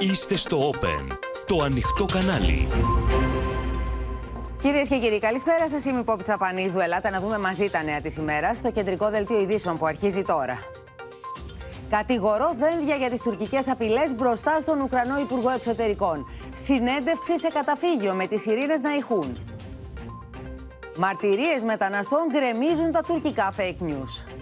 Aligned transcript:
Είστε 0.00 0.36
στο 0.36 0.70
Open, 0.70 1.16
το 1.46 1.62
ανοιχτό 1.62 2.04
κανάλι. 2.04 2.68
Κυρίες 4.58 4.88
και 4.88 4.98
κύριοι, 4.98 5.18
καλησπέρα 5.18 5.68
σας. 5.68 5.84
Είμαι 5.84 6.00
η 6.00 6.02
Πόπη 6.02 6.22
Τσαπανίδου. 6.22 6.78
Ελάτε 6.78 7.10
να 7.10 7.20
δούμε 7.20 7.38
μαζί 7.38 7.70
τα 7.70 7.82
νέα 7.82 8.00
της 8.00 8.16
ημέρας 8.16 8.56
στο 8.56 8.70
κεντρικό 8.70 9.10
δελτίο 9.10 9.40
ειδήσεων 9.40 9.78
που 9.78 9.86
αρχίζει 9.86 10.22
τώρα. 10.22 10.58
Κατηγορώ 11.90 12.54
δένδια 12.56 12.96
για 12.96 13.10
τις 13.10 13.22
τουρκικές 13.22 13.68
απειλές 13.68 14.14
μπροστά 14.14 14.60
στον 14.60 14.80
Ουκρανό 14.80 15.18
Υπουργό 15.18 15.50
Εξωτερικών. 15.50 16.26
Συνέντευξη 16.64 17.38
σε 17.38 17.48
καταφύγιο 17.48 18.14
με 18.14 18.26
τις 18.26 18.46
ειρήνε 18.46 18.74
να 18.82 18.94
ηχούν. 18.94 19.38
Μαρτυρίες 20.96 21.64
μεταναστών 21.64 22.20
γκρεμίζουν 22.30 22.92
τα 22.92 23.00
τουρκικά 23.06 23.52
fake 23.56 23.82
news. 23.82 24.33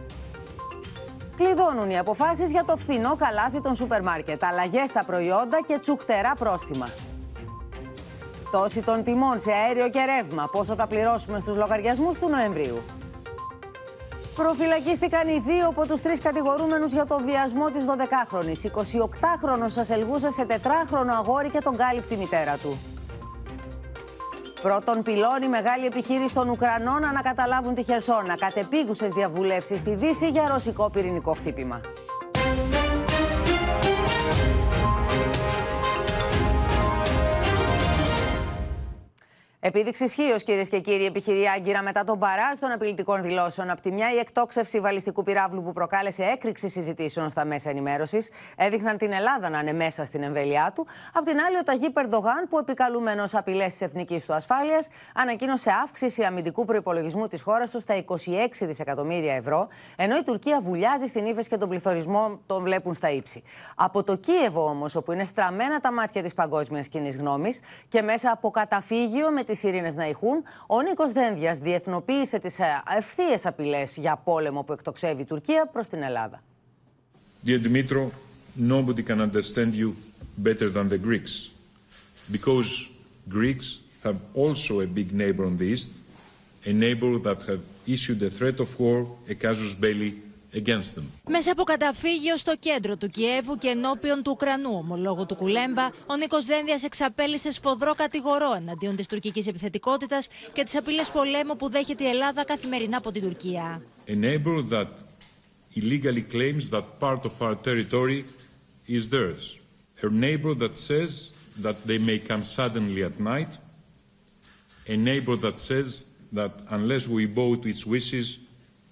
Κλειδώνουν 1.37 1.91
οι 1.91 1.99
αποφάσεις 1.99 2.51
για 2.51 2.65
το 2.65 2.77
φθηνό 2.77 3.17
καλάθι 3.17 3.61
των 3.61 3.75
σούπερ 3.75 4.03
μάρκετ, 4.03 4.45
αλλαγές 4.45 4.89
στα 4.89 5.05
προϊόντα 5.05 5.59
και 5.67 5.79
τσουχτερά 5.79 6.35
πρόστιμα. 6.39 6.87
Τόση 8.51 8.83
των 8.83 9.05
τιμών 9.05 9.39
σε 9.39 9.53
αέριο 9.53 9.91
και 9.91 10.01
ρεύμα, 10.05 10.49
πόσο 10.53 10.75
θα 10.75 10.87
πληρώσουμε 10.87 11.39
στους 11.41 11.57
λογαριασμούς 11.57 12.19
του 12.19 12.29
Νοεμβρίου; 12.29 12.83
Προφυλακίστηκαν 14.35 15.29
οι 15.29 15.43
δύο 15.47 15.69
από 15.69 15.87
τους 15.87 16.03
τρεις 16.03 16.21
κατηγορούμενους 16.21 16.93
για 16.93 17.07
το 17.07 17.21
βιασμό 17.25 17.71
της 17.71 17.85
12χρονης. 17.85 18.65
28χρονος 18.65 19.67
σας 19.67 19.91
ελγούσε 19.91 20.31
σε 20.31 20.45
τετράχρονο 20.45 21.13
αγόρι 21.13 21.51
και 21.51 21.61
τον 21.61 21.77
κάλυπτη 21.77 22.17
μητέρα 22.17 22.57
του. 22.57 22.92
Πρώτον 24.63 25.03
πυλώνει 25.03 25.49
μεγάλη 25.49 25.87
επιχείρηση 25.87 26.35
των 26.35 26.49
Ουκρανών 26.49 27.01
να 27.01 27.09
ανακαταλάβουν 27.09 27.75
τη 27.75 27.83
Χερσόνα. 27.83 28.37
Κατεπίγουσες 28.37 29.11
διαβουλεύσεις 29.11 29.79
στη 29.79 29.95
Δύση 29.95 30.29
για 30.29 30.49
ρωσικό 30.49 30.91
πυρηνικό 30.91 31.33
χτύπημα. 31.33 31.81
Επίδειξη 39.65 40.05
ισχύω, 40.05 40.37
κυρίες 40.37 40.69
και 40.69 40.81
κύριοι, 40.81 41.05
επιχειρεί 41.05 41.49
Άγκυρα 41.49 41.83
μετά 41.83 42.05
τον 42.05 42.19
παρά 42.19 42.51
των 42.61 42.71
απειλητικών 42.71 43.23
δηλώσεων. 43.23 43.71
Απ' 43.71 43.81
τη 43.81 43.93
μια, 43.93 44.13
η 44.13 44.19
εκτόξευση 44.19 44.81
βαλιστικού 44.81 45.23
πυράβλου 45.23 45.63
που 45.63 45.73
προκάλεσε 45.73 46.23
έκρηξη 46.23 46.69
συζητήσεων 46.69 47.29
στα 47.29 47.45
μέσα 47.45 47.71
ενημέρωσης 47.71 48.31
έδειχναν 48.57 48.97
την 48.97 49.13
Ελλάδα 49.13 49.49
να 49.49 49.59
είναι 49.59 49.73
μέσα 49.73 50.05
στην 50.05 50.23
εμβέλειά 50.23 50.73
του. 50.75 50.87
Απ' 51.13 51.25
την 51.25 51.41
άλλη, 51.41 51.57
ο 51.57 51.63
Ταγί 51.63 51.91
Περντογάν, 51.91 52.49
που 52.49 52.59
επικαλούμενος 52.59 53.35
απειλές 53.35 53.73
της 53.73 53.81
εθνικής 53.81 54.25
του 54.25 54.35
ασφάλειας, 54.35 54.89
ανακοίνωσε 55.15 55.71
αύξηση 55.83 56.23
αμυντικού 56.23 56.65
προπολογισμού 56.65 57.27
της 57.27 57.43
χώρας 57.43 57.71
του 57.71 57.81
στα 57.81 57.95
26 57.95 58.67
δισεκατομμύρια 58.67 59.35
ευρώ, 59.35 59.69
ενώ 59.97 60.17
η 60.17 60.23
Τουρκία 60.23 60.61
βουλιάζει 60.61 61.07
στην 61.07 61.27
ύφεση 61.27 61.49
και 61.49 61.57
τον 61.57 61.69
πληθωρισμό 61.69 62.41
τον 62.47 62.63
βλέπουν 62.63 62.95
στα 62.95 63.11
ύψη. 63.11 63.43
Από 63.75 64.03
το 64.03 64.17
Κίεβο 64.17 64.65
όμως, 64.65 64.97
όπου 64.97 65.13
είναι 65.13 65.25
στραμμένα 65.25 65.81
τα 65.81 65.93
μάτια 65.93 66.23
της 66.23 66.35
παγκόσμιας 66.35 66.89
κοινής 66.89 67.17
γνώμης 67.17 67.61
και 67.89 68.03
μέσα 68.03 68.31
από 68.31 68.51
καταφύγιο 68.51 69.31
με 69.31 69.43
τι 69.53 69.69
ειρήνε 69.69 69.93
να 69.95 70.09
ηχούν, 70.09 70.43
ο 70.67 70.83
Νίκο 70.83 71.11
Δένδια 71.13 71.59
διεθνοποίησε 71.63 72.39
τι 72.39 72.55
ευθείε 72.97 73.37
απειλέ 73.45 73.83
για 73.97 74.21
πόλεμο 74.25 74.63
που 74.63 74.73
εκτοξεύει 74.73 75.23
η 75.23 75.25
Τουρκία 75.25 75.67
προ 75.67 75.83
την 75.91 76.03
Ελλάδα. 76.03 76.43
Dear 77.47 77.59
Dimitro, 77.59 78.11
nobody 78.55 79.03
can 79.03 79.21
understand 79.21 79.75
you 79.75 79.89
better 80.37 80.71
than 80.71 80.89
the 80.89 80.99
Greeks. 81.09 81.51
Because 82.31 82.89
Greeks 83.29 83.67
have 84.05 84.19
also 84.35 84.81
a 84.81 84.87
big 84.87 85.09
neighbor 85.13 85.45
on 85.45 85.57
the 85.57 85.69
east, 85.75 85.91
a 86.67 86.73
neighbor 86.73 87.19
that 87.19 87.41
have 87.51 87.63
issued 87.87 88.23
a 88.23 88.31
threat 88.31 88.61
of 88.61 88.69
war, 88.79 88.99
a 89.29 89.35
casus 89.35 89.75
belli 89.75 90.11
μέσα 91.29 91.53
από 91.53 91.63
καταφύγιο 91.63 92.37
στο 92.37 92.57
κέντρο 92.57 92.97
του 92.97 93.09
Κιέβου 93.09 93.59
και 93.59 93.69
ενώπιον 93.69 94.23
του 94.23 94.31
Ουκρανού 94.35 94.71
ομολόγου 94.75 95.27
του 95.27 95.35
Κουλέμπα, 95.35 95.85
ο 96.07 96.17
Νίκος 96.17 96.45
Δένδιας 96.45 96.85
εξαπέλυσε 96.85 97.51
σφοδρό 97.51 97.95
κατηγορό 97.95 98.55
εναντίον 98.57 98.97
της 98.97 99.07
τουρκικής 99.07 99.47
επιθετικότητας 99.47 100.29
και 100.53 100.65
τις 100.65 100.77
απειλές 100.77 101.11
πολέμου 101.11 101.57
που 101.57 101.71
δέχεται 101.71 102.05
η 102.05 102.07
Ελλάδα 102.07 102.45
καθημερινά 102.45 102.97
από 102.97 103.13
την 103.13 103.23
Τουρκία. 103.23 103.83
A 104.09 104.15
neighbor 104.15 104.69
that 104.69 104.89
illegally 105.75 106.23
claims 106.33 106.69
that 106.71 106.85
part 107.01 107.25
of 107.25 107.33
our 107.41 107.55
territory 107.69 108.25
is 108.87 109.09
theirs. 109.09 109.59
A 110.03 110.09
neighbor 110.09 110.55
that 110.55 110.77
says 110.77 111.13
that 111.63 111.77
they 111.87 111.99
may 111.99 112.19
come 112.31 112.45
suddenly 112.45 113.03
at 113.11 113.17
night. 113.35 113.53
A 114.89 114.97
neighbor 114.97 115.37
that 115.37 115.59
says 115.71 115.89
that 116.33 116.53
unless 116.77 117.05
we 117.17 117.25
bow 117.27 117.51
to 117.63 117.69
its 117.75 117.85
wishes, 117.87 118.27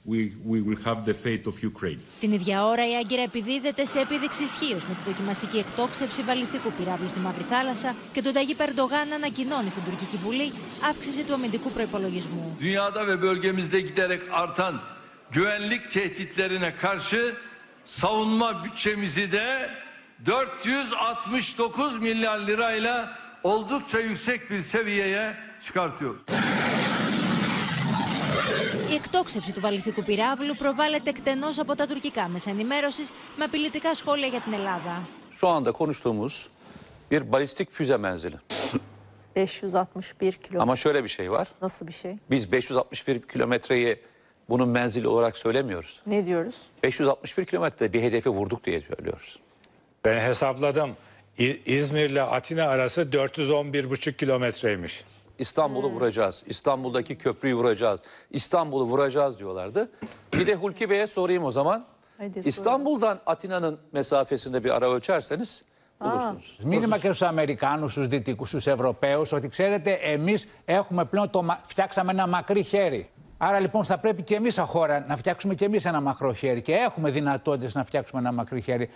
we, 0.04 0.32
we 0.44 0.60
will 0.60 0.80
have 0.84 1.04
the 1.04 1.14
fate 1.14 1.46
of 1.46 1.62
Ukraine. 1.62 1.98
Την 2.20 2.32
ίδια 2.32 2.64
ώρα 2.64 2.88
η 2.88 2.96
Άγκυρα 2.96 3.22
επιδίδεται 3.22 3.84
σε 3.84 3.98
επίδειξη 4.00 4.42
ισχύως 4.42 4.86
με 4.86 4.94
τη 4.94 5.10
δοκιμαστική 5.10 5.58
εκτόξευση 5.58 6.22
βαλιστικού 6.22 6.72
πυράβλου 6.72 7.08
στη 7.08 7.18
Μαύρη 7.18 7.44
Θάλασσα 7.50 7.94
και 8.12 8.22
τον 8.22 8.32
Ταγί 8.32 8.54
Περντογάν 8.54 9.12
ανακοινώνει 9.12 9.70
στην 9.70 9.82
τουρκική 9.84 10.16
βουλή 10.16 10.52
αύξηση 10.88 11.22
του 11.22 11.34
αμυντικού 11.34 11.70
προπολογισμού. 11.70 12.56
Dünyada 12.60 13.06
ve 13.06 13.22
bölgemizde 13.22 13.80
giderek 13.80 14.22
artan 14.30 14.80
güvenlik 15.32 15.90
tehditlerine 15.90 16.76
karşı 16.76 17.34
savunma 17.84 18.64
bütçemizi 18.64 19.32
de 19.32 19.70
469 20.26 21.98
milyar 21.98 22.38
lirayla 22.38 23.18
oldukça 23.42 23.98
yüksek 24.00 24.50
bir 24.50 24.60
seviyeye 24.60 25.36
çıkartıyoruz. 25.62 26.20
Η 28.91 28.93
εκτόξευση 28.93 29.51
του 29.53 29.59
βαλιστικού 29.61 30.03
πυράβλου 30.03 30.55
προβάλλεται 30.55 31.09
εκτενώς 31.09 31.59
από 31.59 31.75
τα 31.75 31.88
τουρκικά 31.88 32.27
μέσα 32.27 32.49
ενημέρωση 32.49 33.01
με 33.38 33.43
απειλητικά 33.43 33.95
σχόλια 33.95 34.27
για 34.27 34.39
την 34.41 34.53
Ελλάδα. 34.53 35.07
Şu 35.39 35.47
anda 35.47 35.71
konuştuğumuz 35.71 36.33
bir 37.11 37.31
balistik 37.31 37.69
füze 37.71 37.97
menzili. 37.97 38.35
561 39.35 40.31
kilometre. 40.31 40.59
Ama 40.61 40.75
şöyle 40.75 41.03
bir 41.03 41.09
şey 41.09 41.31
var. 41.31 41.47
Nasıl 41.61 41.88
bir 41.88 41.91
şey? 41.93 42.16
Biz 42.29 42.51
561 42.51 43.21
kilometreyi 43.21 43.99
bunun 44.49 44.69
menzili 44.69 45.07
olarak 45.07 45.38
söylemiyoruz. 45.38 46.01
Ne 46.07 46.25
diyoruz? 46.25 46.55
561 46.83 47.45
kilometre 47.45 47.93
bir 47.93 48.01
hedefi 48.01 48.29
vurduk 48.29 48.63
diye 48.63 48.81
söylüyoruz. 48.81 49.39
Ben 50.05 50.19
hesapladım. 50.29 50.91
İ- 51.39 51.61
İzmir'le 51.66 52.21
Atina 52.21 52.63
arası 52.63 53.01
411,5 53.11 54.17
kilometreymiş. 54.17 55.03
İstanbul'u 55.44 55.90
vuracağız. 55.90 56.42
İstanbul'daki 56.46 57.18
köprüyü 57.18 57.54
vuracağız. 57.54 58.00
İstanbul'u 58.30 58.84
vuracağız 58.84 59.38
diyorlardı. 59.38 59.90
Bir 60.32 60.46
de 60.46 60.54
Hulki 60.54 60.90
Bey'e 60.90 61.06
sorayım 61.06 61.44
o 61.44 61.50
zaman. 61.50 61.84
Haydi 62.18 62.32
sorun. 62.34 62.48
İstanbul'dan 62.48 63.20
Atina'nın 63.26 63.78
mesafesinde 63.92 64.64
bir 64.64 64.70
ara 64.76 64.90
ölçerseniz 64.90 65.62
bulursunuz. 66.00 66.58
Μήνυμα 66.64 66.98
και 66.98 67.06
στους 67.12 67.22
Αμερικάνους, 67.22 67.92
στους 67.92 68.06
Δυτικούς, 68.06 68.48
στους 68.48 68.66
Ευρωπαίους, 68.66 69.32
ότι 69.32 69.48
ξέρετε, 69.48 69.90
εμείς 69.92 70.48
έχουμε 70.64 71.04
πλέον 71.04 71.30
το, 71.30 71.42
μα- 71.42 71.60
φτιάξαμε 71.64 72.12
ένα 72.12 72.26
μακρύ 72.26 72.62
χέρι. 72.62 73.10
Άρα 73.38 73.58
λοιπόν 73.60 73.84
θα 73.84 73.98
πρέπει 73.98 74.22
και 74.22 74.34
εμείς 74.34 74.54
σαν 74.54 74.66
χώρα 74.66 75.04
να 75.08 75.16
φτιάξουμε 75.16 75.54
και 75.54 75.64
εμείς 75.64 75.84
ένα 75.84 76.00
μακρό 76.00 76.32
χέρι 76.32 76.62
και 76.62 76.72
έχουμε 76.72 77.10
δυνατότητες 77.10 77.74
να 77.74 77.84
φτιάξουμε 77.84 78.20
ένα 78.20 78.32
μακρύ 78.32 78.60
χέρι. 78.60 78.90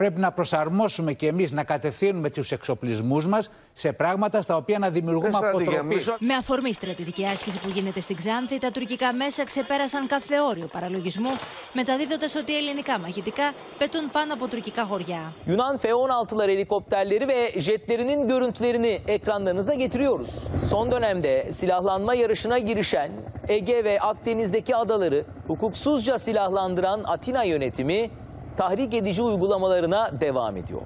Πρέπει 0.00 0.20
να 0.20 0.32
προσαρμόσουμε 0.32 1.12
και 1.12 1.26
εμείς 1.26 1.52
να 1.52 1.64
κατευθύνουμε 1.64 2.30
τους 2.30 2.52
εξοπλισμούς 2.52 3.26
μας 3.26 3.50
σε 3.72 3.92
πράγματα 3.92 4.42
στα 4.42 4.56
οποία 4.56 4.78
να 4.78 4.90
δημιουργούμε 4.90 5.38
αποτροπή. 5.42 6.00
Με 6.18 6.34
αφορμή 6.34 6.72
στρατιωτική 6.72 7.26
άσκηση 7.26 7.58
που 7.58 7.68
γίνεται 7.68 8.00
στην 8.00 8.16
Ξάνθη, 8.16 8.58
τα 8.58 8.70
τουρκικά 8.70 9.12
μέσα 9.12 9.44
ξεπέρασαν 9.44 10.06
κάθε 10.06 10.40
όριο 10.40 10.66
παραλογισμού, 10.66 11.30
μεταδίδοντας 11.72 12.34
ότι 12.34 12.56
ελληνικά 12.56 12.98
μαχητικά 12.98 13.52
πετούν 13.78 14.10
πάνω 14.10 14.32
από 14.32 14.46
τουρκικά 14.48 14.84
χωριά. 14.84 15.32
Yunan 15.46 15.76
F-16'lar 15.78 16.48
helikopterleri 16.48 17.28
ve 17.28 17.60
jetlerinin 17.60 18.28
görüntülerini 18.28 19.00
ekranlarınıza 19.06 19.74
getiriyoruz. 19.74 20.44
Son 20.70 20.92
dönemde 20.92 21.52
silahlanma 21.52 22.14
yarışına 22.14 22.58
girişen 22.58 23.10
Ege 23.48 23.84
ve 23.84 24.00
Akdeniz'deki 24.00 24.76
adaları 24.76 25.24
hukuksuzca 25.46 26.18
silahlandıran 26.18 27.00
Atina 27.04 27.42
yönetimi 27.42 28.10
tahrik 28.56 28.94
edici 28.94 29.22
uygulamalarına 29.22 30.20
devam 30.20 30.56
ediyor. 30.56 30.82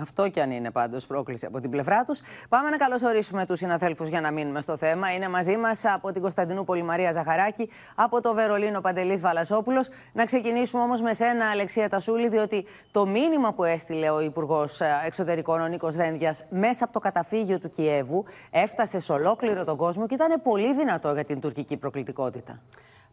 Αυτό 0.00 0.28
κι 0.28 0.40
αν 0.40 0.50
είναι 0.50 0.70
πάντως 0.70 1.06
πρόκληση 1.06 1.46
από 1.46 1.60
την 1.60 1.70
πλευρά 1.70 2.04
τους. 2.04 2.20
Πάμε 2.48 2.70
να 2.70 2.76
καλωσορίσουμε 2.76 3.46
τους 3.46 3.58
συναδέλφους 3.58 4.08
για 4.08 4.20
να 4.20 4.30
μείνουμε 4.30 4.60
στο 4.60 4.76
θέμα. 4.76 5.14
Είναι 5.14 5.28
μαζί 5.28 5.56
μας 5.56 5.84
από 5.84 6.12
την 6.12 6.22
Κωνσταντινούπολη 6.22 6.82
Μαρία 6.82 7.12
Ζαχαράκη, 7.12 7.70
από 7.94 8.20
το 8.20 8.34
Βερολίνο 8.34 8.80
Παντελής 8.80 9.20
Βαλασόπουλος. 9.20 9.88
Να 10.12 10.24
ξεκινήσουμε 10.24 10.82
όμως 10.82 11.00
με 11.00 11.12
σένα, 11.12 11.50
Αλεξία 11.50 11.88
Τασούλη, 11.88 12.28
διότι 12.28 12.66
το 12.90 13.06
μήνυμα 13.06 13.52
που 13.52 13.64
έστειλε 13.64 14.10
ο 14.10 14.20
Υπουργός 14.20 14.80
Εξωτερικών, 15.06 15.60
ο 15.60 15.66
Νίκος 15.66 15.94
Δένδιας, 15.94 16.44
μέσα 16.50 16.84
από 16.84 16.92
το 16.92 16.98
καταφύγιο 16.98 17.58
του 17.58 17.68
Κιέβου, 17.68 18.24
έφτασε 18.50 19.00
σε 19.00 19.12
ολόκληρο 19.12 19.64
τον 19.64 19.76
κόσμο 19.76 20.06
και 20.06 20.14
ήταν 20.14 20.42
πολύ 20.42 20.74
δυνατό 20.74 21.12
για 21.12 21.24
την 21.24 21.40
τουρκική 21.40 21.76
προκλητικότητα. 21.76 22.60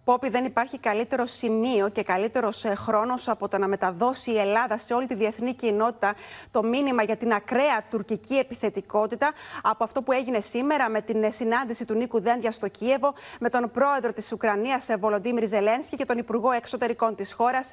Πόπι, 0.04 0.30
δεν 0.30 0.46
υπάρχει 0.46 0.80
καλύτερο 0.80 1.26
σημείο 1.26 1.90
και 1.90 2.04
καλύτερος 2.04 2.66
χρόνος 2.76 3.28
από 3.28 3.48
το 3.48 3.58
να 3.58 3.68
μεταδώσει 3.68 4.32
η 4.32 4.38
Ελλάδα 4.40 4.78
σε 4.78 4.94
όλη 4.94 5.08
τη 5.08 5.16
διεθνή 5.16 5.54
κοινότητα 5.54 6.14
το 6.52 6.64
μήνυμα 6.64 7.04
για 7.04 7.18
την 7.18 7.34
ακραία 7.34 7.84
τουρκική 7.90 8.36
επιθετικότητα 8.36 9.32
από 9.62 9.84
αυτό 9.84 10.02
που 10.02 10.12
έγινε 10.12 10.40
σήμερα 10.40 10.90
με 10.90 11.02
την 11.02 11.32
συνάντηση 11.32 11.86
του 11.86 11.94
Νίκου 11.94 12.22
Δέντια 12.22 12.52
στο 12.52 12.68
Κίεβο 12.68 13.14
με 13.40 13.50
τον 13.50 13.72
πρόεδρο 13.72 14.14
της 14.14 14.32
Ουκρανίας, 14.32 14.88
Βολοντίμιρ 15.00 15.48
Ζελένσκι, 15.48 15.96
και 15.96 16.06
τον 16.06 16.18
Υπουργό 16.18 16.52
Εξωτερικών 16.52 17.16
της 17.16 17.34
χώρας, 17.34 17.72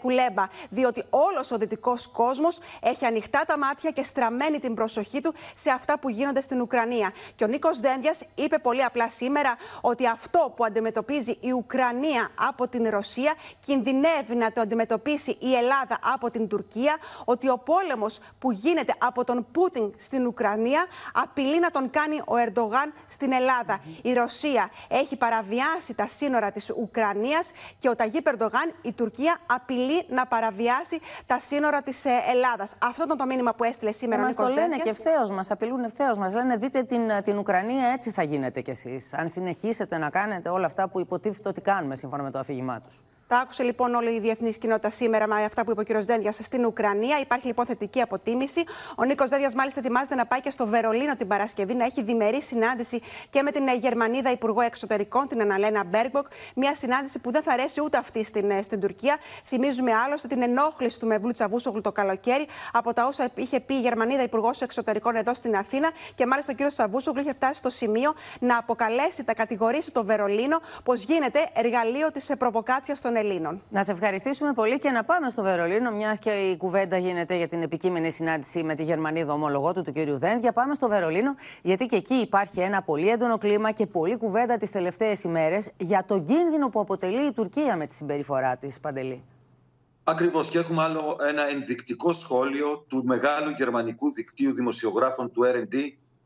Κουλέμπα. 0.00 0.44
Διότι 0.70 1.04
όλος 1.10 1.50
ο 1.50 1.56
δυτικός 1.56 2.08
κόσμος 2.08 2.58
έχει 2.80 3.04
ανοιχτά 3.04 3.42
τα 3.46 3.58
μάτια 3.58 3.90
και 3.90 4.02
στραμμένη 4.02 4.58
την 4.58 4.74
προσοχή 4.74 5.20
του 5.20 5.34
σε 5.54 5.70
αυτά 5.70 5.98
που 5.98 6.08
γίνονται 6.08 6.40
στην 6.40 6.60
Ουκρανία. 6.60 7.12
Και 7.36 7.44
ο 7.44 7.46
Νίκος 7.46 7.80
Δέντια 7.80 8.14
είπε 8.34 8.58
πολύ 8.58 8.84
απλά 8.84 9.10
σήμερα 9.10 9.56
ότι 9.80 10.06
αυτό 10.06 10.52
που 10.56 10.64
αντιμετωπίζει 10.64 11.30
η 11.30 11.52
Ουκρανία 11.52 11.68
Ουκρανία 11.70 12.28
από 12.48 12.68
την 12.68 12.88
Ρωσία, 12.88 13.34
κινδυνεύει 13.60 14.34
να 14.34 14.52
το 14.52 14.60
αντιμετωπίσει 14.60 15.36
η 15.40 15.54
Ελλάδα 15.54 15.98
από 16.12 16.30
την 16.30 16.48
Τουρκία, 16.48 16.96
ότι 17.24 17.48
ο 17.48 17.58
πόλεμος 17.58 18.18
που 18.38 18.50
γίνεται 18.50 18.94
από 18.98 19.24
τον 19.24 19.46
Πούτιν 19.52 19.94
στην 19.96 20.26
Ουκρανία 20.26 20.86
απειλεί 21.12 21.60
να 21.60 21.70
τον 21.70 21.90
κάνει 21.90 22.20
ο 22.26 22.36
Ερντογάν 22.36 22.92
στην 23.08 23.32
Ελλάδα. 23.32 23.80
Η 24.02 24.12
Ρωσία 24.12 24.70
έχει 24.88 25.16
παραβιάσει 25.16 25.94
τα 25.94 26.06
σύνορα 26.06 26.50
της 26.52 26.70
Ουκρανίας 26.70 27.50
και 27.78 27.88
ο 27.88 27.94
Ταγί 27.96 28.20
Ερντογάν, 28.24 28.74
η 28.82 28.92
Τουρκία, 28.92 29.38
απειλεί 29.46 30.04
να 30.08 30.26
παραβιάσει 30.26 31.00
τα 31.26 31.40
σύνορα 31.40 31.82
της 31.82 32.04
ε, 32.04 32.10
Ελλάδας. 32.32 32.74
Αυτό 32.78 33.04
ήταν 33.04 33.16
το 33.16 33.26
μήνυμα 33.26 33.54
που 33.54 33.64
έστειλε 33.64 33.92
σήμερα 33.92 34.22
ο 34.22 34.26
Νίκος 34.26 34.44
Μας 34.44 34.54
το 34.54 34.60
λένε 34.60 34.76
και 34.76 34.88
ευθέως, 34.88 35.30
μας 35.30 35.50
απειλούν 35.50 35.84
ευθέως. 35.84 36.18
Μας 36.18 36.34
λένε 36.34 36.56
δείτε 36.56 36.82
την, 36.82 37.00
την 37.24 37.38
Ουκρανία 37.38 37.88
έτσι 37.88 38.10
θα 38.10 38.22
γίνετε 38.22 38.60
κι 38.60 38.70
εσείς. 38.70 39.14
Αν 39.14 39.28
συνεχίσετε 39.28 39.98
να 39.98 40.10
κάνετε 40.10 40.48
όλα 40.48 40.66
αυτά 40.66 40.88
που 40.88 41.00
υποτίθεται 41.00 41.48
ότι 41.48 41.59
κάνουμε 41.60 41.96
σύμφωνα 41.96 42.22
με 42.22 42.30
το 42.30 42.38
αφήγημά 42.38 42.80
τους. 42.80 43.02
Τα 43.30 43.38
άκουσε 43.38 43.62
λοιπόν 43.62 43.94
όλη 43.94 44.10
η 44.10 44.20
διεθνής 44.20 44.58
κοινότητα 44.58 44.90
σήμερα 44.90 45.26
με 45.26 45.42
αυτά 45.42 45.64
που 45.64 45.70
είπε 45.70 45.80
ο 45.80 45.84
κ. 45.84 46.04
Δένδιας 46.04 46.38
στην 46.42 46.64
Ουκρανία. 46.64 47.18
Υπάρχει 47.18 47.46
λοιπόν 47.46 47.66
θετική 47.66 48.00
αποτίμηση. 48.00 48.64
Ο 48.96 49.04
Νίκος 49.04 49.28
Δένδιας, 49.28 49.54
μάλιστα, 49.54 49.80
ετοιμάζεται 49.80 50.14
να 50.14 50.26
πάει 50.26 50.40
και 50.40 50.50
στο 50.50 50.66
Βερολίνο 50.66 51.16
την 51.16 51.26
Παρασκευή 51.26 51.74
να 51.74 51.84
έχει 51.84 52.02
διμερή 52.02 52.42
συνάντηση 52.42 53.00
και 53.30 53.42
με 53.42 53.50
την 53.50 53.68
Γερμανίδα 53.80 54.30
Υπουργό 54.30 54.60
Εξωτερικών, 54.60 55.28
την 55.28 55.40
Αναλένα 55.40 55.84
Μπέρμποκ. 55.84 56.26
Μια 56.54 56.74
συνάντηση 56.74 57.18
που 57.18 57.30
δεν 57.30 57.42
θα 57.42 57.52
αρέσει 57.52 57.80
ούτε 57.80 57.98
αυτή 57.98 58.24
στην, 58.24 58.50
ε, 58.50 58.62
στην 58.62 58.80
Τουρκία. 58.80 59.16
Θυμίζουμε 59.44 59.92
άλλωστε 59.94 60.28
την 60.28 60.42
ενόχληση 60.42 61.00
του 61.00 61.06
Μεβλούτ 61.06 61.30
Τσαβούσογλου 61.30 61.80
το 61.80 61.92
καλοκαίρι 61.92 62.46
από 62.72 62.92
τα 62.92 63.04
όσα 63.06 63.28
είχε 63.34 63.60
πει 63.60 63.74
η 63.74 63.80
Γερμανίδα 63.80 64.22
Υπουργός 64.22 64.60
Εξωτερικών 64.60 65.16
εδώ 65.16 65.34
στην 65.34 65.56
Αθήνα. 65.56 65.90
Και 66.14 66.26
μάλιστα 66.26 66.52
ο 66.58 66.64
κ. 66.64 66.68
Τσαβούσογλου 66.68 67.20
είχε 67.20 67.32
φτάσει 67.32 67.54
στο 67.54 67.70
σημείο 67.70 68.14
να 68.40 68.56
αποκαλέσει, 68.56 69.24
τα 69.24 69.34
κατηγορήσει 69.34 69.92
το 69.92 70.04
Βερολίνο 70.04 70.60
πως 70.84 71.02
γίνεται 71.02 71.46
εργαλείο 71.52 72.10
της 72.10 72.30
προβοκάτσιας 72.38 73.00
των 73.00 73.18
Ελλήνων. 73.20 73.62
Να 73.70 73.84
σε 73.84 73.92
ευχαριστήσουμε 73.92 74.52
πολύ 74.52 74.78
και 74.78 74.90
να 74.90 75.04
πάμε 75.04 75.28
στο 75.28 75.42
Βερολίνο, 75.42 75.90
μιας 75.90 76.18
και 76.18 76.30
η 76.30 76.56
κουβέντα 76.56 76.98
γίνεται 76.98 77.36
για 77.36 77.48
την 77.48 77.62
επικείμενη 77.62 78.10
συνάντηση 78.10 78.62
με 78.62 78.74
τη 78.74 78.82
Γερμανίδα 78.82 79.32
ομολογό 79.32 79.72
του, 79.72 79.82
του 79.82 79.92
κ. 79.92 79.96
Δένδια. 79.96 80.52
Πάμε 80.52 80.74
στο 80.74 80.88
Βερολίνο, 80.88 81.34
γιατί 81.62 81.86
και 81.86 81.96
εκεί 81.96 82.14
υπάρχει 82.14 82.60
ένα 82.60 82.82
πολύ 82.82 83.08
έντονο 83.08 83.38
κλίμα 83.38 83.70
και 83.70 83.86
πολλή 83.86 84.16
κουβέντα 84.16 84.56
τις 84.56 84.70
τελευταίες 84.70 85.22
ημέρες 85.22 85.70
για 85.76 86.04
τον 86.06 86.24
κίνδυνο 86.24 86.68
που 86.68 86.80
αποτελεί 86.80 87.26
η 87.26 87.32
Τουρκία 87.32 87.76
με 87.76 87.86
τη 87.86 87.94
συμπεριφορά 87.94 88.56
της, 88.56 88.80
Παντελή. 88.80 89.22
Ακριβώς 90.04 90.48
και 90.48 90.58
έχουμε 90.58 90.82
άλλο 90.82 91.16
ένα 91.28 91.48
ενδεικτικό 91.48 92.12
σχόλιο 92.12 92.84
του 92.88 93.04
μεγάλου 93.04 93.50
γερμανικού 93.56 94.12
δικτύου 94.12 94.54
δημοσιογράφων 94.54 95.32
του 95.32 95.42
R&D 95.44 95.76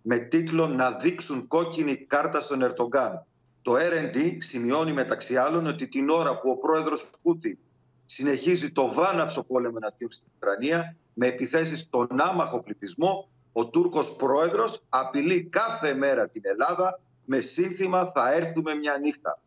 με 0.02 0.16
τίτλο 0.16 0.66
«Να 0.66 0.90
δείξουν 0.90 1.48
κόκκινη 1.48 1.96
κάρτα 1.96 2.40
στον 2.40 2.62
Ερτογκάν». 2.62 3.26
Το 3.64 3.74
R&D 3.74 4.36
σημειώνει 4.38 4.92
μεταξύ 4.92 5.36
άλλων 5.36 5.66
ότι 5.66 5.88
την 5.88 6.08
ώρα 6.08 6.40
που 6.40 6.50
ο 6.50 6.56
πρόεδρος 6.56 7.10
Πούτιν 7.22 7.58
συνεχίζει 8.04 8.70
το 8.70 8.92
βάναυσο 8.92 9.42
πόλεμο 9.44 9.76
εναντίον 9.82 10.10
στην 10.10 10.26
Ουκρανία 10.36 10.96
με 11.14 11.26
επιθέσεις 11.26 11.80
στον 11.80 12.08
άμαχο 12.20 12.62
πληθυσμό, 12.62 13.28
ο 13.52 13.68
Τούρκος 13.68 14.16
πρόεδρος 14.16 14.82
απειλεί 14.88 15.44
κάθε 15.44 15.94
μέρα 15.94 16.28
την 16.28 16.42
Ελλάδα 16.44 17.00
με 17.24 17.40
σύνθημα 17.40 18.12
«Θα 18.14 18.32
έρθουμε 18.32 18.74
μια 18.74 18.98
νύχτα». 18.98 19.40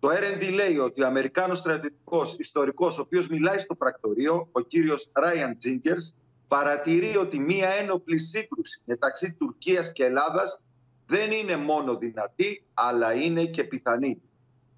Το 0.00 0.08
R&D 0.08 0.52
λέει 0.52 0.78
ότι 0.78 1.02
ο 1.02 1.06
Αμερικάνος 1.06 1.58
στρατιωτικός 1.58 2.36
ιστορικός, 2.38 2.98
ο 2.98 3.00
οποίος 3.00 3.28
μιλάει 3.28 3.58
στο 3.58 3.74
πρακτορείο, 3.74 4.48
ο 4.52 4.60
κύριος 4.60 5.10
Ράιαν 5.12 5.58
Τζίγκερς, 5.58 6.16
παρατηρεί 6.48 7.16
ότι 7.16 7.38
μια 7.38 7.68
ένοπλη 7.68 8.18
σύγκρουση 8.18 8.80
μεταξύ 8.84 9.36
Τουρκίας 9.38 9.92
και 9.92 10.04
Ελλάδας 10.04 10.60
δεν 11.06 11.30
είναι 11.30 11.56
μόνο 11.56 11.96
δυνατή, 11.96 12.64
αλλά 12.74 13.14
είναι 13.14 13.44
και 13.44 13.64
πιθανή. 13.64 14.22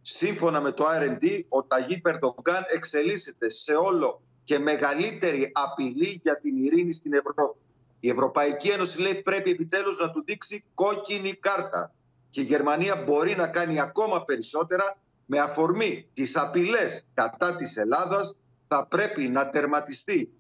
Σύμφωνα 0.01 0.61
με 0.61 0.73
το 0.73 0.85
R&D, 0.85 1.41
ο 1.49 1.65
Ταγί 1.65 2.01
Περτογκάν 2.01 2.65
εξελίσσεται 2.69 3.51
σε 3.51 3.75
όλο 3.75 4.23
και 4.45 4.59
μεγαλύτερη 4.59 5.51
απειλή 5.55 6.21
για 6.23 6.41
την 6.41 6.65
ειρήνη 6.65 6.93
στην 6.93 7.13
Ευρώπη. 7.13 7.59
Η 8.01 8.11
Ευρωπαϊκή 8.11 8.69
Ένωση 8.69 9.01
λέει 9.01 9.23
πρέπει 9.23 9.51
επιτέλους 9.51 9.99
να 9.99 10.11
του 10.11 10.25
δείξει 10.27 10.65
κόκκινη 10.75 11.33
κάρτα. 11.33 11.93
Και 12.29 12.41
η 12.41 12.45
Γερμανία 12.45 12.97
μπορεί 13.07 13.37
να 13.37 13.47
κάνει 13.49 13.81
ακόμα 13.81 14.25
περισσότερα 14.25 14.99
με 15.27 15.39
αφορμή 15.39 16.09
τις 16.15 16.37
απειλές 16.37 17.05
κατά 17.15 17.57
της 17.57 17.77
Ελλάδας 17.77 18.37
θα 18.69 18.87
πρέπει 18.87 19.29
να 19.29 19.51
τερματιστεί 19.51 20.33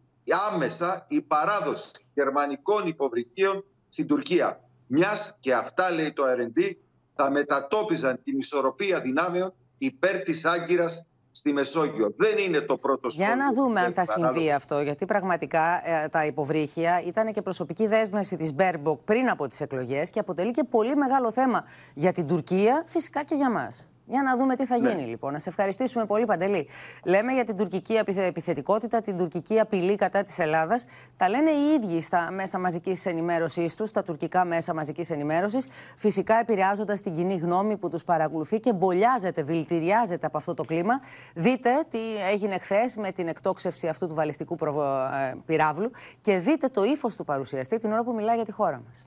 άμεσα 0.50 1.06
η 1.08 1.22
παράδοση 1.22 1.90
γερμανικών 2.14 2.86
υποβρυχίων 2.86 3.64
στην 3.88 4.06
Τουρκία 4.06 4.67
μιας 4.88 5.36
και 5.40 5.54
αυτά 5.54 5.90
λέει 5.90 6.12
το 6.12 6.22
RND 6.38 6.72
θα 7.14 7.30
μετατόπιζαν 7.30 8.20
την 8.24 8.38
ισορροπία 8.38 9.00
δυνάμεων 9.00 9.54
υπέρ 9.78 10.22
της 10.22 10.44
Άγκυρας 10.44 11.08
στη 11.30 11.52
Μεσόγειο. 11.52 12.14
Δεν 12.16 12.38
είναι 12.38 12.60
το 12.60 12.78
πρώτο 12.78 13.08
Για 13.08 13.36
να 13.36 13.52
δούμε 13.52 13.80
αν 13.80 13.92
θα 13.92 14.04
συμβεί 14.04 14.52
αυτό, 14.52 14.80
γιατί 14.80 15.04
πραγματικά 15.04 15.88
ε, 15.88 16.08
τα 16.08 16.26
υποβρύχια 16.26 17.02
ήταν 17.06 17.32
και 17.32 17.42
προσωπική 17.42 17.86
δέσμευση 17.86 18.36
της 18.36 18.54
Μπέρμποκ 18.54 19.00
πριν 19.00 19.30
από 19.30 19.48
τις 19.48 19.60
εκλογές 19.60 20.10
και 20.10 20.20
αποτελεί 20.20 20.50
και 20.50 20.64
πολύ 20.64 20.96
μεγάλο 20.96 21.32
θέμα 21.32 21.64
για 21.94 22.12
την 22.12 22.26
Τουρκία, 22.26 22.84
φυσικά 22.86 23.24
και 23.24 23.34
για 23.34 23.50
μας. 23.50 23.86
Για 24.08 24.22
να 24.22 24.36
δούμε 24.36 24.56
τι 24.56 24.66
θα 24.66 24.78
ναι. 24.78 24.90
γίνει 24.90 25.08
λοιπόν. 25.08 25.32
Να 25.32 25.38
σε 25.38 25.48
ευχαριστήσουμε 25.48 26.06
πολύ, 26.06 26.24
Παντελή. 26.24 26.68
Λέμε 27.04 27.32
για 27.32 27.44
την 27.44 27.56
τουρκική 27.56 27.92
επιθετικότητα, 28.18 29.00
την 29.00 29.16
τουρκική 29.16 29.60
απειλή 29.60 29.96
κατά 29.96 30.24
της 30.24 30.38
Ελλάδας. 30.38 30.86
Τα 31.16 31.28
λένε 31.28 31.50
οι 31.50 31.74
ίδιοι 31.74 32.00
στα 32.00 32.30
μέσα 32.32 32.58
μαζικής 32.58 33.06
ενημέρωσής 33.06 33.74
τους, 33.74 33.88
στα 33.88 34.02
τουρκικά 34.02 34.44
μέσα 34.44 34.74
μαζικής 34.74 35.10
ενημέρωσης. 35.10 35.68
Φυσικά 35.96 36.38
επηρεάζοντας 36.38 37.00
την 37.00 37.14
κοινή 37.14 37.36
γνώμη 37.36 37.76
που 37.76 37.88
τους 37.88 38.04
παρακολουθεί 38.04 38.60
και 38.60 38.72
μπολιάζεται, 38.72 39.42
δηλητηριάζεται 39.42 40.26
από 40.26 40.36
αυτό 40.36 40.54
το 40.54 40.64
κλίμα. 40.64 41.00
Δείτε 41.34 41.70
τι 41.90 41.98
έγινε 42.32 42.58
χθες 42.58 42.96
με 42.96 43.12
την 43.12 43.28
εκτόξευση 43.28 43.88
αυτού 43.88 44.06
του 44.06 44.14
βαλιστικού 44.14 44.56
ε, 44.62 45.34
πυράβλου 45.46 45.90
και 46.20 46.38
δείτε 46.38 46.68
το 46.68 46.84
ύφος 46.84 47.16
του 47.16 47.24
παρουσιαστή 47.24 47.78
την 47.78 47.92
ώρα 47.92 48.04
που 48.04 48.14
μιλάει 48.14 48.36
για 48.36 48.44
τη 48.44 48.52
χώρα 48.52 48.82
μας. 48.86 49.04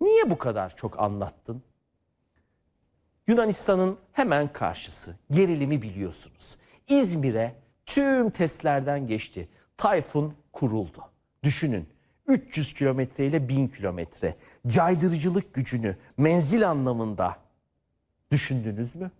Niye 0.00 0.30
bu 0.30 0.38
kadar 0.38 0.70
çok 0.76 1.00
anlattın? 1.00 1.62
Yunanistan'ın 3.27 3.97
hemen 4.11 4.53
karşısı. 4.53 5.15
Gerilimi 5.31 5.81
biliyorsunuz. 5.81 6.57
İzmir'e 6.87 7.55
tüm 7.85 8.29
testlerden 8.29 9.07
geçti. 9.07 9.49
Tayfun 9.77 10.33
kuruldu. 10.53 11.03
Düşünün 11.43 11.89
300 12.27 12.73
kilometre 12.73 13.25
ile 13.25 13.49
1000 13.49 13.67
kilometre. 13.67 14.35
Caydırıcılık 14.67 15.53
gücünü 15.53 15.97
menzil 16.17 16.69
anlamında 16.69 17.37
düşündünüz 18.31 18.95
mü? 18.95 19.11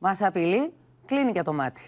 Μας 0.00 0.22
απειλεί, 0.22 0.72
κλείνει 1.06 1.32
και 1.32 1.42
το 1.42 1.52
μάτι. 1.52 1.82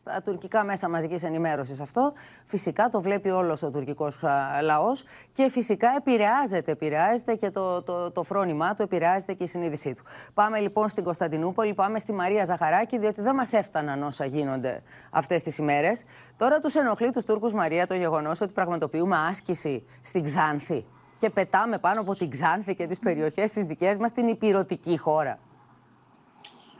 Στα 0.00 0.22
τουρκικά 0.22 0.64
μέσα 0.64 0.88
μαζικής 0.88 1.22
ενημέρωσης 1.22 1.80
αυτό. 1.80 2.12
Φυσικά 2.44 2.88
το 2.88 3.02
βλέπει 3.02 3.30
όλος 3.30 3.62
ο 3.62 3.70
τουρκικός 3.70 4.24
λαός 4.62 5.04
και 5.32 5.48
φυσικά 5.50 5.88
επηρεάζεται, 5.96 6.72
επηρεάζεται 6.72 7.34
και 7.34 7.50
το, 7.50 7.82
το, 7.82 8.10
το 8.10 8.22
φρόνημά 8.22 8.74
του, 8.74 8.82
επηρεάζεται 8.82 9.32
και 9.32 9.42
η 9.42 9.46
συνείδησή 9.46 9.94
του. 9.94 10.02
Πάμε 10.34 10.58
λοιπόν 10.58 10.88
στην 10.88 11.04
Κωνσταντινούπολη, 11.04 11.74
πάμε 11.74 11.98
στη 11.98 12.12
Μαρία 12.12 12.44
Ζαχαράκη, 12.44 12.98
διότι 12.98 13.22
δεν 13.22 13.34
μας 13.34 13.52
έφταναν 13.52 14.02
όσα 14.02 14.24
γίνονται 14.24 14.82
αυτές 15.10 15.42
τις 15.42 15.58
ημέρες. 15.58 16.04
Τώρα 16.36 16.58
τους 16.58 16.74
ενοχλεί 16.74 17.10
τους 17.10 17.24
Τούρκους 17.24 17.52
Μαρία 17.52 17.86
το 17.86 17.94
γεγονός 17.94 18.40
ότι 18.40 18.52
πραγματοποιούμε 18.52 19.16
άσκηση 19.30 19.86
στην 20.02 20.24
Ξάνθη 20.24 20.86
και 21.18 21.30
πετάμε 21.30 21.78
πάνω 21.78 22.00
από 22.00 22.14
την 22.14 22.30
Ξάνθη 22.30 22.74
και 22.74 22.86
τις 22.86 22.98
περιοχές 22.98 23.52
τη 23.52 23.62
δικές 23.64 23.96
μας 23.96 24.12
την 24.12 24.28
υπηρετική 24.28 24.98
χώρα. 24.98 25.38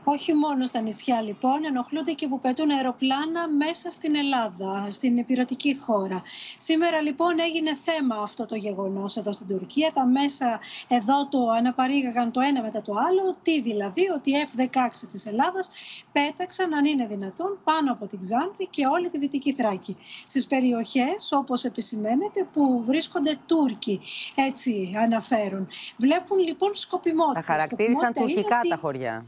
Όχι 0.03 0.33
μόνο 0.33 0.65
στα 0.65 0.81
νησιά 0.81 1.21
λοιπόν, 1.21 1.65
ενοχλούνται 1.65 2.11
και 2.11 2.27
που 2.27 2.39
πετούν 2.39 2.69
αεροπλάνα 2.71 3.47
μέσα 3.49 3.89
στην 3.91 4.15
Ελλάδα, 4.15 4.87
στην 4.89 5.17
υπηρετική 5.17 5.77
χώρα. 5.77 6.21
Σήμερα 6.55 7.01
λοιπόν 7.01 7.39
έγινε 7.39 7.75
θέμα 7.75 8.15
αυτό 8.15 8.45
το 8.45 8.55
γεγονός 8.55 9.15
εδώ 9.17 9.31
στην 9.31 9.47
Τουρκία. 9.47 9.91
Τα 9.93 10.05
μέσα 10.05 10.59
εδώ 10.87 11.27
το 11.27 11.47
αναπαρήγαγαν 11.49 12.31
το 12.31 12.41
ένα 12.41 12.61
μετά 12.61 12.81
το 12.81 12.93
άλλο. 12.93 13.35
Τι 13.41 13.61
δηλαδή, 13.61 14.09
ότι 14.09 14.31
F-16 14.55 15.07
της 15.11 15.25
Ελλάδας 15.25 15.71
πέταξαν 16.11 16.73
αν 16.73 16.85
είναι 16.85 17.05
δυνατόν 17.05 17.59
πάνω 17.63 17.91
από 17.91 18.07
την 18.07 18.19
Ξάνθη 18.19 18.67
και 18.67 18.85
όλη 18.85 19.09
τη 19.09 19.17
Δυτική 19.17 19.53
Θράκη. 19.53 19.97
Στις 20.25 20.47
περιοχές 20.47 21.31
όπως 21.31 21.63
επισημαίνεται 21.63 22.47
που 22.53 22.83
βρίσκονται 22.85 23.39
Τούρκοι, 23.45 24.01
έτσι 24.35 24.93
αναφέρουν. 25.01 25.67
Βλέπουν 25.97 26.39
λοιπόν 26.39 26.75
σκοπιμότητα. 26.75 27.39
Τα 27.39 27.53
χαρακτήρισαν 27.53 28.13
τουρκικά 28.13 28.59
τα 28.69 28.75
χωριά. 28.75 29.25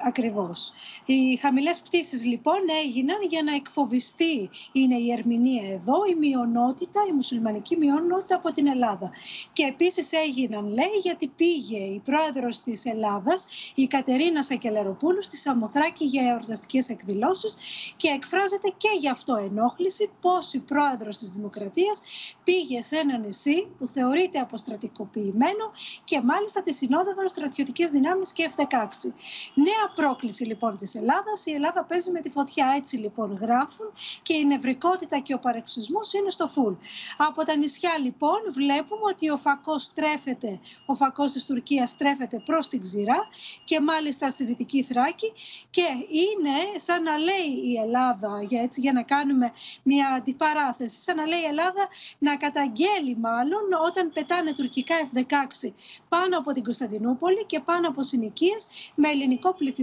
Ακριβώς. 0.00 0.72
Οι 1.04 1.36
χαμηλές 1.36 1.80
πτήσεις 1.80 2.24
λοιπόν 2.24 2.58
έγιναν 2.84 3.22
για 3.28 3.42
να 3.42 3.54
εκφοβιστεί, 3.54 4.50
είναι 4.72 4.96
η 4.96 5.12
ερμηνεία 5.12 5.72
εδώ, 5.72 5.94
η 6.10 6.14
μειονότητα, 6.14 7.00
η 7.10 7.12
μουσουλμανική 7.12 7.76
μειονότητα 7.76 8.34
από 8.36 8.50
την 8.52 8.66
Ελλάδα. 8.66 9.12
Και 9.52 9.64
επίσης 9.64 10.12
έγιναν, 10.12 10.68
λέει, 10.68 11.00
γιατί 11.02 11.28
πήγε 11.28 11.78
η 11.78 12.00
πρόεδρος 12.04 12.58
της 12.58 12.84
Ελλάδας, 12.84 13.46
η 13.74 13.86
Κατερίνα 13.86 14.42
Σακελεροπούλου, 14.42 15.22
στη 15.22 15.36
Σαμοθράκη 15.36 16.04
για 16.04 16.30
εορταστικές 16.30 16.88
εκδηλώσεις 16.88 17.56
και 17.96 18.08
εκφράζεται 18.08 18.72
και 18.76 18.88
γι' 19.00 19.10
αυτό 19.10 19.34
ενόχληση 19.36 20.10
πώς 20.20 20.54
η 20.54 20.60
πρόεδρος 20.60 21.18
της 21.18 21.30
Δημοκρατίας 21.30 22.02
πήγε 22.44 22.82
σε 22.82 22.96
ένα 22.96 23.18
νησί 23.18 23.68
που 23.78 23.86
θεωρείται 23.86 24.38
αποστρατικοποιημένο 24.38 25.72
και 26.04 26.20
μάλιστα 26.20 26.60
τη 26.60 26.74
συνόδευαν 26.74 27.28
στρατιωτικές 27.28 27.90
δυνάμεις 27.90 28.32
και 28.32 28.50
F-16. 28.56 29.12
Νέα 29.54 29.87
πρόκληση 29.94 30.44
λοιπόν 30.44 30.76
της 30.76 30.94
Ελλάδας. 30.94 31.46
Η 31.46 31.52
Ελλάδα 31.52 31.84
παίζει 31.84 32.10
με 32.10 32.20
τη 32.20 32.30
φωτιά, 32.30 32.72
έτσι 32.76 32.96
λοιπόν 32.96 33.38
γράφουν 33.40 33.92
και 34.22 34.34
η 34.34 34.44
νευρικότητα 34.44 35.18
και 35.18 35.34
ο 35.34 35.38
παρεξισμός 35.38 36.12
είναι 36.12 36.30
στο 36.30 36.48
φουλ. 36.48 36.72
Από 37.16 37.44
τα 37.44 37.56
νησιά 37.56 37.98
λοιπόν 38.02 38.38
βλέπουμε 38.50 39.00
ότι 39.10 39.30
ο 39.30 39.36
φακός 39.36 39.82
στρέφεται, 39.82 40.60
ο 40.86 40.94
φακός 40.94 41.32
της 41.32 41.46
Τουρκίας 41.46 41.90
στρέφεται 41.90 42.42
προς 42.44 42.68
την 42.68 42.80
Ξηρά 42.80 43.28
και 43.64 43.80
μάλιστα 43.80 44.30
στη 44.30 44.44
Δυτική 44.44 44.82
Θράκη 44.82 45.32
και 45.70 45.86
είναι 46.08 46.54
σαν 46.76 47.02
να 47.02 47.18
λέει 47.18 47.50
η 47.64 47.78
Ελλάδα, 47.84 48.42
για, 48.42 48.62
έτσι, 48.62 48.80
για 48.80 48.92
να 48.92 49.02
κάνουμε 49.02 49.52
μια 49.82 50.08
αντιπαράθεση, 50.08 51.02
σαν 51.02 51.16
να 51.16 51.26
λέει 51.26 51.40
η 51.40 51.46
Ελλάδα 51.46 51.88
να 52.18 52.36
καταγγέλει 52.36 53.16
μάλλον 53.16 53.62
όταν 53.86 54.12
πετάνε 54.12 54.54
τουρκικά 54.54 54.94
F-16 55.12 55.72
πάνω 56.08 56.38
από 56.38 56.52
την 56.52 56.62
Κωνσταντινούπολη 56.62 57.44
και 57.46 57.60
πάνω 57.60 57.88
από 57.88 58.02
συνοικίες 58.02 58.68
με 58.94 59.08
ελληνικό 59.08 59.54
πληθυσμό 59.54 59.76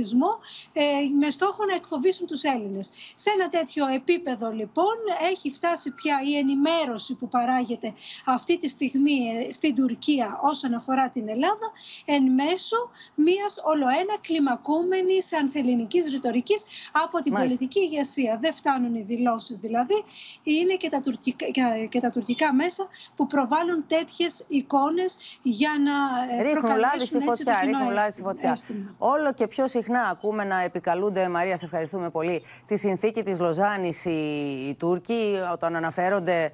ε, 0.74 0.84
με 1.20 1.30
στόχο 1.30 1.66
να 1.66 1.76
εκφοβήσουν 1.76 2.28
τους 2.28 2.44
Έλληνες. 2.44 2.92
Σε 3.14 3.30
ένα 3.30 3.50
τέτοιο 3.50 3.88
επίπεδο 3.88 4.52
λοιπόν 4.52 4.96
έχει 5.32 5.52
φτάσει 5.52 5.94
πια 5.94 6.22
η 6.26 6.38
ενημέρωση 6.38 7.16
που 7.16 7.28
παράγεται 7.28 7.94
αυτή 8.26 8.58
τη 8.58 8.68
στιγμή 8.68 9.18
ε, 9.48 9.54
στην 9.54 9.76
Τουρκία 9.76 10.40
όσον 10.42 10.74
αφορά 10.74 11.10
την 11.10 11.30
Ελλάδα 11.30 11.72
εν 12.06 12.24
μέσω 12.32 12.90
μιας 13.16 13.62
ολοένα 13.64 14.16
κλιμακούμενης 14.22 15.34
ανθεληνικής 15.34 16.08
ρητορικής 16.08 16.64
από 16.92 17.22
την 17.22 17.34
πολιτική 17.34 17.80
ηγεσία. 17.80 18.38
Δεν 18.42 18.54
φτάνουν 18.54 18.96
οι 18.96 19.02
δηλώσεις 19.02 19.58
δηλαδή, 19.60 20.04
είναι 20.44 20.74
και 20.74 20.90
τα, 20.90 21.00
τουρκικά, 21.00 21.46
και 21.90 22.00
τα 22.00 22.10
τουρκικά 22.10 22.54
μέσα 22.54 22.88
που 23.16 23.28
προβάλλουν 23.28 23.86
τέτοιες 23.88 24.46
εικόνες 24.48 25.40
για 25.42 25.72
να 25.84 26.36
ε, 26.36 26.42
ρίχνουν 26.42 26.78
λάδι 26.78 27.06
στη 27.06 27.20
φωτιά, 27.20 27.62
ρίχνουν 27.64 27.92
λάδι 27.92 28.12
στη 28.12 28.22
φωτιά. 28.22 28.58
Όλο 28.98 29.34
και 29.34 29.48
πιο 29.48 29.68
συχνά 29.68 29.85
ακούμε 29.94 30.44
να 30.44 30.62
επικαλούνται, 30.62 31.30
Μαρία, 31.30 31.58
σε 31.58 31.66
ευχαριστούμε 31.66 32.10
πολύ, 32.10 32.44
τη 32.66 32.78
συνθήκη 32.78 33.24
της 33.24 33.40
Λοζάνης 33.40 34.06
οι, 34.06 34.10
οι 34.70 34.76
Τούρκοι 34.76 35.34
όταν 35.52 35.76
αναφέρονται 35.76 36.52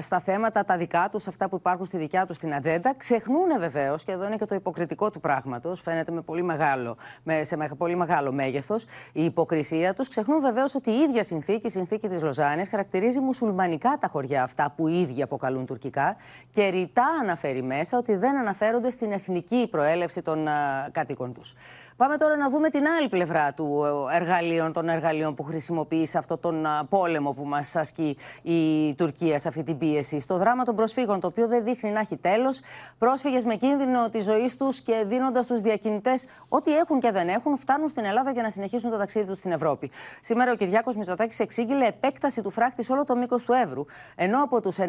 στα 0.00 0.20
θέματα 0.20 0.64
τα 0.64 0.76
δικά 0.76 1.08
τους, 1.10 1.26
αυτά 1.26 1.48
που 1.48 1.56
υπάρχουν 1.56 1.86
στη 1.86 1.96
δικιά 1.96 2.26
τους 2.26 2.38
την 2.38 2.54
ατζέντα. 2.54 2.94
Ξεχνούν 2.96 3.58
βεβαίως, 3.58 4.04
και 4.04 4.12
εδώ 4.12 4.26
είναι 4.26 4.36
και 4.36 4.44
το 4.44 4.54
υποκριτικό 4.54 5.10
του 5.10 5.20
πράγματος, 5.20 5.80
φαίνεται 5.80 6.12
με 6.12 6.20
πολύ 6.20 6.42
μεγάλο, 6.42 6.96
με, 7.22 7.44
σε 7.44 7.56
με, 7.56 7.68
πολύ 7.78 7.96
μεγάλο 7.96 8.32
μέγεθος 8.32 8.84
η 9.12 9.24
υποκρισία 9.24 9.94
τους. 9.94 10.08
Ξεχνούν 10.08 10.40
βεβαίως 10.40 10.74
ότι 10.74 10.90
η 10.90 10.94
ίδια 10.94 11.22
συνθήκη, 11.24 11.66
η 11.66 11.70
συνθήκη 11.70 12.08
της 12.08 12.22
Λοζάνης, 12.22 12.68
χαρακτηρίζει 12.68 13.20
μουσουλμανικά 13.20 13.96
τα 14.00 14.08
χωριά 14.08 14.42
αυτά 14.42 14.72
που 14.76 14.88
οι 14.88 15.00
ίδιοι 15.00 15.22
αποκαλούν 15.22 15.66
τουρκικά 15.66 16.16
και 16.50 16.68
ρητά 16.68 17.06
αναφέρει 17.20 17.62
μέσα 17.62 17.98
ότι 17.98 18.16
δεν 18.16 18.38
αναφέρονται 18.38 18.90
στην 18.90 19.12
εθνική 19.12 19.68
προέλευση 19.70 20.22
των 20.22 20.48
κατοίκων 20.92 21.32
τους. 21.32 21.54
Πάμε 21.96 22.16
τώρα 22.16 22.36
να 22.36 22.50
δούμε 22.50 22.68
την 22.68 22.86
άλλη 22.86 23.08
πλευρά 23.08 23.52
του 23.52 23.82
ε, 24.12 24.16
εργαλείων, 24.16 24.72
των 24.72 24.88
εργαλείων 24.88 25.34
που 25.34 25.42
χρησιμοποιείς 25.42 26.10
σε 26.10 26.18
αυτόν 26.18 26.40
τον 26.40 26.66
πόλεμο 26.88 27.32
που 27.32 27.44
μας 27.44 27.76
ασκεί 27.76 28.16
η 28.42 28.94
Τουρκία 28.94 29.38
σε 29.38 29.48
αυτή 29.48 29.62
την 29.62 29.78
πίεση. 29.78 30.20
Στο 30.20 30.36
δράμα 30.36 30.64
των 30.64 30.76
προσφύγων, 30.76 31.20
το 31.20 31.26
οποίο 31.26 31.48
δεν 31.48 31.64
δείχνει 31.64 31.90
να 31.90 32.00
έχει 32.00 32.16
τέλος. 32.16 32.60
Πρόσφυγες 32.98 33.44
με 33.44 33.54
κίνδυνο 33.54 34.10
τη 34.10 34.20
ζωής 34.20 34.56
τους 34.56 34.80
και 34.80 35.04
δίνοντας 35.06 35.46
τους 35.46 35.60
διακινητές 35.60 36.26
ό,τι 36.48 36.76
έχουν 36.76 37.00
και 37.00 37.10
δεν 37.10 37.28
έχουν, 37.28 37.56
φτάνουν 37.56 37.88
στην 37.88 38.04
Ελλάδα 38.04 38.30
για 38.30 38.42
να 38.42 38.50
συνεχίσουν 38.50 38.90
το 38.90 38.96
ταξίδι 38.96 39.26
τους 39.26 39.38
στην 39.38 39.52
Ευρώπη. 39.52 39.90
Σήμερα 40.22 40.52
ο 40.52 40.54
Κυριάκος 40.54 40.96
Μητσοτάκης 40.96 41.40
εξήγηλε 41.40 41.86
επέκταση 41.86 42.42
του 42.42 42.50
φράχτη 42.50 42.84
σε 42.84 42.92
όλο 42.92 43.04
το 43.04 43.16
μήκος 43.16 43.42
του 43.42 43.52
Εύρου. 43.52 43.84
Ενώ 44.14 44.42
από 44.42 44.60
τους 44.60 44.76
92 44.78 44.84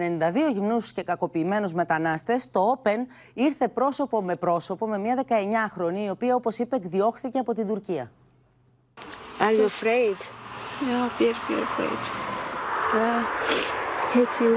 γυμνούς 0.52 0.92
και 0.92 1.04
κακοποιημένους 1.04 1.74
μετανάστες, 1.74 2.50
το 2.52 2.80
Open 2.84 2.98
ήρθε 3.34 3.68
πρόσωπο 3.68 4.22
με 4.22 4.36
πρόσωπο 4.36 4.88
με 4.88 4.98
μια 4.98 5.26
19χρονη, 5.28 6.06
η 6.06 6.10
οποία, 6.10 6.36
όπως 6.36 6.58
είπε, 6.58 6.78
διώχθηκε 6.98 7.40
από 7.40 7.54
την 7.54 7.68
Τουρκία. 7.68 8.12
Are 9.40 9.54
you 9.58 9.66
afraid? 9.74 10.18
Yeah, 10.88 11.10
very, 11.20 11.36
very 11.48 11.64
afraid. 11.70 12.04
Uh, 13.00 13.22
hate 14.14 14.36
you, 14.44 14.54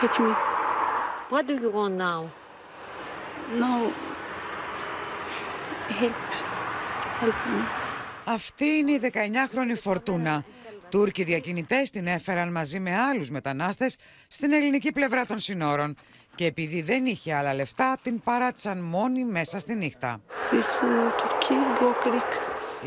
hate 0.00 0.18
me. 0.24 0.32
what 1.32 1.42
do 1.48 1.54
you 1.62 1.70
want 1.78 1.94
now? 2.08 2.20
No, 3.62 3.72
help, 6.00 6.20
help 7.20 7.40
me. 7.52 7.60
Αυτή 8.24 8.64
είναι 8.64 8.92
η 8.92 9.00
19χρονη 9.12 9.76
Φορτούνα. 9.80 10.44
Τούρκοι 10.88 11.24
διακινητές 11.24 11.90
την 11.90 12.06
έφεραν 12.06 12.50
μαζί 12.52 12.78
με 12.78 12.96
άλλους 12.98 13.30
μετανάστες 13.30 13.96
στην 14.28 14.52
ελληνική 14.52 14.92
πλευρά 14.92 15.26
των 15.26 15.38
συνόρων 15.38 15.94
και 16.36 16.46
επειδή 16.46 16.82
δεν 16.82 17.06
είχε 17.06 17.34
άλλα 17.34 17.54
λεφτά 17.54 17.98
την 18.02 18.20
παράτησαν 18.20 18.78
μόνη 18.78 19.24
μέσα 19.24 19.58
στη 19.58 19.74
νύχτα. 19.74 20.20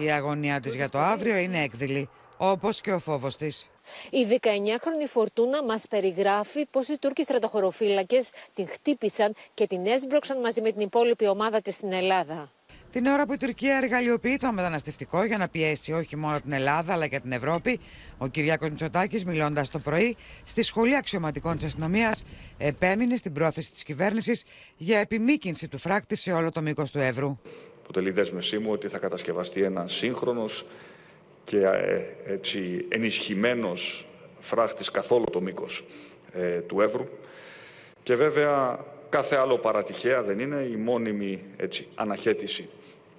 Η 0.01 0.11
αγωνία 0.11 0.59
της 0.59 0.75
για 0.75 0.89
το 0.89 0.99
αύριο 0.99 1.35
είναι 1.35 1.61
έκδηλη, 1.61 2.09
όπως 2.37 2.81
και 2.81 2.91
ο 2.91 2.99
φόβος 2.99 3.37
της. 3.37 3.69
Η 4.09 4.25
19χρονη 4.29 5.07
Φορτούνα 5.07 5.63
μας 5.63 5.87
περιγράφει 5.87 6.65
πως 6.65 6.87
οι 6.87 6.97
Τούρκοι 6.99 7.23
στρατοχωροφύλακες 7.23 8.29
την 8.53 8.67
χτύπησαν 8.67 9.33
και 9.53 9.67
την 9.67 9.85
έσπρωξαν 9.85 10.39
μαζί 10.39 10.61
με 10.61 10.71
την 10.71 10.81
υπόλοιπη 10.81 11.27
ομάδα 11.27 11.61
της 11.61 11.75
στην 11.75 11.93
Ελλάδα. 11.93 12.51
Την 12.91 13.05
ώρα 13.05 13.25
που 13.25 13.33
η 13.33 13.37
Τουρκία 13.37 13.77
εργαλειοποιεί 13.77 14.37
το 14.37 14.51
μεταναστευτικό 14.51 15.23
για 15.23 15.37
να 15.37 15.47
πιέσει 15.47 15.91
όχι 15.91 16.15
μόνο 16.15 16.39
την 16.39 16.51
Ελλάδα 16.51 16.93
αλλά 16.93 17.07
και 17.07 17.19
την 17.19 17.31
Ευρώπη, 17.31 17.79
ο 18.17 18.27
Κυριάκος 18.27 18.69
Μητσοτάκης, 18.69 19.25
μιλώντας 19.25 19.69
το 19.69 19.79
πρωί 19.79 20.17
στη 20.43 20.63
Σχολή 20.63 20.95
Αξιωματικών 20.95 21.55
της 21.55 21.65
Αστυνομίας, 21.65 22.25
επέμεινε 22.57 23.15
στην 23.15 23.33
πρόθεση 23.33 23.71
της 23.71 23.83
κυβέρνησης 23.83 24.45
για 24.77 24.99
επιμήκυνση 24.99 25.67
του 25.67 25.77
φράκτη 25.77 26.15
σε 26.15 26.31
όλο 26.31 26.51
το 26.51 26.61
μήκος 26.61 26.91
του 26.91 26.99
Εύρου. 26.99 27.39
Αποτελεί 27.83 28.11
δέσμευσή 28.11 28.57
μου 28.57 28.71
ότι 28.71 28.87
θα 28.87 28.97
κατασκευαστεί 28.97 29.63
ένα 29.63 29.87
σύγχρονος 29.87 30.65
και 31.43 31.57
ε, 31.57 32.01
έτσι 32.25 32.85
ενισχυμένος 32.89 34.09
φράχτης 34.39 34.91
καθ' 34.91 35.11
όλο 35.11 35.25
το 35.25 35.41
μήκος 35.41 35.85
ε, 36.33 36.59
του 36.59 36.81
Εύρου. 36.81 37.07
Και 38.03 38.15
βέβαια 38.15 38.85
κάθε 39.09 39.35
άλλο 39.35 39.57
παρατυχαία 39.57 40.21
δεν 40.21 40.39
είναι 40.39 40.67
η 40.71 40.75
μόνιμη 40.75 41.43
έτσι, 41.57 41.87
αναχέτηση 41.95 42.69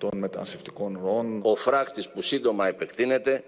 των 0.00 0.18
μεταναστευτικών 0.18 0.98
ροών. 1.02 1.40
Ο 1.42 1.54
φράχτης 1.54 2.08
που 2.08 2.20
σύντομα 2.22 2.66
επεκτείνεται 2.66 3.44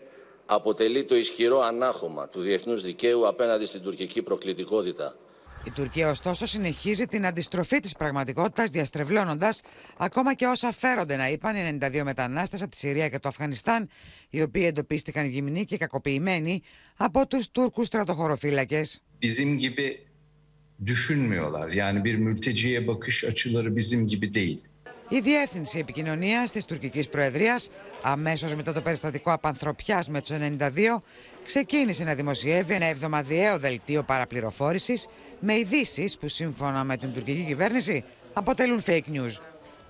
αποτελεί 0.47 1.04
το 1.04 1.16
ισχυρό 1.16 1.61
ανάχωμα 1.61 2.28
του 2.28 2.40
διεθνούς 2.40 2.82
δικαίου 2.82 3.28
απέναντι 3.28 3.66
στην 3.66 3.80
τουρκική 3.82 4.23
προκλητικότητα. 4.23 5.16
Η 5.66 5.71
Τουρκία, 5.71 6.09
ωστόσο, 6.11 6.47
συνεχίζει 6.47 7.06
την 7.06 7.26
αντιστροφή 7.26 7.80
της 7.80 7.92
πραγματικότητας, 7.92 8.68
διαστρεβλώνοντας 8.68 9.61
ακόμα 9.99 10.35
και 10.35 10.47
όσα 10.47 10.73
φέρονται 10.73 11.16
να 11.16 11.28
είπαν 11.28 11.56
οι 11.56 11.78
92 11.80 12.02
μετανάστες 12.04 12.62
από 12.62 12.71
τη 12.71 12.76
Συρία 12.76 13.09
και 13.09 13.18
το 13.18 13.28
Αφγανιστάν, 13.28 13.88
οι 14.30 14.42
οποίοι 14.42 14.64
εντοπίστηκαν 14.66 15.26
γυμνοί 15.26 15.64
και 15.64 15.76
κακοποιημένοι 15.76 16.62
από 16.97 17.26
τους 17.26 17.50
Τούρκους 17.50 17.87
στρατοχωροφύλακες. 17.87 19.02
Bizim 19.23 19.59
gibi 19.59 19.87
düşünmüyorlar. 20.87 21.68
Yani 21.68 22.04
bir 22.04 22.14
mülteciye 22.14 22.87
bakış 22.87 23.25
açıları 23.25 23.76
bizim 23.76 24.09
gibi 24.09 24.35
değil. 24.35 24.61
Η 25.12 25.21
Διεύθυνση 25.21 25.78
Επικοινωνίας 25.78 26.52
της 26.52 26.64
τουρκικής 26.64 27.09
Προεδρίας, 27.09 27.69
αμέσως 28.02 28.54
μετά 28.54 28.73
το 28.73 28.81
περιστατικό 28.81 29.33
απανθρωπιάς 29.33 30.09
με 30.09 30.21
τους 30.21 30.31
92, 30.31 31.02
ξεκίνησε 31.45 32.04
να 32.04 32.14
δημοσιεύει 32.14 32.75
ένα 32.75 32.87
εβδομαδιαίο 32.87 33.59
δελτίο 33.59 34.02
παραπληροφόρησης 34.02 35.07
με 35.40 35.54
ειδήσεις 35.54 36.19
που 36.19 36.28
σύμφωνα 36.28 36.85
με 36.85 36.97
την 36.97 37.12
τουρκική 37.12 37.45
κυβέρνηση 37.45 38.04
αποτελούν 38.33 38.83
fake 38.87 39.12
news. 39.12 39.37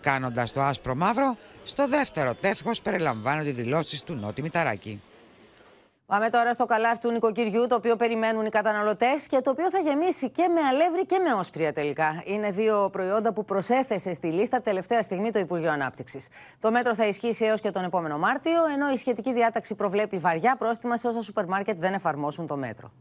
Κάνοντας 0.00 0.52
το 0.52 0.60
άσπρο 0.60 0.94
μαύρο, 0.94 1.36
στο 1.64 1.88
δεύτερο 1.88 2.34
τεύχος 2.34 2.82
περιλαμβάνονται 2.82 3.48
οι 3.48 3.52
δηλώσεις 3.52 4.02
του 4.02 4.14
Νότι 4.14 4.42
Μηταράκη. 4.42 5.00
Πάμε 6.06 6.30
τώρα 6.30 6.52
στο 6.52 6.64
καλάθι 6.64 6.98
του 6.98 7.10
νοικοκυριού, 7.10 7.66
το 7.66 7.74
οποίο 7.74 7.96
περιμένουν 7.96 8.46
οι 8.46 8.48
καταναλωτές 8.48 9.26
και 9.26 9.40
το 9.40 9.50
οποίο 9.50 9.70
θα 9.70 9.78
γεμίσει 9.78 10.30
και 10.30 10.48
με 10.48 10.60
αλεύρι 10.60 11.06
και 11.06 11.18
με 11.18 11.32
όσπρια 11.32 11.72
τελικά. 11.72 12.22
Είναι 12.26 12.50
δύο 12.50 12.88
προϊόντα 12.92 13.32
που 13.32 13.44
προσέθεσε 13.44 14.12
στη 14.12 14.26
λίστα 14.26 14.60
τελευταία 14.60 15.02
στιγμή 15.02 15.30
το 15.30 15.38
Υπουργείο 15.38 15.70
Ανάπτυξης. 15.70 16.28
Το 16.60 16.70
μέτρο 16.70 16.94
θα 16.94 17.06
ισχύσει 17.06 17.44
έως 17.44 17.60
και 17.60 17.70
τον 17.70 17.84
επόμενο 17.84 18.18
Μάρτιο, 18.18 18.66
ενώ 18.74 18.90
η 18.90 18.96
σχετική 18.96 19.32
διάταξη 19.32 19.74
προβλέπει 19.74 20.16
βαριά 20.16 20.56
πρόστιμα 20.56 20.96
σε 20.96 21.08
όσα 21.08 21.22
σούπερ 21.22 21.46
μάρκετ 21.46 21.78
δεν 21.78 21.94
εφαρμόσουν 21.94 22.46
το 22.46 22.56
μέτρο. 22.56 22.92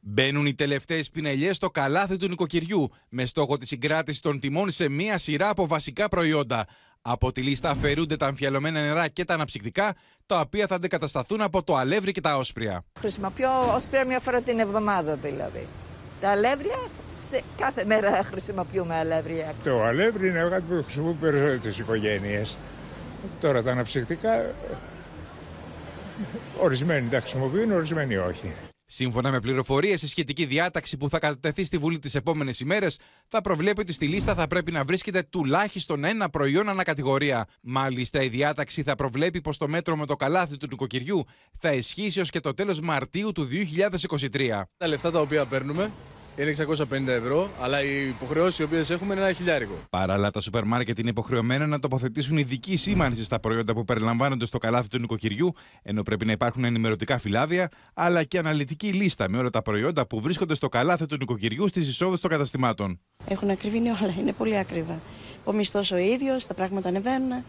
Μπαίνουν 0.00 0.46
οι 0.46 0.54
τελευταίες 0.54 1.10
πινελιές 1.10 1.56
στο 1.56 1.70
καλάθι 1.70 2.16
του 2.16 2.28
νοικοκυριού, 2.28 2.90
με 3.08 3.24
στόχο 3.24 3.56
τη 3.56 3.66
συγκράτηση 3.66 4.22
των 4.22 4.40
τιμών 4.40 4.70
σε 4.70 4.88
μία 4.88 5.18
σειρά 5.18 5.48
από 5.48 5.66
βασικά 5.66 6.08
προϊόντα. 6.08 6.66
Από 7.02 7.32
τη 7.32 7.42
λίστα 7.42 7.70
αφαιρούνται 7.70 8.16
τα 8.16 8.26
αμφιαλωμένα 8.26 8.80
νερά 8.80 9.08
και 9.08 9.24
τα 9.24 9.34
αναψυκτικά, 9.34 9.94
τα 10.26 10.40
οποία 10.40 10.66
θα 10.66 10.74
αντικατασταθούν 10.74 11.40
από 11.40 11.62
το 11.62 11.76
αλεύρι 11.76 12.12
και 12.12 12.20
τα 12.20 12.36
όσπρια. 12.36 12.84
Χρησιμοποιώ 12.98 13.74
όσπρια 13.74 14.04
μια 14.04 14.20
φορά 14.20 14.40
την 14.40 14.58
εβδομάδα 14.58 15.14
δηλαδή. 15.14 15.66
Τα 16.20 16.30
αλεύρια, 16.30 16.78
σε 17.16 17.40
κάθε 17.56 17.84
μέρα 17.84 18.24
χρησιμοποιούμε 18.24 18.94
αλεύρια. 18.94 19.54
Το 19.62 19.82
αλεύρι 19.82 20.28
είναι 20.28 20.48
κάτι 20.50 20.62
που 20.68 20.82
χρησιμοποιούν 20.82 21.18
περισσότερε 21.18 21.74
οικογένειες. 21.78 22.58
Τώρα 23.40 23.62
τα 23.62 23.70
αναψυκτικά, 23.70 24.54
ορισμένοι 26.60 27.08
τα 27.08 27.20
χρησιμοποιούν, 27.20 27.72
ορισμένοι 27.72 28.16
όχι. 28.16 28.52
Σύμφωνα 28.90 29.30
με 29.30 29.40
πληροφορίες, 29.40 30.02
η 30.02 30.08
σχετική 30.08 30.44
διάταξη 30.44 30.96
που 30.96 31.08
θα 31.08 31.18
κατατεθεί 31.18 31.64
στη 31.64 31.78
Βουλή 31.78 31.98
τις 31.98 32.14
επόμενες 32.14 32.60
ημέρες 32.60 32.98
θα 33.28 33.40
προβλέπει 33.40 33.80
ότι 33.80 33.92
στη 33.92 34.06
λίστα 34.06 34.34
θα 34.34 34.46
πρέπει 34.46 34.72
να 34.72 34.84
βρίσκεται 34.84 35.22
τουλάχιστον 35.22 36.04
ένα 36.04 36.30
προϊόν 36.30 36.68
ανακατηγορία. 36.68 37.46
Μάλιστα, 37.62 38.22
η 38.22 38.28
διάταξη 38.28 38.82
θα 38.82 38.94
προβλέπει 38.94 39.40
πως 39.40 39.56
το 39.56 39.68
μέτρο 39.68 39.96
με 39.96 40.06
το 40.06 40.16
καλάθι 40.16 40.56
του 40.56 40.66
νοικοκυριού 40.70 41.24
θα 41.58 41.72
ισχύσει 41.72 42.20
ω 42.20 42.24
και 42.24 42.40
το 42.40 42.54
τέλος 42.54 42.80
Μαρτίου 42.80 43.32
του 43.32 43.48
2023. 44.30 44.62
Τα 44.76 44.86
λεφτά 44.86 45.10
τα 45.10 45.20
οποία 45.20 45.46
παίρνουμε 45.46 45.92
είναι 46.38 46.54
650 46.90 47.06
ευρώ, 47.06 47.50
αλλά 47.60 47.82
οι 47.82 48.08
υποχρεώσεις 48.08 48.58
οι 48.58 48.62
οποίες 48.62 48.90
έχουμε 48.90 49.14
είναι 49.14 49.22
ένα 49.22 49.32
χιλιάρικο. 49.32 49.74
Παράλληλα, 49.90 50.30
τα 50.30 50.40
σούπερ 50.40 50.64
μάρκετ 50.64 50.98
είναι 50.98 51.10
υποχρεωμένα 51.10 51.66
να 51.66 51.78
τοποθετήσουν 51.80 52.36
ειδική 52.36 52.76
σήμανση 52.76 53.24
στα 53.24 53.40
προϊόντα 53.40 53.72
που 53.72 53.84
περιλαμβάνονται 53.84 54.46
στο 54.46 54.58
καλάθι 54.58 54.88
του 54.88 54.98
νοικοκυριού, 54.98 55.52
ενώ 55.82 56.02
πρέπει 56.02 56.26
να 56.26 56.32
υπάρχουν 56.32 56.64
ενημερωτικά 56.64 57.18
φυλάδια, 57.18 57.68
αλλά 57.94 58.24
και 58.24 58.38
αναλυτική 58.38 58.92
λίστα 58.92 59.28
με 59.28 59.38
όλα 59.38 59.50
τα 59.50 59.62
προϊόντα 59.62 60.06
που 60.06 60.20
βρίσκονται 60.20 60.54
στο 60.54 60.68
καλάθι 60.68 61.06
του 61.06 61.16
νοικοκυριού 61.16 61.68
στις 61.68 61.88
εισόδους 61.88 62.20
των 62.20 62.30
καταστημάτων. 62.30 63.00
Έχουν 63.28 63.50
ακριβήνει 63.50 63.88
όλα, 63.88 64.14
είναι 64.18 64.32
πολύ 64.32 64.58
ακριβά. 64.58 65.00
Ο 65.44 65.52
μισθός 65.52 65.90
ο 65.90 65.96
ίδιος, 65.96 66.46
τα 66.46 66.54
πράγματα 66.54 66.88
ανεβαίνουν. 66.88 67.44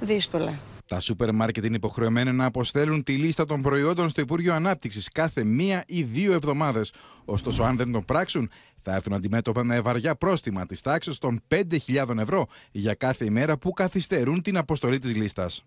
Δύσκολα. 0.00 0.58
Τα 0.88 1.00
σούπερ 1.00 1.32
μάρκετ 1.32 1.64
είναι 1.64 1.76
υποχρεωμένα 1.76 2.32
να 2.32 2.44
αποστέλουν 2.44 3.02
τη 3.02 3.16
λίστα 3.16 3.44
των 3.44 3.62
προϊόντων 3.62 4.08
στο 4.08 4.20
Υπουργείο 4.20 4.54
Ανάπτυξης 4.54 5.08
κάθε 5.08 5.44
μία 5.44 5.84
ή 5.86 6.02
δύο 6.02 6.32
εβδομάδες. 6.32 6.92
Ωστόσο, 7.24 7.62
αν 7.62 7.76
δεν 7.76 7.92
τον 7.92 8.04
πράξουν, 8.04 8.50
θα 8.82 8.94
έρθουν 8.94 9.12
αντιμέτωπα 9.12 9.64
με 9.64 9.80
βαριά 9.80 10.14
πρόστιμα 10.14 10.66
της 10.66 10.80
τάξης 10.80 11.18
των 11.18 11.40
5.000 11.48 12.18
ευρώ 12.18 12.46
για 12.70 12.94
κάθε 12.94 13.24
ημέρα 13.24 13.58
που 13.58 13.72
καθυστερούν 13.72 14.42
την 14.42 14.56
αποστολή 14.56 14.98
της 14.98 15.14
λίστας. 15.14 15.64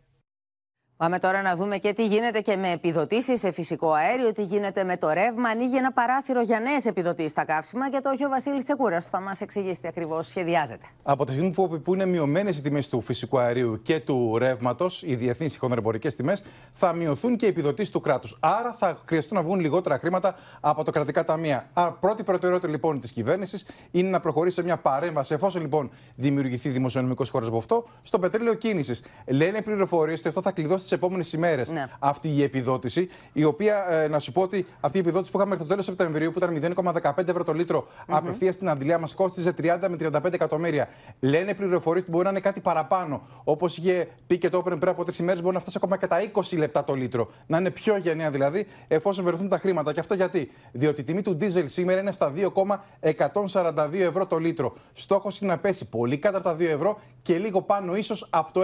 Πάμε 1.03 1.19
τώρα 1.19 1.41
να 1.41 1.55
δούμε 1.55 1.77
και 1.77 1.93
τι 1.93 2.05
γίνεται 2.05 2.39
και 2.41 2.55
με 2.55 2.71
επιδοτήσεις 2.71 3.39
σε 3.39 3.51
φυσικό 3.51 3.91
αέριο, 3.91 4.31
τι 4.31 4.43
γίνεται 4.43 4.83
με 4.83 4.97
το 4.97 5.09
ρεύμα. 5.09 5.49
Ανοίγει 5.49 5.75
ένα 5.75 5.91
παράθυρο 5.91 6.41
για 6.41 6.59
νέες 6.59 6.85
επιδοτήσεις 6.85 7.31
στα 7.31 7.45
καύσιμα 7.45 7.89
και 7.89 7.99
το 8.03 8.09
έχει 8.09 8.25
ο 8.25 8.29
Βασίλης 8.29 8.63
Τσεκούρας 8.63 9.03
που 9.03 9.09
θα 9.09 9.19
μας 9.19 9.41
εξηγήσει 9.41 9.81
τι 9.81 9.87
ακριβώς 9.87 10.27
σχεδιάζεται. 10.27 10.85
Από 11.03 11.25
τη 11.25 11.31
στιγμή 11.31 11.51
που, 11.51 11.81
που 11.81 11.93
είναι 11.93 12.05
μειωμένες 12.05 12.57
οι 12.57 12.61
τιμές 12.61 12.89
του 12.89 13.01
φυσικού 13.01 13.39
αερίου 13.39 13.81
και 13.81 13.99
του 13.99 14.37
ρεύματος, 14.37 15.03
οι 15.03 15.15
διεθνείς 15.15 15.57
χονδρεμπορικέ 15.57 16.11
τιμές, 16.11 16.43
θα 16.73 16.93
μειωθούν 16.93 17.35
και 17.35 17.45
οι 17.45 17.49
επιδοτήσεις 17.49 17.91
του 17.91 17.99
κράτους. 17.99 18.37
Άρα 18.39 18.75
θα 18.77 19.01
χρειαστούν 19.05 19.37
να 19.37 19.43
βγουν 19.43 19.59
λιγότερα 19.59 19.97
χρήματα 19.97 20.35
από 20.59 20.83
το 20.83 20.91
κρατικά 20.91 21.23
ταμεία. 21.23 21.69
Άρα, 21.73 21.91
πρώτη 21.91 22.23
προτεραιότητα 22.23 22.69
λοιπόν 22.69 22.99
της 22.99 23.11
κυβέρνησης 23.11 23.65
είναι 23.91 24.09
να 24.09 24.19
προχωρήσει 24.19 24.55
σε 24.55 24.63
μια 24.63 24.77
παρέμβαση, 24.77 25.33
εφόσον 25.33 25.61
λοιπόν 25.61 25.91
δημιουργηθεί 26.15 26.69
δημοσιονομικός 26.69 27.29
χώρος 27.29 27.47
από 27.47 27.57
αυτό, 27.57 27.87
στο 28.01 28.19
πετρέλαιο 28.19 28.53
κίνησης. 28.53 29.03
Λένε 29.27 29.61
πληροφορίες 29.61 30.19
ότι 30.19 30.27
αυτό 30.27 30.41
θα 30.41 30.51
κλειδώσει 30.51 30.88
τις 30.89 30.97
επόμενες 30.97 31.33
ημέρες 31.33 31.69
Ναι. 31.69 31.85
αυτή 31.99 32.29
η 32.29 32.43
επιδότηση. 32.43 33.09
Η 33.33 33.43
οποία, 33.43 33.85
ε, 33.89 34.07
να 34.07 34.19
σου 34.19 34.31
πω 34.31 34.41
ότι 34.41 34.65
αυτή 34.79 34.97
η 34.97 34.99
επιδότηση 34.99 35.31
που 35.31 35.37
είχαμε 35.37 35.51
μέχρι 35.51 35.65
το 35.67 35.69
τέλος 35.71 35.85
Σεπτεμβρίου, 35.85 36.31
που 36.31 36.37
ήταν 36.37 36.53
0,15 36.53 37.31
ευρώ 37.31 37.43
το 37.43 37.53
λιτρο 37.53 37.87
απευθείας 38.07 38.55
στην 38.55 38.69
αντιλία, 38.69 38.99
μας 38.99 39.13
κόστιζε 39.13 39.51
30 39.51 39.89
με 39.89 39.95
35 39.95 40.33
εκατομμύρια. 40.33 40.87
Λένε 41.19 41.53
πληροφορίες 41.53 42.01
ότι 42.03 42.11
μπορεί 42.11 42.23
να 42.23 42.29
είναι 42.29 42.39
κάτι 42.39 42.59
παραπάνω. 42.59 43.21
Όπως 43.43 43.77
είχε 43.77 44.07
πει 44.27 44.37
και 44.37 44.49
το 44.49 44.57
Open 44.57 44.63
πριν 44.79 44.87
από 44.87 45.03
τρεις 45.03 45.19
ημέρες, 45.19 45.41
μπορεί 45.41 45.53
να 45.53 45.59
φτάσει 45.59 45.77
ακόμα 45.79 45.97
και 45.97 46.07
τα 46.07 46.17
20 46.21 46.57
λεπτά 46.57 46.83
το 46.83 46.93
λίτρο. 46.93 47.31
Να 47.47 47.57
είναι 47.57 47.69
πιο 47.69 47.97
γενναία 47.97 48.31
δηλαδή, 48.31 48.65
εφόσον 48.87 49.25
βρεθούν 49.25 49.49
τα 49.49 49.57
χρήματα. 49.57 49.93
Και 49.93 49.99
αυτό 49.99 50.13
γιατί; 50.13 50.51
Διότι 50.71 51.01
η 51.01 51.03
τιμή 51.03 51.21
του 51.21 51.35
ντίζελ 51.35 51.67
σήμερα 51.67 51.99
είναι 51.99 52.11
στα 52.11 52.33
2,142 52.35 53.93
ευρώ 53.93 54.27
το 54.27 54.37
λίτρο. 54.37 54.73
Στόχος 54.93 55.41
είναι 55.41 55.51
να 55.51 55.57
πέσει 55.59 55.89
πολύ 55.89 56.17
κάτω 56.17 56.37
από 56.37 56.47
τα 56.47 56.55
2 56.55 56.59
ευρώ 56.69 56.99
και 57.29 57.37
λίγο 57.37 57.61
πάνω 57.61 57.95
ίσως 57.95 58.27
από 58.29 58.53
το 58.53 58.61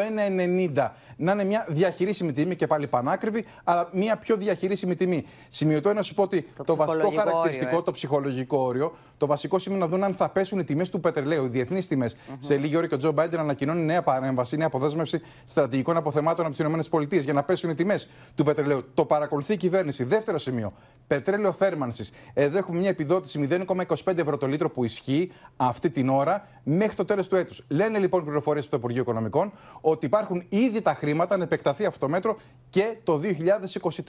1,90. 0.76 0.90
Να 1.18 1.32
είναι 1.32 1.44
μια 1.44 1.66
διαχειρίσιμη 1.70 2.34
τιμή 2.34 2.56
και 2.56 2.68
πάλι 2.68 2.88
πανάκριβη, 2.88 3.46
αλλά 3.64 3.90
μια 3.92 4.18
πιο 4.18 4.36
διαχειρίσιμη 4.36 4.96
τιμή. 4.96 5.26
Σημειωτό 5.50 5.90
είναι 5.90 5.98
να 5.98 6.04
σου 6.04 6.14
πω 6.14 6.22
ότι 6.22 6.48
το, 6.66 6.76
βασικό 6.76 6.98
ψυχολογικό 6.98 7.22
χαρακτηριστικό, 7.22 7.68
όριο, 7.68 7.80
ε. 7.80 7.84
το 7.84 7.92
ψυχολογικό 7.92 8.58
όριο, 8.58 8.96
το 9.18 9.26
βασικό 9.26 9.60
σημείο 9.60 9.80
να 9.80 9.88
δουν 9.88 10.04
αν 10.04 10.14
θα 10.14 10.30
πέσουν 10.30 10.60
οι 10.60 10.64
τιμές 10.64 10.90
του 10.90 11.00
πετρελαίου, 11.00 11.46
οι 11.46 11.48
διεθνείς 11.48 11.88
τιμές. 11.88 12.16
Σε 12.40 12.58
λίγη 12.58 12.78
ώρα 12.78 12.88
και 12.88 12.94
ο 12.94 12.98
Τζο 12.98 13.12
Μπάιντεν 13.12 13.40
ανακοινώνει 13.40 13.82
νέα 13.82 14.02
παρέμβαση, 14.02 14.58
νέα 14.58 14.68
αποδέσμευση 14.68 15.22
στρατηγικών 15.46 15.98
αποθεμάτων 15.98 16.46
από 16.46 16.56
τις 16.56 16.88
ΗΠΑ 16.88 17.18
για 17.18 17.34
να 17.34 17.44
πέσουν 17.44 17.70
οι 17.70 17.74
τιμές 17.74 18.10
του 18.36 18.44
πετρελαίου. 18.44 18.84
Το 18.94 19.06
παρακολουθεί 19.06 19.54
η 19.54 19.58
κυβέρνηση. 19.58 20.04
Δεύτερο 20.04 20.38
σημείο. 20.38 20.74
Πετρέλαιο 21.08 21.52
θέρμανσης. 21.52 22.12
Εδώ 22.34 22.58
έχουμε 22.58 22.80
μια 22.80 22.90
επιδότηση 22.90 23.48
0,25 23.50 24.18
ευρώ 24.18 24.38
το 24.38 24.48
λίτρο 24.48 24.70
που 24.70 24.84
ισχύει 24.84 25.32
αυτή 25.58 25.90
την 25.90 26.10
ώρα 26.10 26.48
μέχρι 26.64 26.96
το 26.96 27.06
τέλος 27.06 27.28
του 27.28 27.36
έτους. 27.36 27.66
Λένε 27.68 28.00
λοιπόν 28.00 28.24
πληροφορίες 28.24 28.55
στο 28.62 28.78
Υπουργείο 28.78 29.02
Οικονομικών 29.02 29.52
ότι 29.82 30.06
υπάρχουν 30.06 30.46
ήδη 30.50 30.82
τα 30.82 30.94
χρήματα 30.94 31.38
να 31.38 31.44
επεκταθεί 31.44 31.86
αυτό 31.86 32.00
το 32.00 32.12
μέτρο 32.12 32.38
και 32.70 32.98
το 33.04 33.22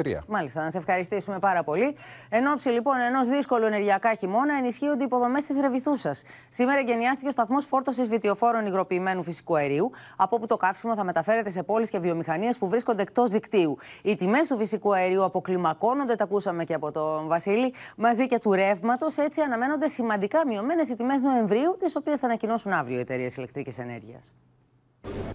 2023. 0.05 0.19
Μάλιστα, 0.27 0.63
να 0.63 0.71
σε 0.71 0.79
ευχαριστήσουμε 0.79 1.39
πάρα 1.39 1.65
πολύ. 1.65 1.97
Εν 2.29 2.47
ώψη 2.47 2.69
λοιπόν 2.69 2.95
ενός 3.01 3.29
δύσκολου 3.29 3.65
ενεργειακά 3.65 4.15
χειμώνα, 4.15 4.55
ενισχύονται 4.55 5.03
οι 5.03 5.07
υποδομές 5.07 5.43
της 5.43 5.61
Ρεβιθούσας. 5.61 6.23
Σήμερα 6.49 6.79
εγκαινιάστηκε 6.79 7.29
ο 7.29 7.31
σταθμός 7.31 7.65
φόρτωσης 7.65 8.09
βιτιοφόρων 8.09 8.67
υγροποιημένου 8.67 9.23
φυσικού 9.23 9.57
αερίου, 9.57 9.91
από 10.17 10.37
όπου 10.37 10.47
το 10.47 10.57
καύσιμο 10.57 10.95
θα 10.95 11.05
μεταφέρεται 11.05 11.51
σε 11.51 11.63
πόλεις 11.63 11.91
και 11.91 11.99
βιομηχανίες 11.99 12.59
που 12.59 12.69
βρίσκονται 12.69 13.03
εκτός 13.03 13.31
δικτύου. 13.31 13.79
Οι 14.03 14.17
τιμές 14.17 14.49
του 14.49 14.59
φυσικού 14.59 14.95
αερίου 14.95 15.25
αποκλιμακώνονται, 15.25 16.15
τα 16.15 16.25
ακούσαμε 16.25 16.65
και 16.65 16.75
από 16.75 16.93
τον 16.93 17.27
Βασίλη, 17.27 17.75
μαζί 17.97 18.27
και 18.27 18.39
του 18.39 18.53
ρεύματος. 18.53 19.17
Έτσι 19.17 19.41
αναμένονται 19.41 19.89
σημαντικά 19.89 20.47
μειωμένες 20.47 20.89
οι 20.89 20.97
τιμές 20.97 21.21
Νοεμβρίου, 21.21 21.77
τις 21.79 21.97
οποίες 21.97 22.19
θα 22.19 22.27
ανακοινώσουν 22.27 22.73
αύριο 22.73 22.97
οι 22.97 23.01
εταιρείες 23.01 23.37
ηλεκτρικής 23.37 23.79
ενέργειας. 23.79 24.26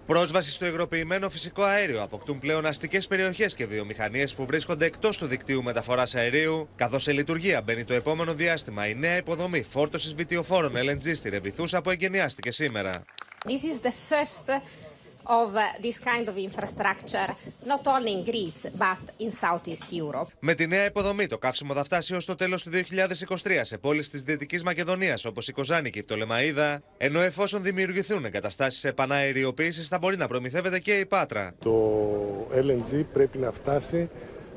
Πρόσβαση 0.06 0.52
στο 0.52 0.66
υγροποιημένο 0.66 1.30
φυσικό 1.30 1.64
αέριο 1.64 2.02
αποκτούν 2.02 2.40
πλέον 2.40 2.66
αστικές 2.66 3.08
περιοχές 3.08 3.54
και 3.54 3.66
βιομηχανίες 3.66 4.34
που 4.34 4.46
βρίσκονται 4.46 4.86
εκτός 4.86 5.18
του 5.18 5.26
δικτύου 5.26 5.64
μεταφοράς 5.64 6.16
αερίου, 6.16 6.70
καθώς 6.76 7.04
σε 7.04 7.12
λειτουργία 7.12 7.62
μπαίνει 7.62 7.84
το 7.84 7.94
επόμενο 7.94 8.34
διάστημα 8.34 8.88
η 8.88 8.96
νέα 8.96 9.18
υποδομή 9.18 9.62
φόρτωσης 9.62 10.14
βιτιοφόρων 10.14 10.74
LNG 10.76 11.16
στη 11.16 11.30
Ρεβιθούσα 11.30 11.82
που 11.82 11.90
εγκαινιάστηκε 11.90 12.52
σήμερα. 12.52 13.04
This 13.46 13.50
is 13.50 13.80
the 13.88 13.92
first 14.10 14.48
of 15.40 15.56
uh, 15.56 15.62
this 15.86 15.98
kind 16.12 16.26
of 16.32 16.36
infrastructure, 16.48 17.30
not 17.74 17.84
only 17.94 18.12
in 18.18 18.24
Greece, 18.30 18.62
but 18.86 19.04
in 19.20 19.32
Southeast 19.32 19.88
Europe. 19.92 20.28
Με 20.40 20.54
τη 20.54 20.68
νέα 20.68 20.86
υποδομή, 20.86 21.28
το 21.28 21.38
καύσιμο 21.38 21.74
θα 21.74 21.84
φτάσει 21.84 22.16
ως 22.16 22.26
το 22.26 22.36
τέλος 22.36 22.64
του 22.64 22.70
2023 22.70 23.36
σε 23.62 23.78
πόλεις 23.78 24.10
της 24.10 24.22
Δυτικής 24.22 24.64
Μακεδονίας 24.64 25.26
όπως 25.26 25.48
η 25.48 25.52
Κοζάνη 25.52 25.90
και 25.90 26.00
η 26.00 26.04
Πτολεμαίδα, 26.04 26.82
ενώ 26.98 27.20
εφόσον 27.20 27.64
δημιουργηθούν 27.64 28.26
εγκαταστάσεις 28.26 28.84
επαναεριοποίησης 28.84 29.88
θα 29.88 29.98
μπορεί 29.98 30.18
να 30.18 30.28
προμηθεύεται 30.28 30.80
και 30.80 31.00
η 31.00 31.06
Πάτρα. 31.06 31.54
Το 31.60 32.08
LNG 32.54 33.04
πρέπει 33.14 33.38
να 33.38 33.52
φτάσει 33.52 34.10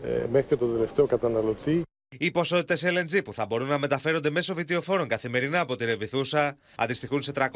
ε, 0.05 0.27
μέχρι 0.31 0.49
και 0.49 0.57
το 0.57 0.67
τελευταίο 0.67 1.07
καταναλωτή. 1.07 1.83
Οι 2.19 2.31
ποσότητες 2.31 2.85
LNG 2.87 3.25
που 3.25 3.33
θα 3.33 3.47
μπορούν 3.47 3.69
να 3.69 3.79
μεταφέρονται 3.79 4.31
μέσω 4.31 4.55
βιτιοφόρων 4.55 5.09
καθημερινά 5.09 5.61
από 5.61 5.77
τη 5.77 5.85
Ρεβιθούσα 5.85 6.57
αντιστοιχούν 6.75 7.23
σε 7.23 7.33
300.000 7.35 7.49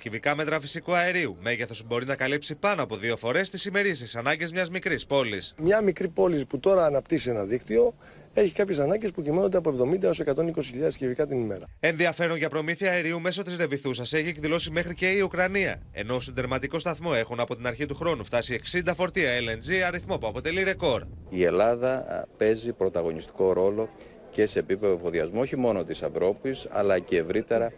κυβικά 0.00 0.36
μέτρα 0.36 0.60
φυσικού 0.60 0.94
αερίου. 0.94 1.36
Μέγεθος 1.40 1.80
που 1.80 1.86
μπορεί 1.88 2.06
να 2.06 2.14
καλύψει 2.14 2.54
πάνω 2.54 2.82
από 2.82 2.96
δύο 2.96 3.16
φορές 3.16 3.50
τις 3.50 3.64
ημερήσεις 3.64 4.16
ανάγκες 4.16 4.52
μιας 4.52 4.70
μικρής 4.70 5.06
πόλης. 5.06 5.54
Μια 5.58 5.80
μικρή 5.80 6.08
πόλη 6.08 6.44
που 6.44 6.58
τώρα 6.58 6.84
αναπτύσσει 6.84 7.30
ένα 7.30 7.44
δίκτυο 7.44 7.94
έχει 8.34 8.52
κάποιες 8.52 8.78
ανάγκες 8.78 9.10
που 9.10 9.22
κυμαίνονται 9.22 9.56
από 9.56 9.74
70 9.92 10.02
έως 10.02 10.22
120.000 10.24 10.92
κυβικά 10.96 11.26
την 11.26 11.40
ημέρα. 11.40 11.64
Ενδιαφέρον 11.80 12.36
για 12.36 12.48
προμήθεια 12.48 12.90
αερίου 12.90 13.20
μέσω 13.20 13.42
της 13.42 13.56
Ρεβιθούσα 13.56 14.02
έχει 14.02 14.28
εκδηλώσει 14.28 14.70
μέχρι 14.70 14.94
και 14.94 15.10
η 15.10 15.20
Ουκρανία. 15.20 15.82
Ενώ 15.92 16.20
στον 16.20 16.34
τερματικό 16.34 16.78
σταθμό 16.78 17.10
έχουν 17.14 17.40
από 17.40 17.56
την 17.56 17.66
αρχή 17.66 17.86
του 17.86 17.94
χρόνου 17.94 18.24
φτάσει 18.24 18.60
60 18.84 18.92
φορτία 18.96 19.30
LNG, 19.38 19.74
αριθμό 19.86 20.18
που 20.18 20.26
αποτελεί 20.26 20.62
ρεκόρ. 20.62 21.02
Η 21.28 21.44
Ελλάδα 21.44 21.94
α, 21.94 22.26
παίζει 22.36 22.72
πρωταγωνιστικό 22.72 23.52
ρόλο 23.52 23.88
και 24.30 24.46
σε 24.46 24.58
επίπεδο 24.58 24.94
εφοδιασμού 24.94 25.40
όχι 25.40 25.56
μόνο 25.56 25.84
της 25.84 26.02
Ευρώπης 26.02 26.66
αλλά 26.70 26.98
και 26.98 27.16
ευρύτερα 27.16 27.64
α, 27.66 27.72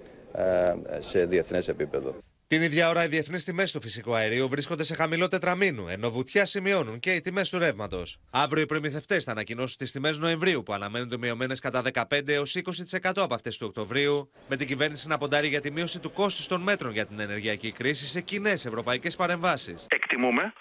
σε 1.00 1.24
διεθνές 1.24 1.68
επίπεδο. 1.68 2.14
Την 2.52 2.62
ίδια 2.62 2.88
ώρα, 2.88 3.04
οι 3.04 3.08
διεθνείς 3.08 3.44
τιμές 3.44 3.72
του 3.72 3.80
φυσικού 3.80 4.14
αερίου 4.14 4.48
βρίσκονται 4.48 4.84
σε 4.84 4.94
χαμηλό 4.94 5.28
τετραμήνου, 5.28 5.88
ενώ 5.88 6.10
βουτιά 6.10 6.44
σημειώνουν 6.44 6.98
και 6.98 7.14
οι 7.14 7.20
τιμές 7.20 7.50
του 7.50 7.58
ρεύματος. 7.58 8.18
Αύριο 8.30 8.62
οι 8.62 8.66
προμηθευτές 8.66 9.24
θα 9.24 9.30
ανακοινώσουν 9.30 9.76
τις 9.78 9.92
τιμές 9.92 10.18
Νοεμβρίου, 10.18 10.62
που 10.62 10.72
αναμένονται 10.72 11.16
μειωμένες 11.18 11.60
κατά 11.60 11.82
15 11.82 12.32
έως 12.32 12.54
20% 12.54 13.22
από 13.22 13.34
αυτές 13.34 13.58
του 13.58 13.66
Οκτωβρίου, 13.68 14.30
με 14.48 14.56
την 14.56 14.66
κυβέρνηση 14.66 15.08
να 15.08 15.18
ποντάρει 15.18 15.48
για 15.48 15.60
τη 15.60 15.70
μείωση 15.70 15.98
του 15.98 16.12
κόστους 16.12 16.46
των 16.46 16.60
μέτρων 16.60 16.92
για 16.92 17.06
την 17.06 17.20
ενεργειακή 17.20 17.72
κρίση 17.72 18.06
σε 18.06 18.20
κοινές 18.20 18.64
ευρωπαϊκές 18.64 19.16
παρεμβάσεις. 19.16 19.86
Εκτιμούμε 19.88 20.52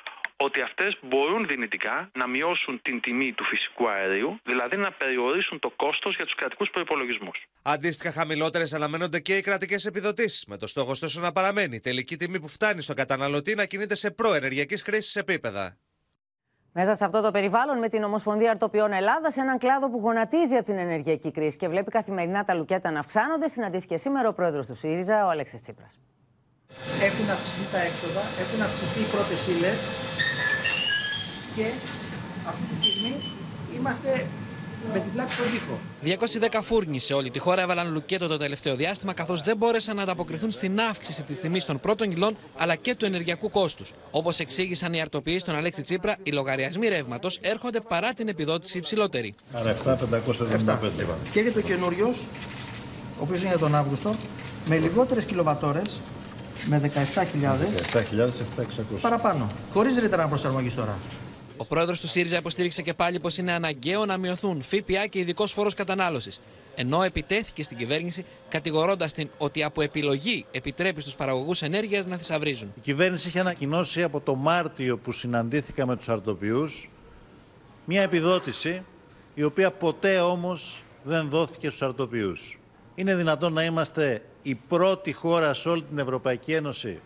ότι 0.44 0.62
αυτές 0.62 0.98
μπορούν 1.02 1.48
δυνητικά 1.48 2.10
να 2.18 2.28
μειώσουν 2.28 2.82
την 2.82 3.02
τιμή 3.02 3.34
του 3.34 3.44
φυσικού 3.44 3.90
αερίου, 3.90 4.40
δηλαδή 4.44 4.78
να 4.78 4.92
περιορίσουν 4.92 5.60
το 5.60 5.70
κόστος 5.76 6.16
για 6.16 6.26
τους 6.26 6.36
κρατικούς 6.36 6.70
προϋπολογισμούς. 6.70 7.48
Αντίστοιχα, 7.62 8.12
χαμηλότερες 8.12 8.74
αναμένονται 8.74 9.20
και 9.20 9.38
οι 9.38 9.42
κρατικές 9.42 9.86
επιδοτήσεις, 9.86 10.46
με 10.48 10.58
το 10.58 10.68
στόχο 10.68 10.92
ωστόσο 10.92 11.20
να 11.20 11.32
παραμένει 11.32 11.76
η 11.76 11.80
τελική 11.80 12.18
τιμή 12.18 12.40
που 12.40 12.48
φτάνει 12.48 12.82
στον 12.82 12.96
καταναλωτή 12.96 13.56
να 13.56 13.66
κινείται 13.66 13.96
σε 13.96 14.12
προενεργειακής 14.12 14.82
κρίση 14.82 15.20
επίπεδα. 15.20 15.78
Μέσα 16.74 16.96
σε 16.96 17.06
αυτό 17.06 17.22
το 17.22 17.32
περιβάλλον, 17.32 17.78
με 17.78 17.90
την 17.90 18.04
Ομοσπονδία 18.04 18.50
Αρτοπιών 18.52 18.92
Ελλάδα, 18.92 19.32
έναν 19.38 19.58
κλάδο 19.58 19.90
που 19.90 20.00
γονατίζει 20.00 20.56
από 20.56 20.66
την 20.66 20.78
ενεργειακή 20.78 21.32
κρίση 21.32 21.58
και 21.58 21.68
βλέπει 21.68 21.92
καθημερινά 21.92 22.44
τα 22.44 22.54
λουκέτα 22.54 22.92
να 22.92 23.00
αυξάνονται, 23.00 23.48
συναντήθηκε 23.48 23.98
σήμερα 23.98 24.28
ο 24.30 24.34
πρόεδρος 24.34 24.66
του 24.66 24.76
ΣΥΡΙΖΑ, 24.76 25.26
ο 25.26 25.30
Αλέξης 25.30 25.62
Τσίπρας. 25.62 26.00
Έχουν 27.02 27.30
αυξηθεί 27.30 27.72
τα 27.72 27.80
έξοδα, 27.80 28.22
έχουν 28.40 28.62
αυξηθεί 28.62 29.00
οι 29.00 29.10
πρώτες 29.16 29.48
ύλες 29.48 29.80
και 31.56 31.66
αυτή 32.48 32.64
τη 32.70 32.76
στιγμή 32.76 33.16
είμαστε 33.76 34.28
με 34.94 35.00
την 35.00 35.12
πλάτη 35.14 35.34
στον 35.34 35.46
τοίχο. 35.52 35.80
210 36.52 36.60
φούρνοι 36.64 37.00
σε 37.00 37.14
όλη 37.14 37.32
τη 37.32 37.40
χώρα 37.40 37.62
έβαλαν 37.62 37.92
λουκέτο 37.92 38.28
το 38.28 38.38
τελευταίο 38.38 38.76
διάστημα, 38.76 39.14
καθώς 39.14 39.42
δεν 39.42 39.58
μπόρεσαν 39.58 39.96
να 39.96 40.02
ανταποκριθούν 40.02 40.52
στην 40.52 40.80
αύξηση 40.80 41.24
της 41.24 41.40
τιμής 41.40 41.66
των 41.66 41.80
πρώτων 41.80 42.12
υλών 42.12 42.38
αλλά 42.58 42.76
και 42.76 42.96
του 42.96 43.06
ενεργειακού 43.06 43.50
κόστους. 43.50 43.94
Όπως 44.12 44.40
εξήγησαν 44.40 44.94
οι 44.94 45.02
αρτοποιοί 45.02 45.40
στον 45.40 45.56
Αλέξη 45.56 45.82
Τσίπρα, 45.82 46.16
οι 46.24 46.32
λογαριασμοί 46.32 46.88
ρεύματος 46.88 47.38
έρχονται 47.42 47.80
παρά 47.80 48.14
την 48.14 48.28
επιδότηση 48.28 48.78
υψηλότερη. 48.78 49.34
Άρα 49.54 49.76
7.575. 49.86 49.98
Και 51.32 51.40
έρχεται 51.40 51.60
ο 51.60 51.62
καινούριος, 51.62 52.26
ο 53.20 53.24
οποίος 53.24 53.40
είναι 53.40 53.50
για 53.50 53.60
τον 53.60 53.76
Αύγουστο, 53.76 54.16
με 54.66 54.78
λιγότερες 54.78 55.24
κιλοβατόρες, 55.24 56.00
με 56.66 56.78
17.000 56.80 57.22
17.700 57.94 59.02
παραπάνω. 59.02 59.52
Χωρίς 59.74 59.98
ρήτρα 60.00 60.28
προσαρμογή 60.28 60.72
τώρα. 60.72 60.98
Ο 61.62 61.66
πρόεδρος 61.66 62.00
του 62.00 62.08
ΣΥΡΙΖΑ 62.08 62.38
υποστήριξε 62.38 62.82
και 62.82 62.94
πάλι 62.94 63.20
πως 63.20 63.38
είναι 63.38 63.52
αναγκαίο 63.52 64.06
να 64.06 64.18
μειωθούν 64.18 64.62
ΦΠΑ 64.62 65.08
και 65.10 65.20
ειδικός 65.20 65.52
φόρος 65.52 65.74
κατανάλωσης. 65.74 66.42
Ενώ 66.76 67.04
επιτέθηκε 67.04 67.64
στην 67.64 67.78
κυβέρνηση, 67.78 68.26
κατηγορώντας 68.50 69.14
την 69.14 69.30
ότι 69.38 69.64
από 69.64 69.82
επιλογή 69.82 70.46
επιτρέπει 70.52 71.02
στους 71.02 71.16
παραγωγούς 71.16 71.62
ενέργειας 71.62 72.06
να 72.06 72.18
θησαυρίζουν. 72.18 72.74
Η 72.78 72.80
κυβέρνηση 72.80 73.28
είχε 73.28 73.40
ανακοινώσει 73.40 74.04
από 74.04 74.20
το 74.20 74.36
Μάρτιο 74.36 74.98
που 74.98 75.12
συναντήθηκα 75.12 75.86
με 75.86 75.96
τους 75.96 76.10
αρτοποιούς 76.10 76.90
μια 77.86 78.02
επιδότηση 78.02 78.84
η 79.34 79.44
οποία 79.44 79.72
ποτέ 79.72 80.20
όμως 80.20 80.84
δεν 81.04 81.30
δόθηκε 81.30 81.68
στους 81.68 81.82
αρτοποιούς. 81.82 82.60
Είναι 82.96 83.16
δυνατόν 83.16 83.54
να 83.54 83.64
είμαστε 83.64 84.22
η 84.42 84.56
πρώτη 84.56 85.14
χώρα 85.14 85.54
σε 85.54 85.70
όλη 85.70 85.82
την 85.82 85.98
Ευρωπαϊκή 85.98 86.54
Ένωση 86.54 87.00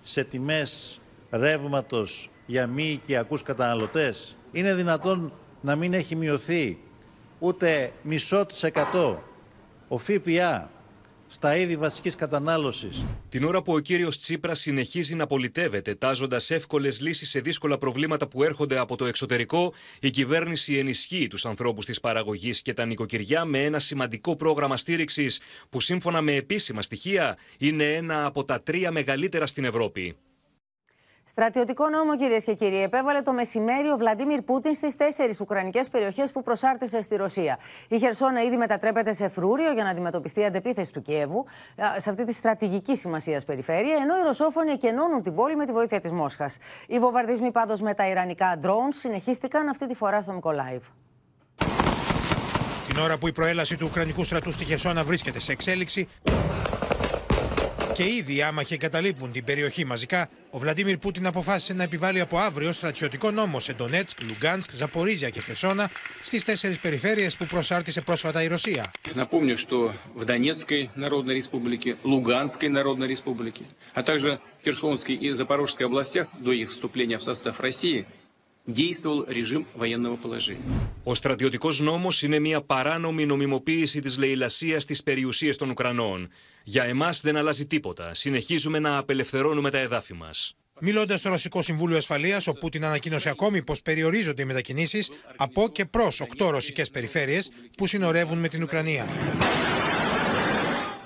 σε 0.00 0.24
τιμές 0.24 1.00
ρεύματος 1.30 2.30
για 2.46 2.66
μη 2.66 2.84
οικιακούς 2.84 3.42
καταναλωτές; 3.42 4.36
Είναι 4.52 4.74
δυνατόν 4.74 5.32
να 5.60 5.76
μην 5.76 5.94
έχει 5.94 6.16
μειωθεί 6.16 6.78
ούτε 7.38 7.92
μισό 8.02 8.46
της 8.46 8.62
εκατό; 8.62 9.22
Ο 9.88 9.98
ΦΠΑ 9.98 10.70
στα 11.32 11.56
είδη 11.56 11.76
βασικής 11.76 12.14
κατανάλωσης. 12.14 13.04
Την 13.28 13.44
ώρα 13.44 13.62
που 13.62 13.72
ο 13.72 13.78
κύριος 13.78 14.18
Τσίπρας 14.18 14.60
συνεχίζει 14.60 15.14
να 15.14 15.26
πολιτεύεται, 15.26 15.94
τάζοντας 15.94 16.50
εύκολες 16.50 17.00
λύσεις 17.00 17.28
σε 17.28 17.40
δύσκολα 17.40 17.78
προβλήματα 17.78 18.26
που 18.26 18.42
έρχονται 18.42 18.78
από 18.78 18.96
το 18.96 19.04
εξωτερικό, 19.04 19.72
η 20.00 20.10
κυβέρνηση 20.10 20.78
ενισχύει 20.78 21.28
τους 21.28 21.46
ανθρώπους 21.46 21.84
της 21.84 22.00
παραγωγής 22.00 22.62
και 22.62 22.74
τα 22.74 22.84
νοικοκυριά 22.84 23.44
με 23.44 23.64
ένα 23.64 23.78
σημαντικό 23.78 24.36
πρόγραμμα 24.36 24.76
στήριξης 24.76 25.40
που 25.68 25.80
σύμφωνα 25.80 26.20
με 26.20 26.34
επίσημα 26.34 26.82
στοιχεία 26.82 27.38
είναι 27.58 27.94
ένα 27.94 28.26
από 28.26 28.44
τα 28.44 28.62
τρία 28.62 28.90
μεγαλύτερα 28.90 29.46
στην 29.46 29.64
Ευρώπη. 29.64 30.16
Στρατιωτικό 31.24 31.88
νόμο, 31.88 32.16
κυρίες 32.16 32.44
και 32.44 32.54
κύριοι, 32.54 32.82
επέβαλε 32.82 33.22
το 33.22 33.32
μεσημέρι 33.32 33.88
ο 33.88 33.96
Βλαντίμιρ 33.96 34.42
Πούτιν 34.42 34.74
στις 34.74 34.96
τέσσερις 34.96 35.40
Ουκρανικές 35.40 35.88
περιοχές 35.88 36.32
που 36.32 36.42
προσάρτησε 36.42 37.02
στη 37.02 37.16
Ρωσία. 37.16 37.58
Η 37.88 37.98
Χερσόνα 37.98 38.42
ήδη 38.42 38.56
μετατρέπεται 38.56 39.12
σε 39.12 39.28
φρούριο 39.28 39.72
για 39.72 39.84
να 39.84 39.90
αντιμετωπιστεί 39.90 40.40
η 40.40 40.44
αντεπίθεση 40.44 40.92
του 40.92 41.02
Κιέβου 41.02 41.44
σε 41.96 42.10
αυτή 42.10 42.24
τη 42.24 42.32
στρατηγική 42.32 42.96
σημασίας 42.96 43.44
περιφέρεια, 43.44 43.96
ενώ 44.02 44.18
οι 44.18 44.22
Ρωσόφωνοι 44.22 44.70
εκενώνουν 44.70 45.22
την 45.22 45.34
πόλη 45.34 45.56
με 45.56 45.66
τη 45.66 45.72
βοήθεια 45.72 46.00
της 46.00 46.12
Μόσχας. 46.12 46.56
Οι 46.86 46.98
βομβαρδισμοί 46.98 47.50
πάντως 47.50 47.80
με 47.80 47.94
τα 47.94 48.08
Ιρανικά 48.08 48.60
drones 48.62 48.88
συνεχίστηκαν 48.88 49.68
αυτή 49.68 49.86
τη 49.86 49.94
φορά 49.94 50.20
στο 50.20 50.32
Μικολάιβ. 50.32 50.82
Την 52.88 52.98
ώρα 52.98 53.18
που 53.18 53.28
η 53.28 53.32
προέλαση 53.32 53.76
του 53.76 53.86
Ουκρανικού 53.90 54.24
στρατού 54.24 54.52
στη 54.52 54.64
Χερσόνα 54.64 55.04
βρίσκεται 55.04 55.40
σε 55.40 55.52
εξέλιξη, 55.52 56.08
και 57.93 58.03
ήδη 58.03 58.35
οι 58.35 58.41
άμαχοι 58.41 58.73
εγκαταλείπουν 58.73 59.31
την 59.31 59.43
περιοχή 59.43 59.85
μαζικά, 59.85 60.29
ο 60.49 60.57
Βλαντίμιρ 60.57 60.97
Πούτιν 60.97 61.27
αποφάσισε 61.27 61.73
να 61.73 61.83
επιβάλλει 61.83 62.19
από 62.19 62.37
αύριο 62.37 62.71
στρατιωτικό 62.71 63.31
νόμο 63.31 63.59
σε 63.59 63.73
Ντονέτσκ, 63.73 64.21
Λουγκάνσκ, 64.21 64.71
Ζαπορίζια 64.73 65.29
και 65.29 65.41
Χερσόνα 65.41 65.91
στι 66.21 66.43
τέσσερι 66.43 66.75
περιφέρειε 66.75 67.29
που 67.37 67.45
προσάρτησε 67.45 68.01
πρόσφατα 68.01 68.43
η 68.43 68.47
Ρωσία. 68.47 68.91
Напомню, 69.13 69.57
что 69.57 69.91
в 70.15 70.25
Донецкой 70.25 70.89
Народной 70.95 71.35
Республике, 71.41 71.97
Луганской 72.03 72.69
Народной 72.69 73.07
Республике, 73.07 73.63
а 73.93 74.03
также 74.03 74.39
в 74.59 74.63
Херсонской 74.63 75.15
и 75.15 75.33
Запорожской 75.33 75.85
областях 75.85 76.27
до 76.39 76.51
их 76.51 76.69
вступления 76.71 77.17
в 77.17 77.23
состав 77.23 77.59
России 77.59 78.05
ο 81.04 81.14
στρατιωτικός 81.14 81.80
νόμος 81.80 82.22
είναι 82.22 82.38
μια 82.38 82.60
παράνομη 82.60 83.26
νομιμοποίηση 83.26 84.00
της 84.00 84.18
λαιλασίας 84.18 84.84
της 84.84 85.02
περιουσίας 85.02 85.56
των 85.56 85.70
Ουκρανών. 85.70 86.28
Για 86.64 86.84
εμάς 86.84 87.20
δεν 87.20 87.36
αλλάζει 87.36 87.66
τίποτα. 87.66 88.14
Συνεχίζουμε 88.14 88.78
να 88.78 88.96
απελευθερώνουμε 88.96 89.70
τα 89.70 89.78
εδάφη 89.78 90.14
μας. 90.14 90.56
Μιλώντας 90.80 91.20
στο 91.20 91.28
Ρωσικό 91.28 91.62
Συμβούλιο 91.62 91.96
Ασφαλείας, 91.96 92.46
ο 92.46 92.52
Πούτιν 92.52 92.84
ανακοίνωσε 92.84 93.28
ακόμη 93.28 93.62
πως 93.62 93.82
περιορίζονται 93.82 94.42
οι 94.42 94.44
μετακινήσεις 94.44 95.10
από 95.36 95.68
και 95.68 95.84
προς 95.84 96.20
οκτώ 96.20 96.50
ρωσικές 96.50 96.90
περιφέρειες 96.90 97.50
που 97.76 97.86
συνορεύουν 97.86 98.38
με 98.38 98.48
την 98.48 98.62
Ουκρανία. 98.62 99.06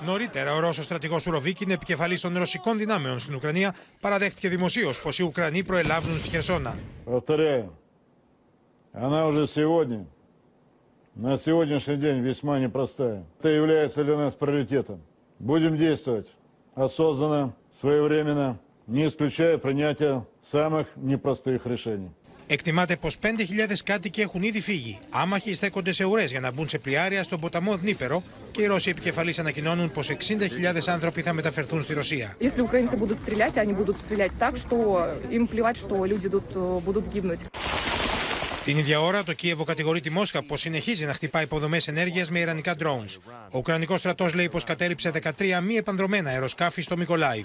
Νωρίτερα, 0.06 0.56
ο 0.56 0.60
Ρώσο 0.60 0.84
στρατηγό 0.84 1.18
Ουροβίκιν, 1.28 1.72
επικεφαλή 1.72 2.20
των 2.20 2.38
ρωσικών 2.38 2.78
δυνάμεων 2.78 3.20
στην 3.20 3.36
Ουκρανία, 3.36 3.76
παραδέχτηκε 4.02 4.50
δημοσίω 4.50 4.92
πω 5.04 5.10
οι 5.18 5.24
Ουκρανοί 5.24 5.64
προελάβουν 5.64 6.18
στη 6.18 6.30
Χερσόνα. 6.30 6.76
Повторяю, 7.06 7.74
она 8.94 9.28
уже 9.28 9.48
сегодня, 9.48 10.06
на 11.14 11.38
сегодняшний 11.38 11.98
день 11.98 12.22
весьма 12.22 12.60
непростая. 12.60 13.24
Это 13.40 13.50
является 13.50 14.04
для 14.04 14.18
нас 14.18 14.34
приоритетом. 14.34 15.02
Будем 15.40 15.78
действовать 15.78 16.28
осознанно, 16.76 17.54
своевременно, 17.80 18.60
не 18.88 19.08
исключая 19.08 19.58
принятия 19.58 20.26
самых 20.44 20.88
непростых 20.96 21.66
решений. 21.66 22.12
Εκτιμάται 22.47 22.97
πως 22.97 23.17
5.000 23.23 23.29
κάτοικοι 23.85 24.21
έχουν 24.21 24.43
ήδη 24.43 24.61
φύγει. 24.61 24.99
Άμαχοι 25.11 25.55
στέκονται 25.55 25.93
σε 25.93 26.05
ουρές 26.05 26.31
για 26.31 26.41
να 26.41 26.53
μπουν 26.53 26.69
σε 26.69 26.79
πλοιάρια 26.79 27.23
στον 27.23 27.41
ποταμό 27.41 27.77
Δνήπερο 27.77 28.23
και 28.51 28.63
οι 28.63 28.67
Ρώσοι 28.67 28.91
επικεφαλεί 28.91 29.35
ανακοινώνουν 29.39 29.91
πως 29.91 30.11
60.000 30.11 30.17
άνθρωποι 30.87 31.23
θα 31.23 31.33
μεταφερθούν 31.33 31.83
στη 31.83 31.95
Ρωσία. 31.95 32.37
Την 38.65 38.77
ίδια 38.77 39.01
ώρα, 39.01 39.25
το 39.25 39.33
Κίεβο 39.33 39.65
κατηγορεί 39.65 40.01
τη 40.01 40.11
Μόσχα 40.11 40.43
πως 40.43 40.61
συνεχίζει 40.61 41.05
να 41.05 41.13
χτυπά 41.13 41.43
υποδομές 41.43 41.89
ενέργειας 41.89 42.31
με 42.31 42.39
ιρανικά 42.39 42.75
drones. 42.79 43.17
Ο 43.51 43.59
Ουκρανικός 43.59 44.01
στρατός 44.01 44.35
λέει 44.35 44.49
πως 44.49 44.65
κατέριψε 44.65 45.11
13 45.11 45.61
μη 45.63 45.75
επανδρομένα 45.75 46.31
αεροσκάφη 46.31 46.83
στο 46.83 46.97
Μικολάιβ 46.97 47.45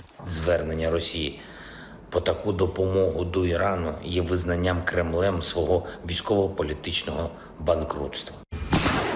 Звернення 2.11 2.11
Росії 2.11 2.11
по 2.11 2.20
таку 2.20 2.52
допомогу 2.52 3.24
до 3.24 3.46
Ірану 3.46 3.94
є 4.02 4.22
визнанням 4.22 4.82
Кремлем 4.82 5.42
свого 5.42 5.87
військово-політичного 6.09 7.30
банкрутства. 7.59 8.37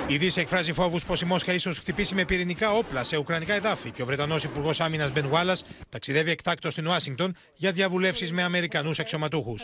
Η 0.09 0.19
Δύση 0.19 0.41
εκφράζει 0.41 0.73
φόβου 0.73 0.99
πω 1.07 1.15
η 1.23 1.25
Μόσχα 1.25 1.53
ίσω 1.53 1.71
χτυπήσει 1.73 2.15
με 2.15 2.25
πυρηνικά 2.25 2.73
όπλα 2.73 3.05
σε 3.05 3.17
ουκρανικά 3.17 3.55
εδάφη 3.55 3.91
και 3.91 4.03
ο 4.03 4.07
Βρετανό 4.07 4.37
Υπουργό 4.45 4.71
Άμυνα 4.79 5.09
Μπεν 5.09 5.27
Γουάλλα 5.27 5.57
ταξιδεύει 5.89 6.31
εκτάκτο 6.31 6.71
στην 6.71 6.87
Ουάσιγκτον 6.87 7.37
για 7.55 7.73
διαβουλεύσει 7.73 8.33
με 8.33 8.43
Αμερικανού 8.43 8.91
αξιωματούχου. 8.99 9.55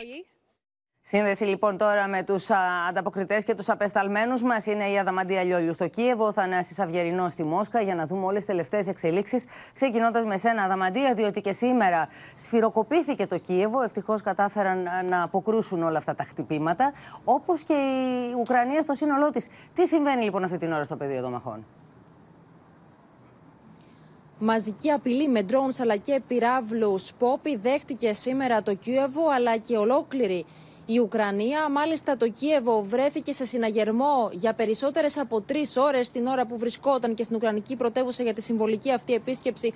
Σύνδεση 1.04 1.44
λοιπόν 1.44 1.76
τώρα 1.76 2.08
με 2.08 2.22
τους 2.22 2.48
ανταποκριτές 2.88 3.44
και 3.44 3.54
τους 3.54 3.68
απεσταλμένους 3.68 4.42
μας 4.42 4.66
είναι 4.66 4.90
η 4.90 4.98
Αδαμαντία 4.98 5.42
Λιόλιου 5.42 5.74
στο 5.74 5.88
Κίεβο, 5.88 6.26
ο 6.26 6.32
Θανάσης 6.32 6.78
Αυγερινό 6.78 7.28
στη 7.28 7.42
Μόσχα 7.42 7.80
για 7.80 7.94
να 7.94 8.06
δούμε 8.06 8.24
όλες 8.24 8.38
τις 8.38 8.46
τελευταίες 8.46 8.86
εξελίξεις. 8.86 9.44
Ξεκινώντας 9.74 10.24
με 10.24 10.38
σένα, 10.38 10.62
Αδαμαντία, 10.62 11.14
διότι 11.14 11.40
και 11.40 11.52
σήμερα 11.52 12.08
σφυροκοπήθηκε 12.36 13.26
το 13.26 13.38
Κίεβο. 13.38 13.82
Ευτυχώς 13.82 14.22
κατάφεραν 14.22 14.88
να 15.08 15.22
αποκρούσουν 15.22 15.82
όλα 15.82 15.98
αυτά 15.98 16.14
τα 16.14 16.24
χτυπήματα, 16.24 16.92
όπως 17.24 17.62
και 17.62 17.74
η 18.30 18.34
Ουκρανία 18.38 18.82
στο 18.82 18.94
σύνολό 18.94 19.30
της. 19.30 19.48
Τι 19.74 19.86
συμβαίνει 19.86 20.24
λοιπόν 20.24 20.44
αυτή 20.44 20.58
την 20.58 20.72
ώρα 20.72 20.84
στο 20.84 20.96
πεδίο 20.96 21.20
των 21.20 21.30
μαχών; 21.30 21.66
μαζική 24.38 24.90
απειλή 24.90 25.28
με 25.28 25.40
drones 25.48 25.80
αλλά 25.80 25.96
και 25.96 26.20
πυράβλους. 26.28 27.12
Πόπι 27.18 27.56
δέχτηκε 27.56 28.12
σήμερα 28.12 28.62
το 28.62 28.74
Κίεβο 28.74 29.28
αλλά 29.28 29.56
και 29.56 29.76
ολόκληρη 29.76 30.44
η 30.92 30.98
Ουκρανία. 30.98 31.68
Μάλιστα, 31.68 32.16
το 32.16 32.28
Κίεβο 32.28 32.82
βρέθηκε 32.82 33.32
σε 33.32 33.44
συναγερμό 33.44 34.30
για 34.32 34.52
περισσότερες 34.54 35.18
από 35.18 35.40
τρεις 35.40 35.76
ώρες 35.76 36.10
την 36.10 36.26
ώρα 36.26 36.46
που 36.46 36.58
βρισκόταν 36.58 37.14
και 37.14 37.22
στην 37.22 37.36
Ουκρανική 37.36 37.76
πρωτεύουσα 37.76 38.22
για 38.22 38.34
τη 38.34 38.42
συμβολική 38.42 38.92
αυτή 38.92 39.14
επίσκεψη 39.14 39.72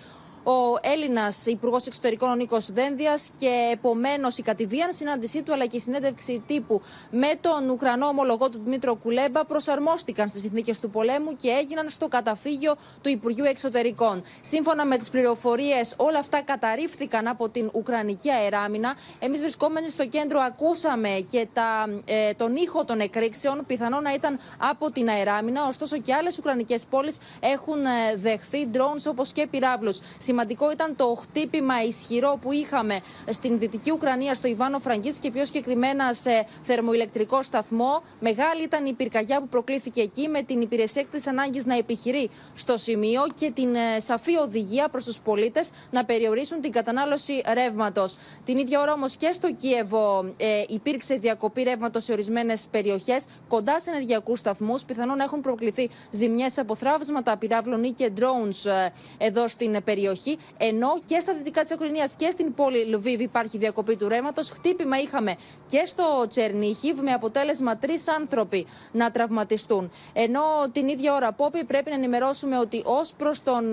ο 0.46 0.78
Έλληνας 0.80 1.46
Υπουργός 1.46 1.86
Εξωτερικών 1.86 2.30
ο 2.30 2.34
Νίκος 2.34 2.72
Δένδιας 2.72 3.30
και 3.38 3.68
επομένως 3.72 4.38
η 4.38 4.42
κατηδίαν 4.42 4.92
συνάντησή 4.92 5.42
του 5.42 5.52
αλλά 5.52 5.66
και 5.66 5.76
η 5.76 5.80
συνέντευξη 5.80 6.42
τύπου 6.46 6.80
με 7.10 7.28
τον 7.40 7.68
Ουκρανό 7.70 8.06
ομολογό 8.06 8.48
του 8.48 8.60
Δημήτρο 8.64 8.94
Κουλέμπα 8.96 9.44
προσαρμόστηκαν 9.44 10.28
στις 10.28 10.40
συνθήκες 10.40 10.80
του 10.80 10.90
πολέμου 10.90 11.36
και 11.36 11.48
έγιναν 11.48 11.88
στο 11.88 12.08
καταφύγιο 12.08 12.74
του 13.02 13.08
Υπουργείου 13.08 13.44
Εξωτερικών. 13.44 14.22
Σύμφωνα 14.40 14.86
με 14.86 14.96
τις 14.96 15.10
πληροφορίες, 15.10 15.94
όλα 15.96 16.18
αυτά 16.18 16.42
καταρρίφθηκαν 16.42 17.26
από 17.28 17.48
την 17.48 17.70
Ουκρανική 17.72 18.30
αεράμινα. 18.30 18.94
Εμείς 19.18 19.40
βρισκόμενοι 19.40 19.88
στο 19.90 20.06
κέντρο 20.06 20.40
ακούσαμε 20.40 21.08
και 21.30 21.48
τα, 21.52 21.86
ε, 22.06 22.32
τον 22.32 22.56
ήχο 22.56 22.84
των 22.84 23.00
εκρήξεων, 23.00 23.64
πιθανό 23.66 24.00
να 24.00 24.12
ήταν 24.12 24.38
από 24.58 24.90
την 24.90 25.08
αεράμινα. 25.08 25.66
Ωστόσο 25.66 25.98
και 25.98 26.14
άλλες 26.14 26.38
Ουκρανικές 26.38 26.84
πόλεις 26.90 27.18
έχουν 27.40 27.84
ε, 27.84 28.14
δεχθεί 28.16 28.68
drones 28.72 29.06
όπως 29.08 29.32
και 29.32 29.46
πυράβλους. 29.46 29.98
Σημαντικό 30.36 30.70
ήταν 30.70 30.96
το 30.96 31.14
χτύπημα 31.20 31.82
ισχυρό 31.82 32.38
που 32.40 32.52
είχαμε 32.52 33.00
στην 33.30 33.58
Δυτική 33.58 33.90
Ουκρανία, 33.90 34.34
στο 34.34 34.48
Ιβάνο 34.48 34.78
Φραγκίση 34.78 35.18
και 35.20 35.30
πιο 35.30 35.44
συγκεκριμένα 35.44 36.12
σε 36.12 36.46
θερμοηλεκτρικό 36.62 37.42
σταθμό. 37.42 38.02
Μεγάλη 38.20 38.62
ήταν 38.62 38.86
η 38.86 38.92
πυρκαγιά 38.92 39.40
που 39.40 39.48
προκλήθηκε 39.48 40.00
εκεί, 40.00 40.28
με 40.28 40.42
την 40.42 40.60
υπηρεσία 40.60 41.02
έκτακτη 41.02 41.28
ανάγκης 41.28 41.64
να 41.66 41.76
επιχειρεί 41.76 42.30
στο 42.54 42.76
σημείο 42.76 43.22
και 43.34 43.50
την 43.50 43.74
ε, 43.74 44.00
σαφή 44.00 44.36
οδηγία 44.36 44.88
προς 44.88 45.04
τους 45.04 45.18
πολίτες 45.18 45.70
να 45.90 46.04
περιορίσουν 46.04 46.60
την 46.60 46.72
κατανάλωση 46.72 47.42
ρεύματος. 47.52 48.16
Την 48.44 48.58
ίδια 48.58 48.80
ώρα 48.80 48.92
όμως 48.92 49.16
και 49.16 49.30
στο 49.32 49.52
Κίεβο 49.52 50.32
ε, 50.36 50.62
υπήρξε 50.68 51.14
διακοπή 51.14 51.62
ρεύματος 51.62 52.04
σε 52.04 52.12
ορισμένες 52.12 52.66
περιοχές 52.70 53.24
κοντά 53.48 53.80
σε 53.80 53.90
ενεργειακούς 53.90 54.38
σταθμούς. 54.38 54.84
Πιθανόν 54.84 55.16
να 55.16 55.24
έχουν 55.24 55.40
προκληθεί 55.40 55.90
ζημιές 56.10 56.58
από 56.58 56.74
θράψματα 56.74 57.36
πυράβλων 57.36 57.84
ή 57.84 57.90
και 57.90 58.10
drones 58.16 58.70
ε, 58.70 59.26
εδώ 59.26 59.48
στην 59.48 59.84
περιοχή. 59.84 60.24
Ενώ 60.56 61.00
και 61.04 61.20
στα 61.20 61.34
δυτικά 61.34 61.62
της 61.62 61.70
Ουκρανίας 61.72 62.14
και 62.16 62.30
στην 62.30 62.54
πόλη 62.54 62.84
Λουβίβ 62.84 63.20
υπάρχει 63.20 63.58
διακοπή 63.58 63.96
του 63.96 64.08
ρεύματος. 64.08 64.50
Χτύπημα 64.50 65.00
είχαμε 65.00 65.36
και 65.66 65.82
στο 65.84 66.26
Τσερνίχιβ 66.28 66.98
με 67.00 67.12
αποτέλεσμα 67.12 67.76
τρεις 67.76 68.08
άνθρωποι 68.08 68.66
να 68.92 69.10
τραυματιστούν. 69.10 69.90
Ενώ 70.12 70.42
την 70.72 70.88
ίδια 70.88 71.14
ώρα, 71.14 71.32
Πόπη, 71.32 71.64
πρέπει 71.64 71.90
να 71.90 71.96
ενημερώσουμε 71.96 72.58
ότι 72.58 72.82
ως 72.84 73.12
προς 73.16 73.42
τον 73.42 73.64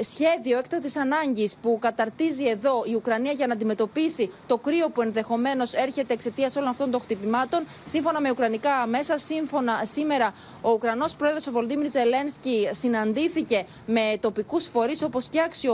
σχέδιο 0.00 0.58
έκτακτης 0.58 0.96
ανάγκης 0.96 1.56
που 1.62 1.78
καταρτίζει 1.80 2.44
εδώ 2.44 2.82
η 2.86 2.94
Ουκρανία 2.94 3.32
για 3.32 3.46
να 3.46 3.52
αντιμετωπίσει 3.52 4.32
το 4.46 4.58
κρύο 4.58 4.90
που 4.90 5.02
ενδεχομένως 5.02 5.72
έρχεται 5.72 6.12
εξαιτίας 6.12 6.56
όλων 6.56 6.68
αυτών 6.68 6.90
των 6.90 7.00
χτυπημάτων, 7.00 7.66
σύμφωνα 7.84 8.20
με 8.20 8.30
Ουκρανικά 8.30 8.86
μέσα, 8.86 9.18
σύμφωνα 9.18 9.82
σήμερα 9.84 10.34
ο 10.62 10.70
Ουκρανός 10.70 11.16
πρόεδρος 11.16 11.46
ο 11.46 11.50
Βολντίμιρ 11.50 11.90
Ζελένσκι 11.90 12.68
συναντήθηκε 12.70 13.66
με 13.86 14.16
τοπικούς 14.20 14.66
φορείς 14.66 15.02
όπως 15.02 15.28
και 15.28 15.40
αξιωματικού 15.40 15.69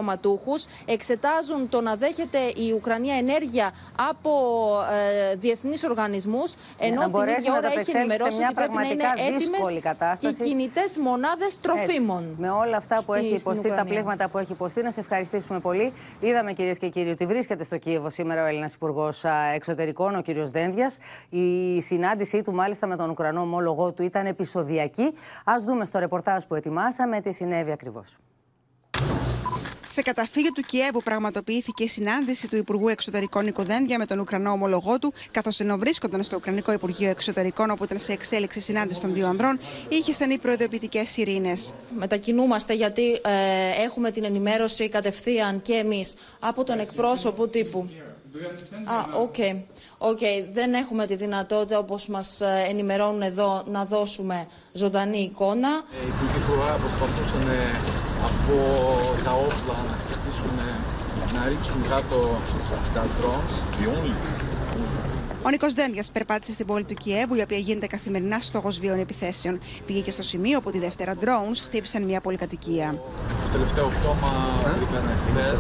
εξετάζουν 0.85 1.69
το 1.69 1.81
να 1.81 1.97
δέχεται 1.97 2.39
η 2.39 2.73
Ουκρανία 2.75 3.15
ενέργεια 3.17 3.73
από 4.11 4.31
ε, 5.31 5.35
διεθνείς 5.35 5.85
οργανισμούς, 5.85 6.55
ενώ 6.79 7.11
την 7.11 7.29
ίδια 7.39 7.53
ώρα 7.53 7.73
έχει 7.79 7.97
ενημερώσει 7.97 8.43
ότι 8.43 8.55
πρέπει 8.55 8.75
να 8.75 8.83
είναι 8.83 9.05
έτοιμες 9.17 9.81
και 10.19 10.45
κινητές 10.45 10.99
μονάδες 10.99 11.61
τροφίμων. 11.61 12.23
Έτσι. 12.23 12.35
Με 12.39 12.51
όλα 12.51 12.77
αυτά 12.77 13.03
που 13.07 13.15
έχει 13.15 13.35
υποστεί, 13.35 13.69
τα 13.69 13.85
πλήγματα 13.85 14.29
που 14.29 14.39
έχει 14.39 14.53
υποστεί, 14.53 14.83
να 14.83 14.91
σε 14.91 15.01
ευχαριστήσουμε 15.01 15.61
πολύ. 15.61 15.93
Είδαμε 16.21 16.53
κυρίες 16.53 16.79
και 16.79 16.89
κύριοι 16.89 17.11
ότι 17.11 17.27
βρίσκεται 17.27 17.65
στο 17.65 17.77
Κίεβο 17.79 18.11
σήμερα 18.11 18.43
ο 18.43 18.47
Έλληνας 18.47 18.75
Υπουργός 18.75 19.25
Εξωτερικών, 19.55 20.15
ο 20.15 20.23
κύριος 20.23 20.51
Δένδιας. 20.51 20.99
Η 21.29 21.81
συνάντησή 21.83 22.43
του, 22.43 22.53
μάλιστα 22.53 22.87
με 22.87 22.97
τον 22.97 23.11
Ουκρανό 23.11 23.41
ομόλογό 23.41 23.93
του, 23.93 24.03
ήταν 24.03 24.27
επεισοδιακή. 24.27 25.13
Α 25.45 25.55
δούμε 25.67 25.85
στο 25.85 25.99
ρεπορτάζ 25.99 26.45
που 26.45 26.55
ετοιμάσαμε 26.55 27.21
τι 27.21 27.33
συνέβη 27.33 27.71
ακριβώς. 27.73 28.17
Σε 29.89 30.03
καταφύγιο 30.03 30.53
του 30.53 30.63
Κιέβου 30.63 31.03
πραγματοποιήθηκε 31.03 31.83
η 31.85 31.89
συνάντηση 31.89 32.49
του 32.49 32.57
Υπουργού 32.57 32.89
Εξωτερικών 32.89 33.45
Νίκου 33.45 33.69
Δένδια 33.69 33.99
με 33.99 34.07
τον 34.07 34.19
Ουκρανό 34.19 34.51
ομολογό 34.51 34.99
του, 34.99 35.13
καθώς 35.31 35.61
ενώ 35.61 35.77
βρίσκονταν 35.79 36.23
στο 36.23 36.37
Ουκρανικό 36.37 36.73
Υπουργείο 36.73 37.11
Εξωτερικών, 37.11 37.71
όπου 37.71 37.85
ήταν 37.85 37.99
σε 37.99 38.13
εξέλιξη 38.13 38.61
συνάντηση 38.61 39.01
των 39.01 39.15
δύο 39.15 39.27
ανδρών, 39.27 39.59
ήχησαν 39.89 40.31
οι 40.31 40.39
προειδοποιητικές 40.39 41.17
σειρήνες. 41.17 41.73
Μετακινούμαστε 41.99 42.75
γιατί 42.75 43.13
ε, 43.13 43.83
έχουμε 43.85 44.11
την 44.11 44.25
ενημέρωση 44.25 44.89
κατευθείαν 44.89 45.63
και 45.63 45.73
εμείς 45.73 46.15
από 46.39 46.65
τον 46.65 46.79
εκπρόσωπο 46.79 47.47
τύπου. 47.49 47.89
Α, 48.85 49.21
OK. 49.21 49.35
Okay. 49.39 49.55
okay. 49.99 50.49
Δεν 50.53 50.75
έχουμε 50.75 51.07
τη 51.07 51.15
δυνατότητα, 51.15 51.79
όπως 51.79 52.09
μας 52.09 52.41
ε, 52.41 52.67
ενημερώνουν 52.69 53.23
εδώ, 53.23 53.63
να 53.67 53.85
δώσουμε 53.85 54.47
ζωντανή 54.73 55.23
εικόνα. 55.23 55.69
Ε, 55.69 56.13
στην 56.13 56.41
φορά 56.41 56.75
προσπαθούσαν 56.75 57.41
από 58.30 58.56
τα 59.24 59.32
όπλα 59.32 59.76
να 59.90 59.96
χτυπήσουν, 60.02 60.56
να 61.34 61.42
ρίξουν 61.50 61.82
κάτω 61.90 62.18
τα 62.94 63.04
drones. 63.18 63.56
Ο 65.44 65.50
Νίκο 65.50 65.68
Δένδια 65.76 66.04
περπάτησε 66.14 66.52
στην 66.52 66.66
πόλη 66.66 66.84
του 66.84 66.94
Κιέβου, 66.94 67.36
η 67.36 67.42
οποία 67.42 67.58
γίνεται 67.58 67.88
καθημερινά 67.88 68.40
στόχο 68.40 68.70
βίων 68.82 69.00
επιθέσεων. 69.00 69.60
Πήγε 69.86 70.02
και 70.02 70.12
στο 70.12 70.24
σημείο 70.24 70.62
που 70.62 70.72
τη 70.72 70.80
Δευτέρα 70.80 71.14
drones 71.24 71.60
χτύπησαν 71.66 72.04
μια 72.04 72.22
πολυκατοικία. 72.22 72.96
Το 73.44 73.50
τελευταίο 73.52 73.88
πτώμα 73.88 74.32
βρήκαν 74.76 75.06
χθε 75.26 75.56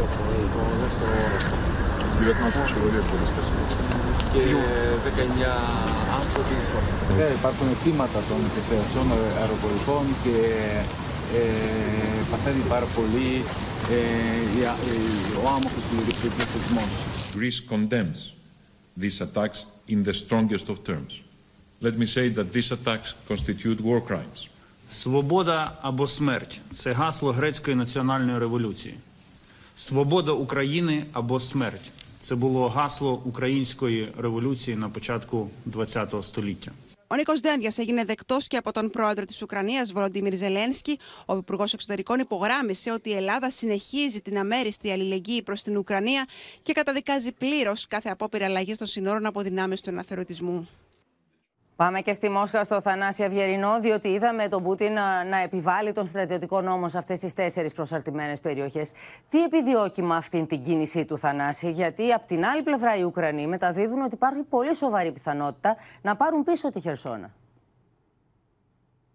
στο 0.46 0.62
δεύτερο 0.82 1.12
όροφο. 1.26 1.56
19 2.22 2.26
человек 2.72 3.04
και 4.34 4.44
19 5.08 5.48
άνθρωποι 6.20 6.56
στο 6.68 6.78
Υπάρχουν 7.40 7.68
θύματα 7.84 8.20
των 8.30 8.40
επιθέσεων 8.50 9.08
αεροπορικών 9.42 10.04
και 10.24 10.36
ε, 10.68 11.05
παθαίνει 12.32 12.64
πάρα 12.70 12.86
πολύ 12.86 13.44
ε, 13.92 14.68
ο 15.44 15.48
άμαχος 15.48 15.84
του 16.22 16.30
πληθυσμός. 16.36 16.90
Greece 17.36 17.74
condemns 17.74 18.42
these 19.00 19.22
attacks 19.22 19.60
in 19.88 20.04
the 20.04 20.14
strongest 20.14 20.70
of 20.70 20.78
terms. 20.86 21.14
Let 21.82 21.98
me 21.98 22.06
say 22.06 22.30
that 22.30 22.54
these 22.54 22.72
attacks 22.72 23.14
constitute 23.28 23.80
war 23.82 24.02
crimes. 24.08 24.50
Свобода 24.90 25.78
або 25.82 26.08
смерть 26.08 26.62
це 26.76 26.92
гасло 26.92 27.32
грецької 27.32 27.76
національної 27.76 28.40
революції. 28.40 28.94
Свобода 29.78 30.32
України 30.32 31.06
або 31.14 31.40
смерть 31.40 31.92
це 32.20 32.36
було 32.36 32.70
гасло 32.70 33.14
української 33.14 34.12
революції 34.18 34.78
на 34.78 34.90
початку 34.90 35.50
ХХ 35.74 36.24
століття. 36.24 36.72
Ο 37.09 37.15
Νίκος 37.15 37.41
Δένδιας 37.41 37.79
έγινε 37.79 38.05
δεκτός 38.05 38.47
και 38.47 38.57
από 38.57 38.73
τον 38.73 38.91
πρόεδρο 38.91 39.25
της 39.25 39.43
Ουκρανίας, 39.43 39.93
Βολοντίμιρ 39.93 40.35
Ζελένσκι. 40.35 40.99
Ο 41.27 41.37
Υπουργός 41.37 41.73
Εξωτερικών 41.73 42.19
υπογράμμισε 42.19 42.91
ότι 42.91 43.11
η 43.11 43.15
Ελλάδα 43.15 43.51
συνεχίζει 43.51 44.21
την 44.21 44.39
αμέριστη 44.39 44.91
αλληλεγγύη 44.91 45.43
προς 45.43 45.63
την 45.63 45.77
Ουκρανία 45.77 46.25
και 46.63 46.73
καταδικάζει 46.73 47.33
πλήρως 47.33 47.87
κάθε 47.87 48.09
απόπειρα 48.09 48.45
αλλαγής 48.45 48.77
των 48.77 48.87
συνόρων 48.87 49.27
από 49.27 49.41
δυνάμεις 49.41 49.81
του 49.81 49.91
αναθερωτισμού. 49.91 50.69
Πάμε 51.77 52.01
και 52.01 52.13
στη 52.13 52.29
Μόσχα 52.29 52.65
στο 52.65 52.81
Θανάση 52.81 53.23
Αυγερινό, 53.23 53.81
διότι 53.81 54.09
είδαμε 54.09 54.49
τον 54.49 54.63
Πούτιν 54.63 54.93
να, 54.93 55.25
να 55.25 55.37
επιβάλλει 55.37 55.93
τον 55.93 56.07
στρατιωτικό 56.07 56.61
νόμο 56.61 56.89
σε 56.89 56.99
αυτές 56.99 57.19
τις 57.19 57.33
τέσσερις 57.33 57.73
προσαρτημένες 57.73 58.41
περιοχές. 58.41 58.91
Τι 59.29 59.43
επιδιώκει 59.43 60.03
με 60.03 60.17
αυτήν 60.17 60.47
την 60.47 60.63
κίνησή 60.63 61.05
του 61.05 61.19
Θανάση, 61.19 61.71
γιατί 61.71 62.13
από 62.13 62.27
την 62.27 62.45
άλλη 62.45 62.63
πλευρά 62.63 62.97
οι 62.97 63.03
Ουκρανοί 63.03 63.47
μεταδίδουν 63.47 64.01
ότι 64.01 64.15
υπάρχει 64.15 64.43
πολύ 64.43 64.75
σοβαρή 64.75 65.13
πιθανότητα 65.13 65.77
να 66.03 66.17
πάρουν 66.17 66.43
πίσω 66.43 66.71
τη 66.71 66.81
Χερσόνα. 66.81 67.35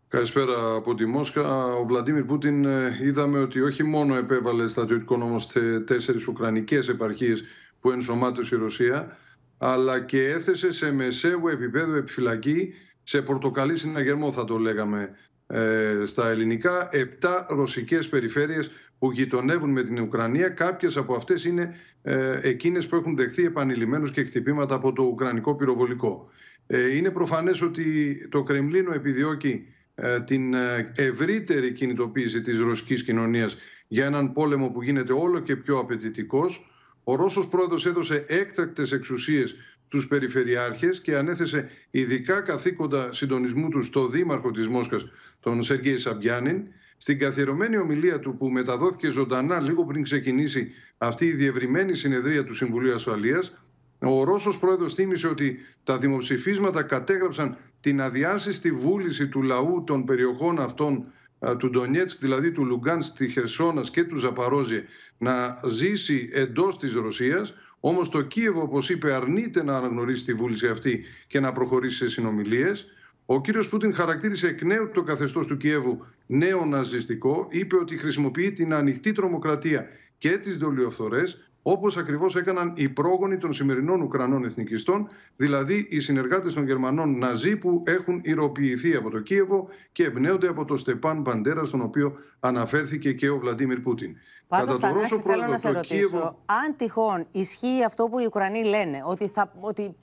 Καλησπέρα 0.07 0.75
από 0.75 0.95
τη 0.95 1.05
Μόσχα. 1.05 1.65
Ο 1.65 1.83
Βλαντίμιρ 1.83 2.23
Πούτιν 2.23 2.65
ε, 2.65 2.97
είδαμε 3.01 3.39
ότι 3.39 3.61
όχι 3.61 3.83
μόνο 3.83 4.15
επέβαλε 4.15 4.67
στρατιωτικό 4.67 5.17
νόμο 5.17 5.39
σε 5.39 5.79
τέσσερις 5.79 6.27
ουκρανικές 6.27 6.89
επαρχίες 6.89 7.43
που 7.79 7.91
ενσωμάτωσε 7.91 8.55
η 8.55 8.57
Ρωσία, 8.57 9.17
αλλά 9.63 9.99
και 9.99 10.23
έθεσε 10.27 10.71
σε 10.71 10.91
μεσαίου 10.91 11.47
επίπεδου 11.47 11.95
επιφυλακή, 11.95 12.73
σε 13.03 13.21
πορτοκαλί 13.21 13.77
συναγερμό 13.77 14.31
θα 14.31 14.45
το 14.45 14.57
λέγαμε 14.57 15.09
ε, 15.47 16.01
στα 16.05 16.29
ελληνικά, 16.29 16.87
επτά 16.91 17.45
ρωσικές 17.49 18.09
περιφέρειες 18.09 18.71
που 18.99 19.11
γειτονεύουν 19.11 19.71
με 19.71 19.83
την 19.83 20.01
Ουκρανία. 20.01 20.49
Κάποιες 20.49 20.97
από 20.97 21.15
αυτές 21.15 21.45
είναι 21.45 21.75
ε, 22.01 22.39
εκείνες 22.41 22.87
που 22.87 22.95
έχουν 22.95 23.15
δεχθεί 23.15 23.43
επανειλημμένους 23.43 24.11
και 24.11 24.23
χτυπήματα 24.23 24.75
από 24.75 24.93
το 24.93 25.03
Ουκρανικό 25.03 25.55
πυροβολικό. 25.55 26.29
Ε, 26.67 26.95
είναι 26.95 27.09
προφανές 27.09 27.61
ότι 27.61 28.15
το 28.31 28.43
Κρεμλίνο 28.43 28.93
επιδιώκει 28.93 29.65
ε, 29.95 30.21
την 30.21 30.53
ε, 30.53 30.91
ευρύτερη 30.95 31.71
κινητοποίηση 31.71 32.41
της 32.41 32.59
ρωσικής 32.59 33.03
κοινωνίας 33.03 33.57
για 33.87 34.05
έναν 34.05 34.33
πόλεμο 34.33 34.69
που 34.69 34.81
γίνεται 34.81 35.13
όλο 35.13 35.39
και 35.39 35.55
πιο 35.55 35.77
απαιτητικός 35.77 36.65
ο 37.11 37.15
Ρώσος 37.15 37.47
πρόεδρος 37.47 37.85
έδωσε 37.85 38.25
έκτακτες 38.27 38.91
εξουσίες 38.91 39.55
τους 39.87 40.07
περιφερειάρχες 40.07 41.01
και 41.01 41.15
ανέθεσε 41.15 41.69
ειδικά 41.91 42.41
καθήκοντα 42.41 43.13
συντονισμού 43.13 43.69
τους 43.69 43.87
στο 43.87 44.07
δήμαρχο 44.07 44.51
της 44.51 44.67
Μόσχας, 44.67 45.05
τον 45.39 45.63
Σεργέη 45.63 45.97
Σαμπιάνιν. 45.97 46.63
στην 46.97 47.19
καθιερωμένη 47.19 47.77
ομιλία 47.77 48.19
του 48.19 48.37
που 48.37 48.49
μεταδόθηκε 48.49 49.09
ζωντανά 49.09 49.59
λίγο 49.59 49.85
πριν 49.85 50.03
ξεκινήσει 50.03 50.71
αυτή 50.97 51.25
η 51.25 51.31
διευρυμένη 51.31 51.93
συνεδρία 51.93 52.43
του 52.43 52.53
Συμβουλίου 52.53 52.93
Ασφαλείας, 52.93 53.53
ο 53.99 54.23
Ρώσος 54.23 54.59
πρόεδρος 54.59 54.93
θύμισε 54.93 55.27
ότι 55.27 55.57
τα 55.83 55.97
δημοψηφίσματα 55.97 56.83
κατέγραψαν 56.83 57.57
την 57.79 58.01
αδιάσυστη 58.01 58.71
βούληση 58.71 59.27
του 59.27 59.41
λαού 59.41 59.83
των 59.83 60.05
περιοχών 60.05 60.59
αυτών 60.59 61.11
του 61.57 61.69
Ντονιέτσκ, 61.69 62.19
δηλαδή 62.19 62.51
του 62.51 62.65
Λουγκάν, 62.65 63.03
τη 63.15 63.29
Χερσόνας 63.29 63.89
και 63.89 64.03
του 64.03 64.15
Ζαπαρόζιε, 64.15 64.83
να 65.17 65.61
ζήσει 65.67 66.29
εντός 66.33 66.79
της 66.79 66.93
Ρωσίας. 66.93 67.53
Όμως 67.79 68.09
το 68.09 68.21
Κίεβο, 68.21 68.61
όπως 68.61 68.89
είπε, 68.89 69.13
αρνείται 69.13 69.63
να 69.63 69.77
αναγνωρίσει 69.77 70.25
τη 70.25 70.33
βούληση 70.33 70.67
αυτή 70.67 71.03
και 71.27 71.39
να 71.39 71.51
προχωρήσει 71.51 71.95
σε 71.95 72.09
συνομιλίες. 72.09 72.87
Ο 73.25 73.41
κύριος 73.41 73.69
Πούτιν 73.69 73.93
χαρακτήρισε 73.93 74.47
εκ 74.47 74.61
νέου 74.61 74.91
το 74.93 75.03
καθεστώς 75.03 75.47
του 75.47 75.57
Κιέβου 75.57 76.05
νέο 76.25 76.65
ναζιστικό, 76.65 77.47
είπε 77.49 77.75
ότι 77.75 77.97
χρησιμοποιεί 77.97 78.51
την 78.51 78.73
ανοιχτή 78.73 79.11
τρομοκρατία 79.11 79.85
και 80.17 80.29
τις 80.29 80.57
δολιοφθορές 80.57 81.50
Όπως 81.63 81.97
ακριβώς 81.97 82.35
έκαναν 82.35 82.73
οι 82.75 82.89
πρόγονοι 82.89 83.37
των 83.37 83.53
σημερινών 83.53 84.01
Ουκρανών 84.01 84.43
εθνικιστών, 84.43 85.07
δηλαδή 85.35 85.87
οι 85.89 85.99
συνεργάτες 85.99 86.53
των 86.53 86.67
Γερμανών 86.67 87.17
Ναζί 87.17 87.57
που 87.57 87.83
έχουν 87.85 88.21
ηρωποιηθεί 88.23 88.95
από 88.95 89.09
το 89.09 89.19
Κίεβο 89.19 89.67
και 89.91 90.03
εμπνέονται 90.03 90.47
από 90.47 90.65
το 90.65 90.77
Στεπάν 90.77 91.21
Μπαντέρα, 91.21 91.65
στον 91.65 91.81
οποίο 91.81 92.13
αναφέρθηκε 92.39 93.13
και 93.13 93.29
ο 93.29 93.37
Βλαντίμιρ 93.37 93.79
Πούτιν. 93.79 94.15
Πάντως, 94.47 94.79
Κατά 94.79 94.93
το 94.93 94.99
Ρώσο 94.99 95.19
θέλω 95.19 95.45
να 95.45 95.57
σε 95.57 95.71
ρωτήσω, 95.71 95.93
Κίεβο... 95.95 96.39
αν 96.45 96.75
τυχόν 96.77 97.27
ισχύει 97.31 97.83
αυτό 97.85 98.07
που 98.07 98.19
οι 98.19 98.25
Ουκρανοί 98.25 98.63
λένε, 98.63 99.01
ότι, 99.05 99.27
θα, 99.27 99.51
ότι 99.59 99.95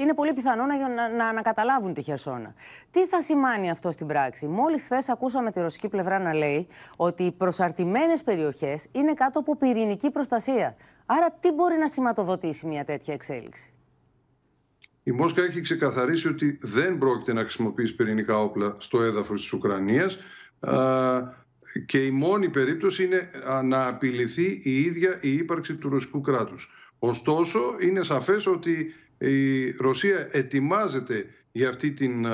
είναι 0.00 0.14
πολύ 0.14 0.32
πιθανό 0.32 0.66
να, 0.66 0.88
να, 0.88 1.08
να 1.08 1.26
ανακαταλάβουν 1.28 1.94
τη 1.94 2.02
Χερσόνα. 2.02 2.54
Τι 2.90 3.06
θα 3.06 3.22
σημαίνει 3.22 3.70
αυτό 3.70 3.90
στην 3.90 4.06
πράξη; 4.06 4.46
Μόλις 4.46 4.82
χθες 4.82 5.08
ακούσαμε 5.08 5.50
τη 5.50 5.60
ρωσική 5.60 5.88
πλευρά 5.88 6.18
να 6.18 6.34
λέει 6.34 6.66
ότι 6.96 7.22
οι 7.22 7.32
προσαρτημένες 7.32 8.22
περιοχές 8.22 8.86
είναι 8.92 9.12
κάτω 9.14 9.38
από 9.38 9.56
πυρηνική 9.56 10.10
προστασία. 10.10 10.76
Άρα 11.06 11.32
τι 11.40 11.52
μπορεί 11.52 11.76
να 11.76 11.88
σηματοδοτήσει 11.88 12.66
μια 12.66 12.84
τέτοια 12.84 13.14
εξέλιξη; 13.14 13.72
Η 15.02 15.10
Μόσχα 15.10 15.42
έχει 15.42 15.60
ξεκαθαρίσει 15.60 16.28
ότι 16.28 16.58
δεν 16.60 16.98
πρόκειται 16.98 17.32
να 17.32 17.40
χρησιμοποιήσει 17.40 17.96
πυρηνικά 17.96 18.38
όπλα 18.38 18.76
στο 18.78 19.02
έδαφος 19.02 19.40
της 19.40 19.52
Ουκρανίας 19.52 20.18
και 21.86 22.04
η 22.06 22.10
μόνη 22.10 22.48
περίπτωση 22.48 23.04
είναι 23.04 23.30
να 23.64 23.86
απειληθεί 23.86 24.60
η 24.64 24.78
ίδια 24.78 25.18
η 25.22 25.32
ύπαρξη 25.32 25.76
του 25.76 25.88
ρωσικού 25.88 26.20
κράτους. 26.20 26.92
Ωστόσο, 26.98 27.60
είναι 27.80 28.02
σαφές 28.02 28.46
ότι 28.46 28.94
η 29.18 29.70
Ρωσία 29.70 30.28
ετοιμάζεται 30.30 31.26
για 31.52 31.68
αυτή 31.68 31.92
την 31.92 32.26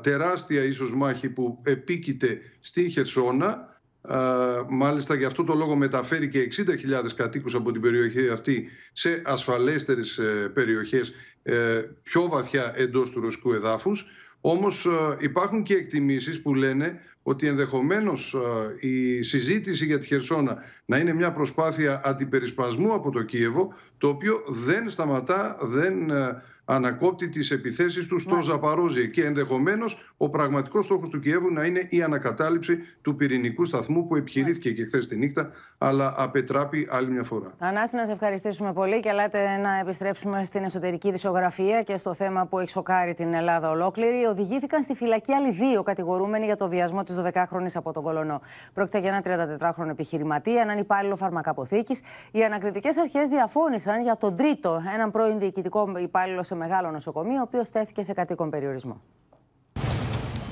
τεράστια 0.00 0.64
ίσως 0.64 0.94
μάχη 0.94 1.28
που 1.28 1.58
επίκειται 1.64 2.40
στη 2.60 2.88
Χερσόνα 2.88 3.73
μάλιστα 4.68 5.14
γι' 5.14 5.24
αυτό 5.24 5.44
το 5.44 5.54
λόγο 5.54 5.76
μεταφέρει 5.76 6.28
και 6.28 6.48
60.000 6.56 7.08
κατοίκους 7.16 7.54
από 7.54 7.72
την 7.72 7.80
περιοχή 7.80 8.28
αυτή 8.28 8.68
σε 8.92 9.22
ασφαλέστερες 9.24 10.18
ε, 10.18 10.50
περιοχές 10.54 11.12
ε, 11.42 11.82
πιο 12.02 12.28
βαθιά 12.28 12.72
εντός 12.76 13.10
του 13.10 13.20
ρωσικού 13.20 13.52
εδάφους. 13.52 14.06
Όμως 14.40 14.86
ε, 14.86 15.16
υπάρχουν 15.18 15.62
και 15.62 15.74
εκτιμήσεις 15.74 16.42
που 16.42 16.54
λένε 16.54 17.00
ότι 17.22 17.46
ενδεχομένως 17.46 18.36
η 18.80 19.22
συζήτηση 19.22 19.84
για 19.84 19.98
τη 19.98 20.06
Χερσόνα 20.06 20.56
να 20.84 20.98
είναι 20.98 21.14
μια 21.14 21.32
προσπάθεια 21.32 22.00
αντιπερισπασμού 22.04 22.92
από 22.92 23.10
το 23.10 23.22
Κίεβο, 23.22 23.74
το 23.98 24.08
οποίο 24.08 24.42
δεν 24.46 24.90
σταματά, 24.90 25.58
δεν 25.62 26.10
ανακόπτει 26.64 27.28
τις 27.28 27.50
επιθέσεις 27.50 28.06
του 28.06 28.18
στο 28.18 28.42
Ζαπαρόζι 28.42 29.10
και 29.10 29.24
ενδεχομένως 29.24 30.14
ο 30.16 30.30
πραγματικός 30.30 30.84
στόχος 30.84 31.08
του 31.08 31.20
Κιέβου 31.20 31.52
να 31.52 31.64
είναι 31.64 31.86
η 31.88 32.02
ανακατάληψη 32.02 32.78
του 33.02 33.16
πυρηνικού 33.16 33.64
σταθμού 33.64 34.06
που 34.06 34.16
επιχειρήθηκε 34.16 34.72
και 34.72 34.84
χθες 34.84 35.08
τη 35.08 35.16
νύχτα 35.16 35.50
αλλά 35.78 36.14
απετράπει 36.16 36.88
άλλη 36.90 37.10
μια 37.10 37.22
φορά. 37.22 37.52
Ανάση, 37.58 37.96
να 37.96 38.06
σε 38.06 38.12
ευχαριστήσουμε 38.12 38.72
πολύ 38.72 39.00
και 39.00 39.08
ελάτε 39.08 39.56
να 39.56 39.78
επιστρέψουμε 39.78 40.44
στην 40.44 40.64
εσωτερική 40.64 41.10
δισογραφία 41.10 41.82
και 41.82 41.96
στο 41.96 42.14
θέμα 42.14 42.46
που 42.46 42.58
έχει 42.58 42.70
σοκάρει 42.70 43.14
την 43.14 43.34
Ελλάδα 43.34 43.70
ολόκληρη. 43.70 44.24
Οδηγήθηκαν 44.24 44.82
στη 44.82 44.94
φυλακή 44.94 45.32
άλλοι 45.32 45.52
δύο 45.52 45.82
κατηγορούμενοι 45.82 46.44
για 46.44 46.56
το 46.56 46.68
βιασμό 46.68 47.02
της 47.02 47.14
12χρονη 47.18 47.66
από 47.74 47.92
τον 47.92 48.02
Κολονό. 48.02 48.40
Πρόκειται 48.74 48.98
για 48.98 49.22
ένα 49.24 49.58
34χρονο 49.58 49.88
επιχειρηματία, 49.88 50.60
έναν 50.60 50.78
υπάλληλο 50.78 51.16
φαρμακαποθήκης. 51.16 52.00
Οι 52.30 52.44
ανακριτικές 52.44 52.98
αρχές 52.98 53.28
διαφώνησαν 53.28 54.02
για 54.02 54.16
τον 54.16 54.36
τρίτο, 54.36 54.82
έναν 54.94 55.10
πρώην 55.10 55.38
διοικητικό 55.38 55.92
υπάλληλο 55.98 56.42
σε 56.42 56.53
μεγάλο 56.54 56.90
νοσοκομείο, 56.90 57.38
ο 57.38 57.42
οποίος 57.42 57.66
στέθηκε 57.66 58.02
σε 58.02 58.12
κατοίκον 58.12 58.50
περιορισμό. 58.50 59.00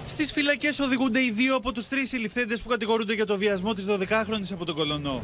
Στις 0.08 0.32
φυλακές 0.32 0.80
οδηγούνται 0.80 1.20
οι 1.20 1.30
δύο 1.30 1.56
από 1.56 1.72
τους 1.72 1.88
τρεις 1.88 2.08
συλληφθέντε 2.08 2.56
που 2.56 2.68
κατηγορούνται 2.68 3.14
για 3.14 3.26
το 3.26 3.36
βιασμό 3.36 3.74
της 3.74 3.86
12χρονη 3.88 4.52
από 4.52 4.64
τον 4.64 4.74
Κολονό. 4.74 5.20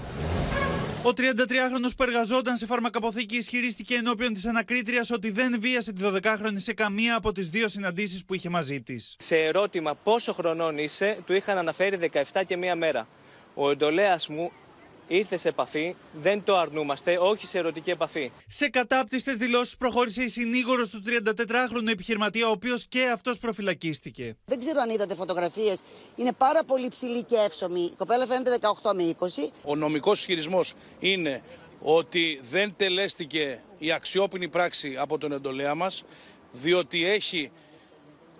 Ο 1.03 1.11
33χρονο 1.17 1.91
που 1.97 2.03
εργαζόταν 2.03 2.57
σε 2.57 2.67
φαρμακαποθήκη 2.67 3.37
ισχυρίστηκε 3.37 3.95
ενώπιον 3.95 4.35
της 4.35 4.47
ανακρίτριας 4.47 5.11
ότι 5.11 5.31
δεν 5.31 5.57
βίασε 5.61 5.93
τη 5.93 6.03
12χρονη 6.05 6.55
σε 6.57 6.73
καμία 6.73 7.17
από 7.17 7.33
τις 7.33 7.49
δύο 7.49 7.69
συναντήσεις 7.69 8.25
που 8.25 8.35
είχε 8.35 8.49
μαζί 8.49 8.81
της. 8.81 9.15
Σε 9.19 9.37
ερώτημα 9.37 9.95
πόσο 9.95 10.33
χρονών 10.33 10.79
είσαι, 10.79 11.19
του 11.27 11.33
είχαν 11.33 11.59
αναφέρει 11.59 12.11
17 12.33 12.43
και 12.47 12.57
μία 12.57 12.77
μέρα. 12.77 13.07
Ο 13.55 13.71
εντολέας 13.71 14.29
μου 14.29 14.53
ήρθε 15.09 15.37
σε 15.37 15.49
επαφή, 15.49 15.95
δεν 16.13 16.45
το 16.45 16.57
αρνούμαστε, 16.57 17.19
όχι 17.19 17.47
σε 17.47 17.59
ερωτική 17.59 17.91
επαφή. 17.91 18.33
Σε 18.47 18.69
κατάπτυστες 18.69 19.37
δηλώσεις 19.37 19.77
προχώρησε 19.77 20.23
η 20.23 20.29
συνήγορος 20.29 20.89
του 20.91 21.03
34χρονου 21.07 21.89
επιχειρηματία, 21.89 22.49
ο 22.49 22.51
οποίος 22.51 22.87
και 22.87 23.11
αυτός 23.13 23.39
προφυλακίστηκε. 23.39 24.37
Δεν 24.45 24.59
ξέρω 24.59 24.81
αν 24.81 24.91
είδατε 24.91 25.15
φωτογραφίες. 25.15 25.79
Είναι 26.17 26.33
πάρα 26.33 26.65
πολύ 26.65 26.89
ψηλή 26.89 27.23
και 27.25 27.37
εύσομη. 27.37 27.81
Η 27.81 27.95
κοπέλα 27.97 28.27
φαίνεται 28.27 28.59
18 28.83 28.95
με 28.95 29.17
20. 29.19 29.27
Ο 29.65 29.77
νομικός 29.77 30.19
ισχυρισμός 30.19 30.75
είναι 30.99 31.43
ότι 31.81 32.41
δεν 32.51 32.75
τελέστηκε 32.77 33.61
η 33.79 33.93
αξιόπινη 33.93 34.49
πράξη 34.49 34.97
από 34.99 35.19
τον 35.19 35.33
εντολέα 35.33 35.75
μας, 35.75 36.05
διότι 36.53 37.07
έχει 37.07 37.51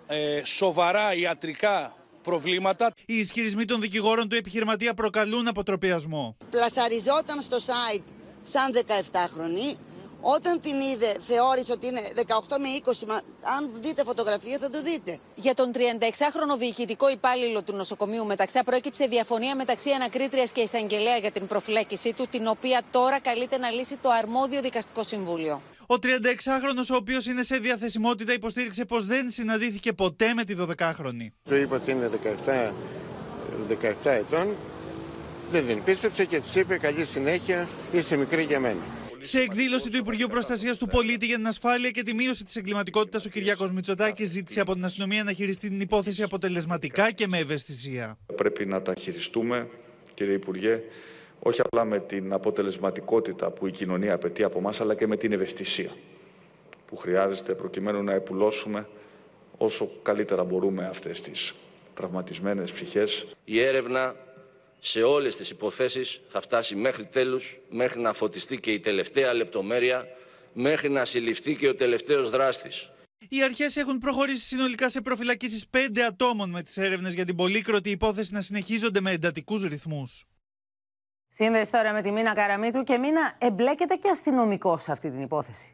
ε, 0.07 0.41
σοβαρά 0.43 1.13
ιατρικά 1.13 1.93
προβλήματα. 2.29 2.93
Οι 3.05 3.17
ισχυρισμοί 3.17 3.65
των 3.65 3.81
δικηγόρων 3.81 4.29
του 4.29 4.35
επιχειρηματία 4.35 4.93
προκαλούν 4.93 5.47
αποτροπιασμό. 5.47 6.37
Πλασαριζόταν 6.51 7.41
στο 7.41 7.57
site 7.57 8.07
σαν 8.43 8.67
17χρονη. 8.87 9.77
Όταν 10.21 10.61
την 10.61 10.81
είδε, 10.81 11.11
θεώρησε 11.27 11.71
ότι 11.71 11.87
είναι 11.87 12.01
18 12.15 12.21
με 12.59 12.67
20. 12.85 13.07
Μα 13.07 13.15
αν 13.57 13.69
δείτε 13.81 14.03
φωτογραφία, 14.03 14.57
θα 14.61 14.69
το 14.69 14.81
δείτε. 14.81 15.19
Για 15.35 15.53
τον 15.53 15.71
36χρονο 15.73 16.57
διοικητικό 16.57 17.09
υπάλληλο 17.09 17.63
του 17.63 17.73
νοσοκομείου 17.73 18.25
Μεταξά 18.25 18.63
προέκυψε 18.63 19.05
διαφωνία 19.05 19.55
μεταξύ 19.55 19.89
ανακρίτριας 19.91 20.51
και 20.51 20.61
εισαγγελέα 20.61 21.17
για 21.17 21.31
την 21.31 21.47
προφυλάκησή 21.47 22.13
του, 22.13 22.27
την 22.31 22.47
οποία 22.47 22.81
τώρα 22.91 23.19
καλείται 23.19 23.57
να 23.57 23.69
λύσει 23.71 23.97
το 23.97 24.09
αρμόδιο 24.09 24.61
δικαστικό 24.61 25.03
συμβούλιο. 25.03 25.61
Ο 25.91 25.95
36χρονο, 26.01 26.83
ο 26.91 26.95
οποίος 26.95 27.25
είναι 27.25 27.43
σε 27.43 27.57
διαθεσιμότητα, 27.57 28.33
υποστήριξε 28.33 28.85
πως 28.85 29.05
δεν 29.05 29.29
συναντήθηκε 29.29 29.93
ποτέ 29.93 30.33
με 30.33 30.43
τη 30.43 30.55
12χρονη. 30.57 31.27
Του 31.43 31.55
είπα 31.55 31.75
ότι 31.75 31.91
είναι 31.91 32.09
17, 32.45 32.71
17 33.69 33.93
ετών. 34.03 34.55
Δεν 35.51 35.67
την 35.67 35.83
πίστεψε 35.83 36.25
και 36.25 36.39
της 36.39 36.55
είπε 36.55 36.77
καλή 36.77 37.05
συνέχεια, 37.05 37.67
είσαι 37.91 38.17
μικρή 38.17 38.43
για 38.43 38.59
μένα. 38.59 38.79
Σε 39.19 39.39
εκδήλωση 39.39 39.89
του 39.89 39.97
Υπουργείου 39.97 40.27
Προστασίας 40.27 40.77
του 40.77 40.87
Πολίτη 40.87 41.25
για 41.25 41.35
την 41.35 41.47
ασφάλεια 41.47 41.89
και 41.89 42.03
τη 42.03 42.13
μείωση 42.13 42.43
της 42.43 42.55
εγκληματικότητας, 42.55 43.25
ο 43.25 43.29
Κυριάκο 43.29 43.67
Μητσοτάκης 43.67 44.29
ζήτησε 44.29 44.59
από 44.59 44.73
την 44.73 44.85
αστυνομία 44.85 45.23
να 45.23 45.31
χειριστεί 45.31 45.69
την 45.69 45.81
υπόθεση 45.81 46.23
αποτελεσματικά 46.23 47.11
και 47.11 47.27
με 47.27 47.37
ευαισθησία. 47.37 48.17
Πρέπει 48.35 48.65
να 48.65 48.81
τα 48.81 48.93
χειριστούμε, 48.93 49.69
κύριε 50.13 50.33
Υπουργέ, 50.33 50.81
όχι 51.39 51.61
απλά 51.61 51.85
με 51.85 51.99
την 51.99 52.33
αποτελεσματικότητα 52.33 53.51
που 53.51 53.67
η 53.67 53.71
κοινωνία 53.71 54.13
απαιτεί 54.13 54.43
από 54.43 54.57
εμά, 54.57 54.73
αλλά 54.79 54.95
και 54.95 55.07
με 55.07 55.17
την 55.17 55.31
ευαισθησία 55.31 55.89
που 56.85 56.95
χρειάζεται 56.95 57.53
προκειμένου 57.53 58.03
να 58.03 58.13
επουλώσουμε 58.13 58.87
όσο 59.57 59.89
καλύτερα 60.01 60.43
μπορούμε 60.43 60.85
αυτές 60.85 61.21
τις 61.21 61.53
τραυματισμένες 61.93 62.71
ψυχές. 62.71 63.25
Η 63.43 63.59
έρευνα 63.59 64.15
σε 64.79 65.01
όλες 65.01 65.35
τις 65.35 65.49
υποθέσεις 65.49 66.21
θα 66.27 66.41
φτάσει 66.41 66.75
μέχρι 66.75 67.05
τέλους, 67.05 67.59
μέχρι 67.69 67.99
να 68.01 68.13
φωτιστεί 68.13 68.59
και 68.59 68.71
η 68.71 68.79
τελευταία 68.79 69.33
λεπτομέρεια, 69.33 70.07
μέχρι 70.53 70.89
να 70.89 71.05
συλληφθεί 71.05 71.55
και 71.55 71.67
ο 71.67 71.75
τελευταίος 71.75 72.29
δράστης. 72.29 72.89
Οι 73.29 73.43
αρχές 73.43 73.75
έχουν 73.75 73.97
προχωρήσει 73.97 74.45
συνολικά 74.47 74.89
σε 74.89 75.01
προφυλακίσεις 75.01 75.67
πέντε 75.67 76.03
ατόμων 76.03 76.49
με 76.49 76.63
τις 76.63 76.77
έρευνες 76.77 77.13
για 77.13 77.25
την 77.25 77.35
πολύκροτη 77.35 77.89
υπόθεση 77.89 78.33
να 78.33 78.41
συνεχίζονται 78.41 79.01
με 79.01 79.11
εντατικούς 79.11 79.63
ρυθμούς. 79.63 80.28
Σύνδεση 81.29 81.71
τώρα 81.71 81.91
με 81.93 82.01
τη 82.01 82.11
Μίνα 82.11 82.33
Καραμίτρου 82.33 82.83
και 82.83 82.97
Μίνα 82.97 83.33
εμπλέκεται 83.37 83.95
και 83.95 84.09
αστυνομικός 84.09 84.83
σε 84.83 84.91
αυτή 84.91 85.11
την 85.11 85.21
υπόθεση. 85.21 85.73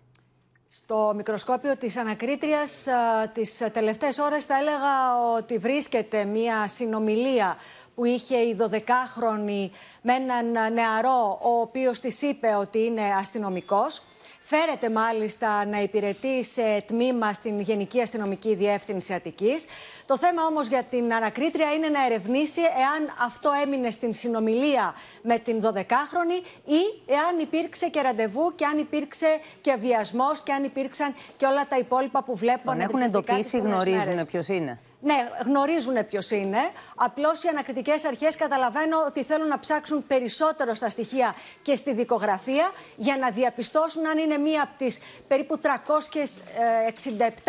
Στο 0.67 1.13
μικροσκόπιο 1.15 1.77
της 1.77 1.97
ανακρίτριας 1.97 2.87
τις 3.33 3.63
τελευταίες 3.73 4.17
ώρες 4.17 4.45
θα 4.45 4.57
έλεγα 4.57 5.17
ότι 5.37 5.57
βρίσκεται 5.57 6.25
μια 6.25 6.67
συνομιλία 6.67 7.57
που 7.95 8.05
είχε 8.05 8.37
η 8.37 8.57
12χρονη 8.59 9.69
με 10.01 10.13
έναν 10.13 10.73
νεαρό 10.73 11.39
ο 11.41 11.59
οποίος 11.59 11.99
της 11.99 12.21
είπε 12.21 12.47
ότι 12.47 12.83
είναι 12.83 13.01
αστυνομικός. 13.19 14.01
Φέρεται 14.47 14.89
μάλιστα 14.89 15.65
να 15.65 15.81
υπηρετεί 15.81 16.43
σε 16.43 16.81
τμήμα 16.85 17.33
στην 17.33 17.59
Γενική 17.59 18.01
Αστυνομική 18.01 18.55
Διεύθυνση 18.55 19.13
Αττικής. 19.13 19.65
Το 20.05 20.17
θέμα 20.17 20.45
όμως 20.45 20.67
για 20.67 20.83
την 20.83 21.13
ανακρίτρια 21.13 21.71
είναι 21.73 21.89
να 21.89 22.05
ερευνήσει 22.05 22.61
εάν 22.61 23.25
αυτό 23.25 23.49
έμεινε 23.63 23.89
στην 23.89 24.13
συνομιλία 24.13 24.93
με 25.21 25.37
την 25.37 25.59
12χρονη 25.63 26.45
ή 26.65 27.01
εάν 27.05 27.39
υπήρξε 27.41 27.89
και 27.89 28.01
ραντεβού 28.01 28.51
και 28.55 28.65
αν 28.65 28.77
υπήρξε 28.77 29.39
και 29.61 29.75
βιασμός 29.79 30.41
και 30.41 30.51
αν 30.53 30.63
υπήρξαν 30.63 31.15
και 31.37 31.45
όλα 31.45 31.67
τα 31.67 31.77
υπόλοιπα 31.77 32.23
που 32.23 32.35
βλέπουμε. 32.35 32.75
Τον 32.75 32.81
έχουν 32.81 33.01
εντοπίσει, 33.01 33.57
γνωρίζουν 33.57 34.25
ποιος 34.25 34.47
είναι. 34.47 34.79
Ναι, 35.05 35.29
γνωρίζουν 35.45 36.07
ποιος 36.07 36.31
είναι. 36.31 36.57
Απλώς 36.95 37.43
οι 37.43 37.47
ανακριτικές 37.47 38.05
αρχές 38.05 38.35
καταλαβαίνω 38.35 39.03
ότι 39.07 39.23
θέλουν 39.23 39.47
να 39.47 39.59
ψάξουν 39.59 40.03
περισσότερο 40.07 40.73
στα 40.73 40.89
στοιχεία 40.89 41.35
και 41.61 41.75
στη 41.75 41.93
δικογραφία 41.93 42.71
για 42.95 43.17
να 43.17 43.29
διαπιστώσουν 43.29 44.07
αν 44.07 44.17
είναι 44.17 44.37
μία 44.37 44.61
από 44.61 44.71
τις 44.77 44.99
περίπου 45.27 45.59
367 45.61 45.67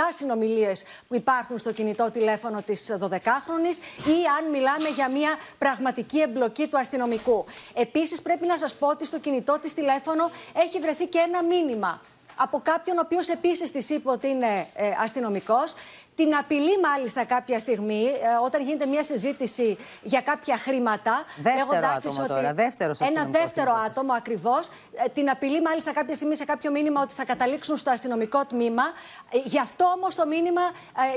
συνομιλίες 0.08 0.84
που 1.08 1.14
υπάρχουν 1.14 1.58
στο 1.58 1.72
κινητό 1.72 2.10
τηλέφωνο 2.10 2.62
της 2.62 2.92
12χρονη 3.00 3.72
ή 4.06 4.16
αν 4.38 4.50
μιλάμε 4.50 4.88
για 4.94 5.08
μία 5.08 5.30
πραγματική 5.58 6.20
εμπλοκή 6.20 6.66
του 6.66 6.78
αστυνομικού. 6.78 7.44
Επίσης, 7.74 8.22
πρέπει 8.22 8.46
να 8.46 8.58
σας 8.58 8.74
πω 8.74 8.86
ότι 8.86 9.06
στο 9.06 9.18
κινητό 9.18 9.58
της 9.58 9.74
τηλέφωνο 9.74 10.30
έχει 10.52 10.80
βρεθεί 10.80 11.06
και 11.06 11.18
ένα 11.18 11.42
μήνυμα 11.42 12.00
από 12.36 12.60
κάποιον 12.62 12.96
ο 12.98 13.00
οποίος 13.04 13.28
επίσης 13.28 13.70
της 13.72 13.90
είπε 13.90 14.10
ότι 14.10 14.28
είναι 14.28 14.66
ε, 14.74 14.90
αστυνομικός. 15.02 15.74
Την 16.16 16.36
απειλεί 16.36 16.80
μάλιστα 16.80 17.24
κάποια 17.24 17.58
στιγμή 17.58 18.04
ε, 18.04 18.44
όταν 18.44 18.62
γίνεται 18.62 18.86
μια 18.86 19.02
συζήτηση 19.02 19.78
για 20.02 20.20
κάποια 20.20 20.56
χρήματα. 20.56 21.24
Δεύτερο 21.36 21.88
άτομο 21.96 22.18
ότι 22.18 22.28
τώρα, 22.28 22.54
δεύτερος 22.54 23.00
Ένα 23.00 23.24
δεύτερο 23.24 23.72
άτομο 23.86 24.12
ακριβώς. 24.12 24.66
Ε, 24.66 25.08
την 25.14 25.30
απειλεί 25.30 25.62
μάλιστα 25.62 25.92
κάποια 25.92 26.14
στιγμή 26.14 26.36
σε 26.36 26.44
κάποιο 26.44 26.70
μήνυμα 26.70 27.00
ότι 27.00 27.12
θα 27.12 27.24
καταλήξουν 27.24 27.76
στο 27.76 27.90
αστυνομικό 27.90 28.44
τμήμα. 28.44 28.82
Ε, 29.30 29.38
γι' 29.44 29.58
αυτό 29.58 29.84
όμως 29.84 30.14
το 30.14 30.26
μήνυμα 30.26 30.60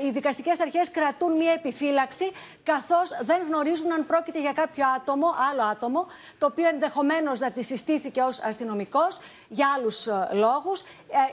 οι 0.03 0.09
δικαστικές 0.09 0.59
αρχές 0.59 0.91
κρατούν 0.91 1.35
μια 1.35 1.51
επιφύλαξη, 1.51 2.31
καθώς 2.63 3.09
δεν 3.21 3.41
γνωρίζουν 3.47 3.91
αν 3.91 4.05
πρόκειται 4.05 4.39
για 4.39 4.51
κάποιο 4.51 4.85
άτομο, 4.95 5.27
άλλο 5.51 5.63
άτομο, 5.63 6.07
το 6.37 6.45
οποίο 6.45 6.67
ενδεχομένως 6.67 7.39
να 7.39 7.51
τη 7.51 7.63
συστήθηκε 7.63 8.21
ως 8.21 8.39
αστυνομικός 8.39 9.19
για 9.47 9.67
άλλους 9.75 10.07
λόγους. 10.31 10.83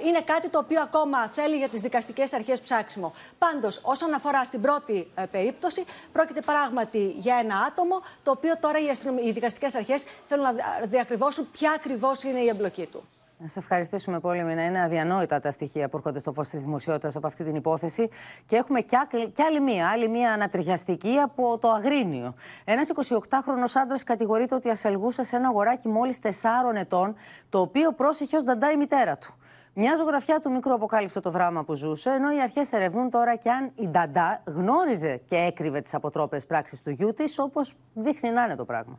Είναι 0.06 0.20
κάτι 0.20 0.48
το 0.48 0.58
οποίο 0.58 0.80
ακόμα 0.80 1.28
θέλει 1.28 1.56
για 1.56 1.68
τις 1.68 1.80
δικαστικές 1.80 2.32
αρχές 2.32 2.60
ψάξιμο. 2.60 3.12
Πάντως, 3.38 3.80
όσον 3.84 4.14
αφορά 4.14 4.44
στην 4.44 4.60
πρώτη 4.60 5.10
ε, 5.14 5.24
περίπτωση, 5.30 5.84
πρόκειται 6.12 6.40
πράγματι 6.40 7.14
για 7.16 7.36
ένα 7.36 7.56
άτομο 7.58 8.00
το 8.22 8.30
οποίο 8.30 8.58
τώρα 8.58 8.78
οι, 8.78 8.88
αστυνομ... 8.88 9.18
οι 9.18 9.30
δικαστικές 9.32 9.74
αρχές 9.74 10.04
θέλουν 10.24 10.44
να 10.44 10.52
διακριβώσουν 10.86 11.50
ποια 11.50 11.72
ακριβώς 11.72 12.22
είναι 12.22 12.38
η 12.38 12.48
εμπλοκή 12.48 12.86
του. 12.86 13.02
Να 13.38 13.48
σε 13.48 13.58
ευχαριστήσουμε 13.58 14.20
πολύ, 14.20 14.44
Μίνα. 14.44 14.64
Είναι 14.64 14.82
αδιανόητα 14.82 15.40
τα 15.40 15.50
στοιχεία 15.50 15.88
που 15.88 15.96
έρχονται 15.96 16.18
στο 16.18 16.32
φως 16.32 16.48
της 16.48 16.60
δημοσιότητας 16.60 17.16
από 17.16 17.26
αυτή 17.26 17.44
την 17.44 17.54
υπόθεση. 17.54 18.08
Και 18.46 18.56
έχουμε 18.56 18.80
κι, 18.80 19.42
άλλη 19.46 19.60
μία, 19.60 19.88
άλλη 19.88 20.08
μία 20.08 20.32
ανατριχιαστική 20.32 21.18
από 21.18 21.58
το 21.58 21.70
Αγρίνιο. 21.70 22.34
Ένας 22.64 22.88
28χρονο 23.08 23.66
άντρας 23.74 24.02
κατηγορείται 24.02 24.54
ότι 24.54 24.70
ασελγούσε 24.70 25.24
σε 25.24 25.36
ένα 25.36 25.48
αγοράκι 25.48 25.88
μόλις 25.88 26.18
4 26.22 26.28
ετών, 26.74 27.14
το 27.48 27.60
οποίο 27.60 27.92
πρόσεχε 27.92 28.36
ως 28.36 28.42
δαντά 28.42 28.70
η 28.70 28.76
μητέρα 28.76 29.16
του. 29.16 29.34
Μια 29.78 29.96
ζωγραφιά 29.96 30.40
του 30.40 30.50
μικρού 30.50 30.72
αποκάλυψε 30.74 31.20
το 31.20 31.30
δράμα 31.30 31.64
που 31.64 31.74
ζούσε, 31.74 32.10
ενώ 32.10 32.34
οι 32.36 32.40
αρχές 32.40 32.72
ερευνούν 32.72 33.10
τώρα 33.10 33.36
και 33.36 33.50
αν 33.50 33.72
η 33.74 33.88
Νταντά 33.88 34.42
γνώριζε 34.44 35.20
και 35.26 35.36
έκρυβε 35.36 35.80
τις 35.80 35.94
αποτρόπες 35.94 36.46
πράξεις 36.46 36.82
του 36.82 36.90
γιού 36.90 37.12
της, 37.12 37.38
όπως 37.38 37.74
δείχνει 37.94 38.30
να 38.30 38.42
είναι 38.42 38.56
το 38.56 38.64
πράγμα. 38.64 38.98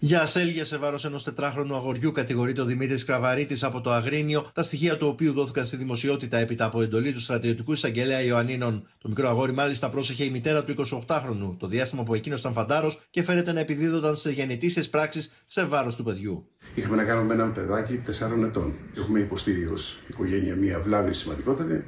Για 0.00 0.22
ασέλγεια 0.22 0.64
σε 0.64 0.76
βάρος 0.76 1.04
ενός 1.04 1.24
τετράχρονου 1.24 1.74
αγοριού 1.74 2.12
κατηγορείται 2.12 2.60
ο 2.60 2.64
Δημήτρης 2.64 3.04
Κραβαρίτης 3.04 3.64
από 3.64 3.80
το 3.80 3.92
Αγρίνιο, 3.92 4.50
τα 4.54 4.62
στοιχεία 4.62 4.96
του 4.96 5.06
οποίου 5.06 5.32
δόθηκαν 5.32 5.66
στη 5.66 5.76
δημοσιότητα 5.76 6.38
έπειτα 6.38 6.64
από 6.64 6.82
εντολή 6.82 7.12
του 7.12 7.20
στρατιωτικού 7.20 7.72
εισαγγελέα 7.72 8.22
Ιωαννίνων. 8.22 8.88
Το 8.98 9.08
μικρό 9.08 9.28
αγόρι 9.28 9.52
μάλιστα 9.52 9.90
πρόσεχε 9.90 10.24
η 10.24 10.30
μητέρα 10.30 10.64
του 10.64 10.74
28χρονου, 11.06 11.56
το 11.58 11.66
διάστημα 11.66 12.02
που 12.02 12.14
εκείνος 12.14 12.40
ήταν 12.40 12.52
φαντάρος 12.52 13.00
και 13.10 13.22
φαίνεται 13.22 13.52
να 13.52 13.60
επιδίδονταν 13.60 14.16
σε 14.16 14.30
γεννητήσεις 14.30 14.88
πράξεις 14.88 15.32
σε 15.46 15.64
βάρος 15.64 15.96
του 15.96 16.04
παιδιού. 16.04 16.48
Είχαμε 16.74 16.96
να 16.96 17.04
κάνουμε 17.04 17.34
ένα 17.34 17.46
παιδάκι 17.46 18.02
4 18.06 18.44
ετών. 18.44 18.72
Έχουμε 18.96 19.20
υποστεί 19.20 19.66
ως 19.72 19.98
οικογένεια 20.08 20.56
μία 20.56 20.80
βλάβη 20.80 21.14
σημαντικότερη. 21.14 21.84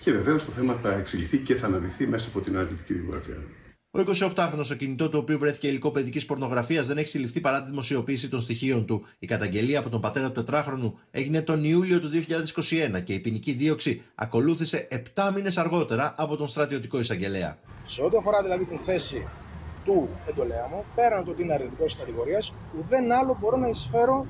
Και 0.00 0.12
βεβαίως 0.12 0.44
το 0.44 0.50
θέμα 0.50 0.74
θα 0.74 0.92
εξηγηθεί 0.92 1.38
και 1.38 1.54
θα 1.54 1.66
αναδειχθεί 1.66 2.06
μέσα 2.06 2.28
από 2.28 2.40
την 2.40 2.56
αναλυτική 2.56 2.92
δημογραφία. 2.92 3.36
Ο 3.90 4.00
28χρονο, 4.00 4.60
στο 4.62 4.74
κινητό 4.74 5.08
του 5.08 5.18
οποίου 5.18 5.38
βρέθηκε 5.38 5.66
υλικό 5.68 5.90
παιδικής 5.90 6.24
πορνογραφίας, 6.24 6.86
δεν 6.86 6.98
έχει 6.98 7.08
συλληφθεί 7.08 7.40
παρά 7.40 7.62
τη 7.62 7.70
δημοσιοποίηση 7.70 8.28
των 8.28 8.40
στοιχείων 8.40 8.86
του. 8.86 9.04
Η 9.18 9.26
καταγγελία 9.26 9.78
από 9.78 9.88
τον 9.88 10.00
πατέρα 10.00 10.26
του 10.26 10.32
τετράχρονου 10.32 10.98
έγινε 11.10 11.42
τον 11.42 11.64
Ιούλιο 11.64 12.00
του 12.00 12.10
2021 12.96 13.02
και 13.02 13.12
η 13.12 13.18
ποινική 13.18 13.52
δίωξη 13.52 14.02
ακολούθησε 14.14 14.88
7 15.14 15.30
μήνες 15.34 15.58
αργότερα 15.58 16.14
από 16.16 16.36
τον 16.36 16.46
στρατιωτικό 16.46 16.98
εισαγγελέα. 16.98 17.58
Σε 17.84 18.02
ό,τι 18.02 18.16
αφορά 18.16 18.42
δηλαδή 18.42 18.64
την 18.64 18.78
θέση 18.78 19.26
του 19.84 20.08
εντολέα 20.28 20.68
μου, 20.70 20.84
πέραν 20.94 21.24
του 21.24 21.30
ότι 21.32 21.42
είναι 21.42 21.54
αρνητικός 21.54 21.96
κατηγορίας, 21.96 22.52
ουδέν 22.78 23.12
άλλο 23.12 23.36
μπορώ 23.40 23.56
να 23.56 23.68
εισφέρω 23.68 24.26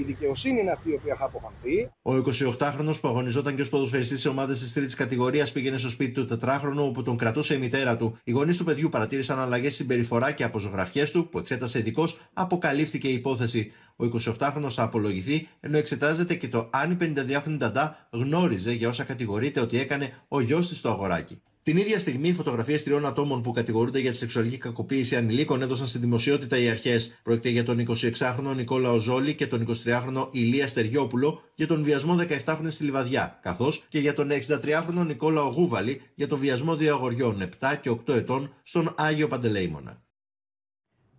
η 0.00 0.02
δικαιοσύνη 0.02 0.60
είναι 0.60 0.70
αυτή 0.70 0.90
η 0.90 0.94
οποία 0.94 1.14
θα 1.14 1.24
αποφανθεί. 1.24 1.90
Ο 2.02 2.12
28χρονο 2.14 2.94
που 3.00 3.08
αγωνιζόταν 3.08 3.56
και 3.56 3.62
ως 3.62 3.68
ποδοσφαιριστής 3.68 4.20
σε 4.20 4.28
ομάδες 4.28 4.58
της 4.58 4.72
τρίτης 4.72 4.94
κατηγορίας 4.94 5.52
πήγαινε 5.52 5.76
στο 5.76 5.90
σπίτι 5.90 6.12
του 6.12 6.24
τετράχρονου 6.24 6.84
όπου 6.86 7.02
τον 7.02 7.16
κρατούσε 7.16 7.54
η 7.54 7.58
μητέρα 7.58 7.96
του. 7.96 8.16
Οι 8.24 8.30
γονείς 8.30 8.56
του 8.56 8.64
παιδιού 8.64 8.88
παρατήρησαν 8.88 9.38
αλλαγές 9.38 9.74
στην 9.74 9.86
συμπεριφορά 9.86 10.32
και 10.32 10.44
από 10.44 10.58
ζωγραφιέ 10.58 11.10
του 11.10 11.28
που 11.28 11.38
εξέτασε 11.38 11.78
ειδικό 11.78 12.08
αποκαλύφθηκε 12.32 13.08
η 13.08 13.12
υπόθεση. 13.12 13.72
Ο 13.96 14.04
28χρονο 14.38 14.70
θα 14.70 14.82
απολογηθεί 14.82 15.48
ενώ 15.60 15.76
εξετάζεται 15.76 16.34
και 16.34 16.48
το 16.48 16.68
αν 16.72 16.90
η 16.90 16.96
52χρονη 17.00 17.56
Νταντά 17.56 18.08
γνώριζε 18.10 18.72
για 18.72 18.88
όσα 18.88 19.04
κατηγορείται 19.04 19.60
ότι 19.60 19.78
έκανε 19.78 20.12
ο 20.28 20.40
γιος 20.40 20.68
της 20.68 20.78
στο 20.78 20.88
αγοράκι. 20.88 21.42
Την 21.64 21.76
ίδια 21.76 21.98
στιγμή, 21.98 22.28
οι 22.28 22.32
φωτογραφίες 22.32 22.82
τριών 22.82 23.06
ατόμων 23.06 23.42
που 23.42 23.52
κατηγορούνται 23.52 23.98
για 23.98 24.10
τη 24.10 24.16
σεξουαλική 24.16 24.58
κακοποίηση 24.58 25.16
ανηλίκων 25.16 25.62
έδωσαν 25.62 25.86
στη 25.86 25.98
δημοσιότητα 25.98 26.58
οι 26.58 26.68
αρχές. 26.68 27.20
Πρόκειται 27.22 27.48
για 27.48 27.64
τον 27.64 27.86
26χρονο 27.88 28.54
Νικόλα 28.56 28.90
Οζόλη 28.90 29.34
και 29.34 29.46
τον 29.46 29.66
23χρονο 29.84 30.28
Ηλία 30.30 30.66
Στεριόπουλο 30.66 31.40
για 31.54 31.66
τον 31.66 31.82
βιασμό 31.82 32.16
17χρονη 32.28 32.66
στη 32.68 32.84
Λιβαδιά, 32.84 33.38
καθώς 33.42 33.84
και 33.88 33.98
για 33.98 34.14
τον 34.14 34.30
63χρονο 34.30 35.06
Νικόλα 35.06 35.42
Ογούβαλη 35.42 36.00
για 36.14 36.28
τον 36.28 36.38
βιασμό 36.38 36.76
δύο 36.76 36.94
αγοριών 36.94 37.48
7 37.60 37.74
και 37.80 37.90
8 37.90 38.14
ετών 38.14 38.54
στον 38.62 38.94
Άγιο 38.96 39.28
Παντελεήμονα. 39.28 40.02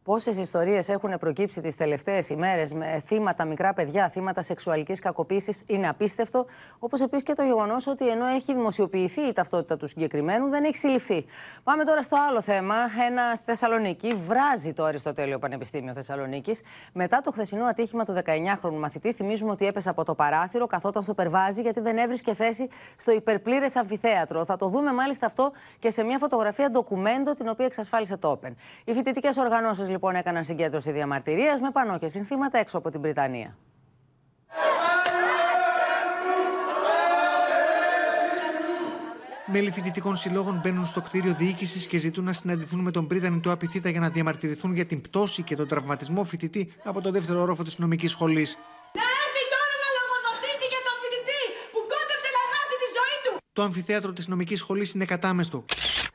Πόσες 0.03 0.37
ιστορίες 0.37 0.89
έχουν 0.89 1.17
προκύψει 1.19 1.61
τις 1.61 1.75
τελευταίες 1.75 2.29
ημέρες 2.29 2.73
με 2.73 3.01
θύματα, 3.05 3.45
μικρά 3.45 3.73
παιδιά, 3.73 4.09
θύματα 4.09 4.41
σεξουαλικής 4.41 4.99
κακοποίησης, 4.99 5.63
είναι 5.67 5.89
απίστευτο. 5.89 6.45
Όπως 6.79 7.01
επίσης 7.01 7.23
και 7.23 7.33
το 7.33 7.43
γεγονός 7.43 7.87
ότι 7.87 8.09
ενώ 8.09 8.25
έχει 8.25 8.53
δημοσιοποιηθεί 8.53 9.21
η 9.21 9.33
ταυτότητα 9.33 9.77
του 9.77 9.87
συγκεκριμένου, 9.87 10.49
δεν 10.49 10.63
έχει 10.63 10.77
συλληφθεί. 10.77 11.25
Πάμε 11.63 11.83
τώρα 11.83 12.03
στο 12.03 12.17
άλλο 12.29 12.41
θέμα. 12.41 12.75
Ένα 13.09 13.35
στη 13.35 13.45
Θεσσαλονίκη 13.45 14.13
βράζει 14.13 14.73
το 14.73 14.83
Αριστοτέλειο 14.83 15.39
Πανεπιστήμιο 15.39 15.93
Θεσσαλονίκης. 15.93 16.61
Μετά 16.93 17.21
το 17.21 17.31
χθεσινό 17.31 17.65
ατύχημα 17.65 18.05
του 18.05 18.13
19χρονου 18.25 18.79
μαθητή, 18.79 19.13
θυμίζουμε 19.13 19.51
ότι 19.51 19.65
έπεσε 19.65 19.89
από 19.89 20.03
το 20.03 20.15
παράθυρο, 20.15 20.67
καθόταν 20.67 21.03
στο 21.03 21.13
περβάζι, 21.13 21.61
γιατί 21.61 21.79
δεν 21.79 21.97
έβρισκε 21.97 22.33
θέση 22.33 22.69
στο 22.95 23.11
υπερπλήρες 23.11 23.75
αμφιθέατρο. 23.75 24.45
Θα 24.45 24.55
το 24.55 24.67
δούμε 24.67 24.93
μάλιστα 24.93 25.25
αυτό 25.25 25.51
και 25.79 25.89
σε 25.89 26.03
μια 26.03 26.17
φωτογραφία 26.17 26.69
ντοκουμέντο, 26.69 27.33
την 27.33 27.47
οποία 27.47 27.65
εξασφάλισε 27.65 28.17
το 28.17 28.39
Open. 28.41 28.51
Οι 28.83 28.93
φοιτητικές 28.93 29.37
οργανώσεις 29.37 29.91
λοιπόν 29.93 30.15
έκαναν 30.15 30.45
συγκέντρωση 30.45 30.91
διαμαρτυρίας 30.91 31.59
με 31.59 31.71
πανό 31.71 31.97
και 31.99 32.07
συνθήματα 32.07 32.57
έξω 32.57 32.77
από 32.77 32.89
την 32.91 33.01
Βρυτανία. 33.01 33.57
Μέλη 39.45 39.71
φοιτητικών 39.71 40.15
συλλόγων 40.15 40.59
μπαίνουν 40.63 40.85
στο 40.85 41.01
κτίριο 41.01 41.33
διοίκησης 41.33 41.87
και 41.87 41.97
ζητούν 41.97 42.23
να 42.23 42.33
συναντηθούν 42.33 42.79
με 42.79 42.91
τον 42.91 43.07
πρίτανη 43.07 43.39
του 43.39 43.51
Απιθύτα 43.51 43.89
για 43.89 43.99
να 43.99 44.09
διαμαρτυρηθούν 44.09 44.73
για 44.73 44.85
την 44.85 45.01
πτώση 45.01 45.43
και 45.43 45.55
τον 45.55 45.67
τραυματισμό 45.67 46.23
φοιτητή 46.23 46.73
από 46.83 47.01
το 47.01 47.11
δεύτερο 47.11 47.41
όροφο 47.41 47.63
της 47.63 47.77
νομικής 47.77 48.11
σχολής. 48.11 48.57
Να 48.93 49.01
έρθει 49.23 49.43
τώρα 49.53 49.73
να 49.83 49.89
λογοδοτήσει 49.97 50.65
για 50.73 50.81
τον 50.87 50.95
φοιτητή 51.01 51.41
που 51.71 51.79
κόντεψε 51.91 52.29
να 52.37 52.41
χάσει 52.51 52.75
τη 52.81 52.87
ζωή 52.97 53.17
του! 53.23 53.37
Το 53.53 53.61
αμφιθέατρο 53.61 54.13
της 54.13 54.27
νομικής 54.27 54.59
σχολής 54.59 54.93
είναι 54.93 55.05
κατάμεστο. 55.05 55.65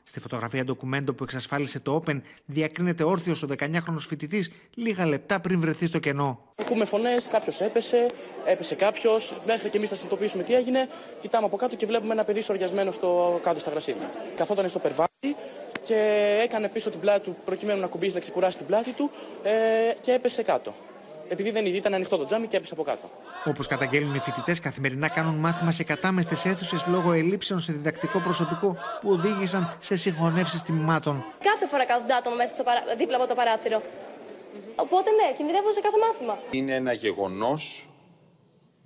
Στη 0.09 0.19
φωτογραφία 0.19 0.63
ντοκουμέντο 0.63 1.13
που 1.13 1.23
εξασφάλισε 1.23 1.79
το 1.79 2.03
Open, 2.03 2.21
διακρίνεται 2.45 3.03
όρθιος 3.03 3.43
ο 3.43 3.47
19χρονο 3.59 3.97
φοιτητής 3.97 4.51
λίγα 4.73 5.05
λεπτά 5.05 5.39
πριν 5.39 5.59
βρεθεί 5.59 5.85
στο 5.85 5.99
κενό. 5.99 6.39
Ακούμε 6.55 6.85
φωνές, 6.85 7.27
κάποιος 7.31 7.61
έπεσε, 7.61 8.05
έπεσε 8.45 8.75
κάποιος. 8.75 9.35
Μέχρι 9.45 9.69
και 9.69 9.77
εμείς 9.77 9.89
θα 9.89 9.95
συνειδητοποιήσουμε 9.95 10.43
τι 10.43 10.53
έγινε. 10.53 10.87
Κοιτάμε 11.21 11.45
από 11.45 11.57
κάτω 11.57 11.75
και 11.75 11.85
βλέπουμε 11.85 12.13
ένα 12.13 12.23
παιδί 12.23 12.41
σοριασμένο 12.41 12.91
στο, 12.91 13.39
κάτω 13.43 13.59
στα 13.59 13.69
γρασίδια. 13.69 14.11
Καθόταν 14.35 14.69
στο 14.69 14.79
περβάτι 14.79 15.35
και 15.81 16.39
έκανε 16.43 16.69
πίσω 16.69 16.89
την 16.89 16.99
πλάτη 16.99 17.23
του 17.23 17.35
προκειμένου 17.45 17.79
να 17.79 17.87
κουμπίσει 17.87 18.13
να 18.13 18.19
ξεκουράσει 18.19 18.57
την 18.57 18.65
πλάτη 18.65 18.91
του 18.91 19.11
ε, 19.43 19.51
και 20.01 20.11
έπεσε 20.11 20.43
κάτω 20.43 20.73
επειδή 21.29 21.51
δεν 21.51 21.65
ήταν 21.65 21.93
ανοιχτό 21.93 22.17
το 22.17 22.25
τζάμι 22.25 22.47
και 22.47 22.57
έπεσε 22.57 22.73
από 22.73 22.83
κάτω. 22.83 23.09
Όπως 23.45 23.67
καταγγέλνουν 23.67 24.15
οι 24.15 24.19
φοιτητές, 24.19 24.59
καθημερινά 24.59 25.09
κάνουν 25.09 25.35
μάθημα 25.35 25.71
σε 25.71 25.83
κατάμεστες 25.83 26.45
αίθουσες 26.45 26.85
λόγω 26.85 27.11
ελλείψεων 27.11 27.59
σε 27.59 27.71
διδακτικό 27.71 28.19
προσωπικό 28.19 28.77
που 29.01 29.09
οδήγησαν 29.11 29.75
σε 29.79 29.95
συγχωνεύσεις 29.95 30.63
τιμημάτων. 30.63 31.23
Κάθε 31.43 31.67
φορά 31.67 31.85
κάθονται 31.85 32.13
άτομα 32.13 32.35
μέσα 32.35 32.53
στο 32.53 32.63
παρα... 32.63 32.83
δίπλα 32.97 33.15
από 33.15 33.27
το 33.27 33.35
παράθυρο. 33.35 33.81
Οπότε 34.75 35.09
ναι, 35.11 35.33
κινδυνεύουν 35.37 35.73
σε 35.73 35.79
κάθε 35.79 35.97
μάθημα. 36.07 36.37
Είναι 36.51 36.75
ένα 36.75 36.93
γεγονός 36.93 37.89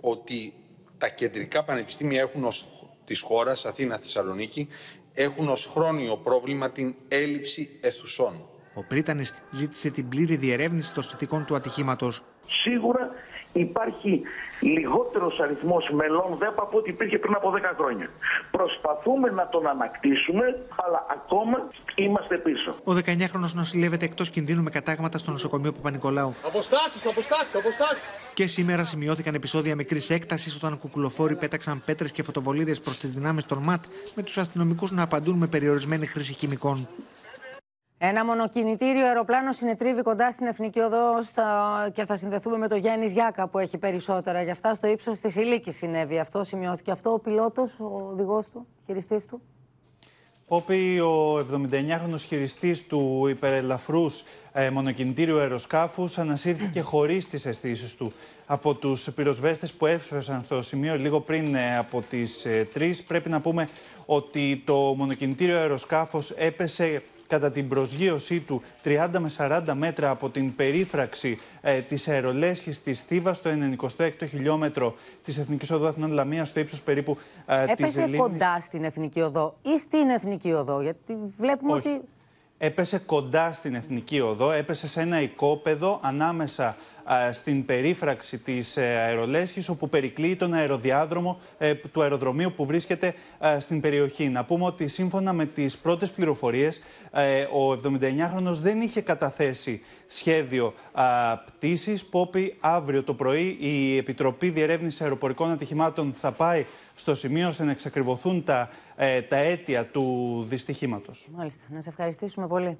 ότι 0.01 0.53
τα 0.97 1.09
κεντρικά 1.09 1.63
πανεπιστήμια 1.63 2.21
έχουν 2.21 2.43
ως, 2.43 2.67
της 3.05 3.21
χώρας, 3.21 3.65
Αθήνα, 3.65 3.97
Θεσσαλονίκη, 3.97 4.67
έχουν 5.13 5.49
ως 5.49 5.65
χρόνιο 5.73 6.17
πρόβλημα 6.17 6.69
την 6.71 6.95
έλλειψη 7.07 7.79
αιθουσών. 7.81 8.47
Ο 8.73 8.83
Πρίτανης 8.83 9.33
ζήτησε 9.51 9.89
την 9.89 10.09
πλήρη 10.09 10.35
διερεύνηση 10.35 10.93
των 10.93 11.03
συνθηκών 11.03 11.45
του 11.45 11.55
ατυχήματος. 11.55 12.23
Σίγουρα 12.63 13.11
υπάρχει 13.53 14.21
λιγότερος 14.59 15.39
αριθμός 15.39 15.89
μελών 15.91 16.37
ΔΕΠ 16.39 16.59
από 16.59 16.77
ό,τι 16.77 16.89
υπήρχε 16.89 17.17
πριν 17.17 17.33
από 17.35 17.53
10 17.55 17.59
χρόνια. 17.77 18.09
Προσπαθούμε 18.51 19.29
να 19.29 19.47
τον 19.49 19.67
ανακτήσουμε, 19.67 20.45
αλλά 20.85 21.05
ακόμα 21.09 21.57
είμαστε 21.95 22.37
πίσω. 22.37 22.75
Ο 22.83 22.91
19χρονο 22.93 23.49
νοσηλεύεται 23.53 24.05
εκτός 24.05 24.29
κινδύνου 24.29 24.63
με 24.63 24.69
κατάγματα 24.69 25.17
στο 25.17 25.31
νοσοκομείο 25.31 25.71
Παπα-Νικολάου. 25.71 26.33
Αποστάσεις, 26.45 27.05
αποστάσεις, 27.05 27.55
αποστάσεις. 27.55 28.03
Και 28.33 28.47
σήμερα 28.47 28.83
σημειώθηκαν 28.83 29.33
επεισόδια 29.33 29.75
μικρής 29.75 30.09
έκτασης 30.09 30.55
όταν 30.55 30.77
κουκουλοφόροι 30.79 31.35
πέταξαν 31.35 31.81
πέτρες 31.85 32.11
και 32.11 32.23
φωτοβολίδες 32.23 32.79
προς 32.79 32.97
τις 32.99 33.11
δυνάμεις 33.11 33.45
των 33.45 33.57
ΜΑΤ, 33.63 33.83
με 34.15 34.23
τους 34.23 34.37
αστυνομικούς 34.37 34.91
να 34.91 35.03
απαντούν 35.03 35.37
με 35.37 35.47
περιορισμένη 35.47 36.05
χρήση 36.05 36.33
χημικών. 36.33 36.87
Ένα 38.05 38.25
μονοκινητήριο 38.25 39.07
αεροπλάνο 39.07 39.53
συνετρίβει 39.53 40.01
κοντά 40.01 40.31
στην 40.31 40.47
Εθνική 40.47 40.79
Οδό 40.79 41.21
στα... 41.21 41.89
και 41.93 42.05
θα 42.05 42.15
συνδεθούμε 42.15 42.57
με 42.57 42.67
το 42.67 42.75
Γιάννη 42.75 43.05
Γιάκα 43.05 43.47
που 43.47 43.59
έχει 43.59 43.77
περισσότερα. 43.77 44.41
Γι' 44.41 44.51
αυτά 44.51 44.73
στο 44.73 44.87
ύψος 44.87 45.19
της 45.19 45.35
Ηλίκης 45.35 45.75
συνέβη 45.75 46.19
αυτό. 46.19 46.43
Σημειώθηκε 46.43 46.91
αυτό. 46.91 47.13
Ο 47.13 47.19
πιλότος, 47.19 47.79
ο 47.79 48.07
οδηγός 48.11 48.45
του, 48.49 48.67
χειριστής 48.85 49.25
του. 49.25 49.41
Πόπι, 50.47 50.99
ο 50.99 51.37
79χρονος 51.37 52.23
χειριστής 52.25 52.87
του 52.87 53.27
υπερελαφρούς 53.29 54.23
ε, 54.51 54.69
μονοκινητήριου 54.69 55.39
αεροσκάφους 55.39 56.17
ανασύρθηκε 56.17 56.81
χωρίς 56.91 57.29
τις 57.29 57.45
αισθήσεις 57.45 57.95
του. 57.95 58.13
Από 58.45 58.75
τους 58.75 59.13
πυροσβέστες 59.15 59.73
που 59.73 59.85
έσπευσαν 59.85 60.41
στο 60.43 60.61
σημείο 60.61 60.97
λίγο 60.97 61.19
πριν 61.19 61.55
ε, 61.55 61.77
από 61.77 62.01
τις 62.01 62.45
ε, 62.45 62.67
3, 62.75 62.91
πρέπει 63.07 63.29
να 63.29 63.41
πούμε 63.41 63.67
ότι 64.05 64.61
το 64.65 64.75
μονοκινητήριο 64.97 65.57
αεροσκάφος 65.57 66.31
έπεσε 66.31 67.03
κατά 67.27 67.51
την 67.51 67.67
προσγείωσή 67.67 68.39
του 68.39 68.61
30 68.83 69.07
με 69.19 69.31
40 69.37 69.61
μέτρα 69.73 70.09
από 70.09 70.29
την 70.29 70.55
περίφραξη 70.55 71.37
ε, 71.61 71.79
της 71.79 72.07
αερολέσχης 72.07 72.81
της 72.83 73.01
Θήβας 73.01 73.37
στο 73.37 73.49
96ο 73.77 74.27
χιλιόμετρο 74.27 74.95
της 75.23 75.37
Εθνικής 75.37 75.71
Οδού 75.71 75.87
Αθηνών 75.87 76.11
Λαμίας 76.11 76.49
στο 76.49 76.59
ύψος 76.59 76.81
περίπου 76.81 77.17
ε, 77.45 77.63
της 77.63 77.71
Έπεσε 77.73 78.01
Ελλήνης. 78.01 78.19
κοντά 78.19 78.57
στην 78.61 78.83
Εθνική 78.83 79.21
Οδό 79.21 79.55
ή 79.61 79.79
στην 79.79 80.09
Εθνική 80.09 80.51
Οδό, 80.51 80.81
γιατί 80.81 81.17
βλέπουμε 81.37 81.73
Όχι. 81.73 81.87
ότι. 81.87 82.01
Έπεσε 82.57 82.97
κοντά 82.97 83.51
στην 83.53 83.75
Εθνική 83.75 84.19
Οδό, 84.19 84.51
έπεσε 84.51 84.87
σε 84.87 85.01
ένα 85.01 85.21
οικόπεδο 85.21 85.99
ανάμεσα 86.03 86.65
α, 86.67 86.75
στην 87.31 87.65
περίφραξη 87.65 88.37
της 88.37 88.77
ε, 88.77 88.81
αερολέσχης 88.81 89.69
όπου 89.69 89.89
περικλείει 89.89 90.35
τον 90.35 90.53
αεροδιάδρομο 90.53 91.39
ε, 91.57 91.73
του 91.73 92.01
αεροδρομίου 92.01 92.53
που 92.55 92.65
βρίσκεται 92.65 93.13
α, 93.45 93.59
στην 93.59 93.81
περιοχή. 93.81 94.29
Να 94.29 94.45
πούμε 94.45 94.65
ότι 94.65 94.87
σύμφωνα 94.87 95.33
με 95.33 95.45
τις 95.45 95.77
πρώτες 95.77 96.11
πληροφορίες 96.11 96.81
ε, 97.11 97.41
ο 97.41 97.71
79χρονος 97.71 98.53
δεν 98.61 98.81
είχε 98.81 99.01
καταθέσει 99.01 99.81
σχέδιο 100.07 100.73
α, 100.91 101.37
πτήσης. 101.37 102.05
Πόπι 102.05 102.55
αύριο 102.59 103.03
το 103.03 103.13
πρωί 103.13 103.57
η 103.59 103.97
Επιτροπή 103.97 104.49
Διερεύνησης 104.49 105.01
Αεροπορικών 105.01 105.51
Ατυχημάτων 105.51 106.13
θα 106.13 106.31
πάει 106.31 106.65
στο 106.93 107.15
σημείο 107.15 107.47
ώστε 107.47 107.63
να 107.63 107.71
εξακριβωθούν 107.71 108.43
τα, 108.43 108.69
ε, 108.95 109.21
τα 109.21 109.35
αίτια 109.37 109.85
του 109.85 110.43
δυστυχήματος. 110.47 111.29
Μάλιστα. 111.31 111.63
Να 111.69 111.81
σε 111.81 111.89
ευχαριστήσουμε 111.89 112.47
πολύ. 112.47 112.77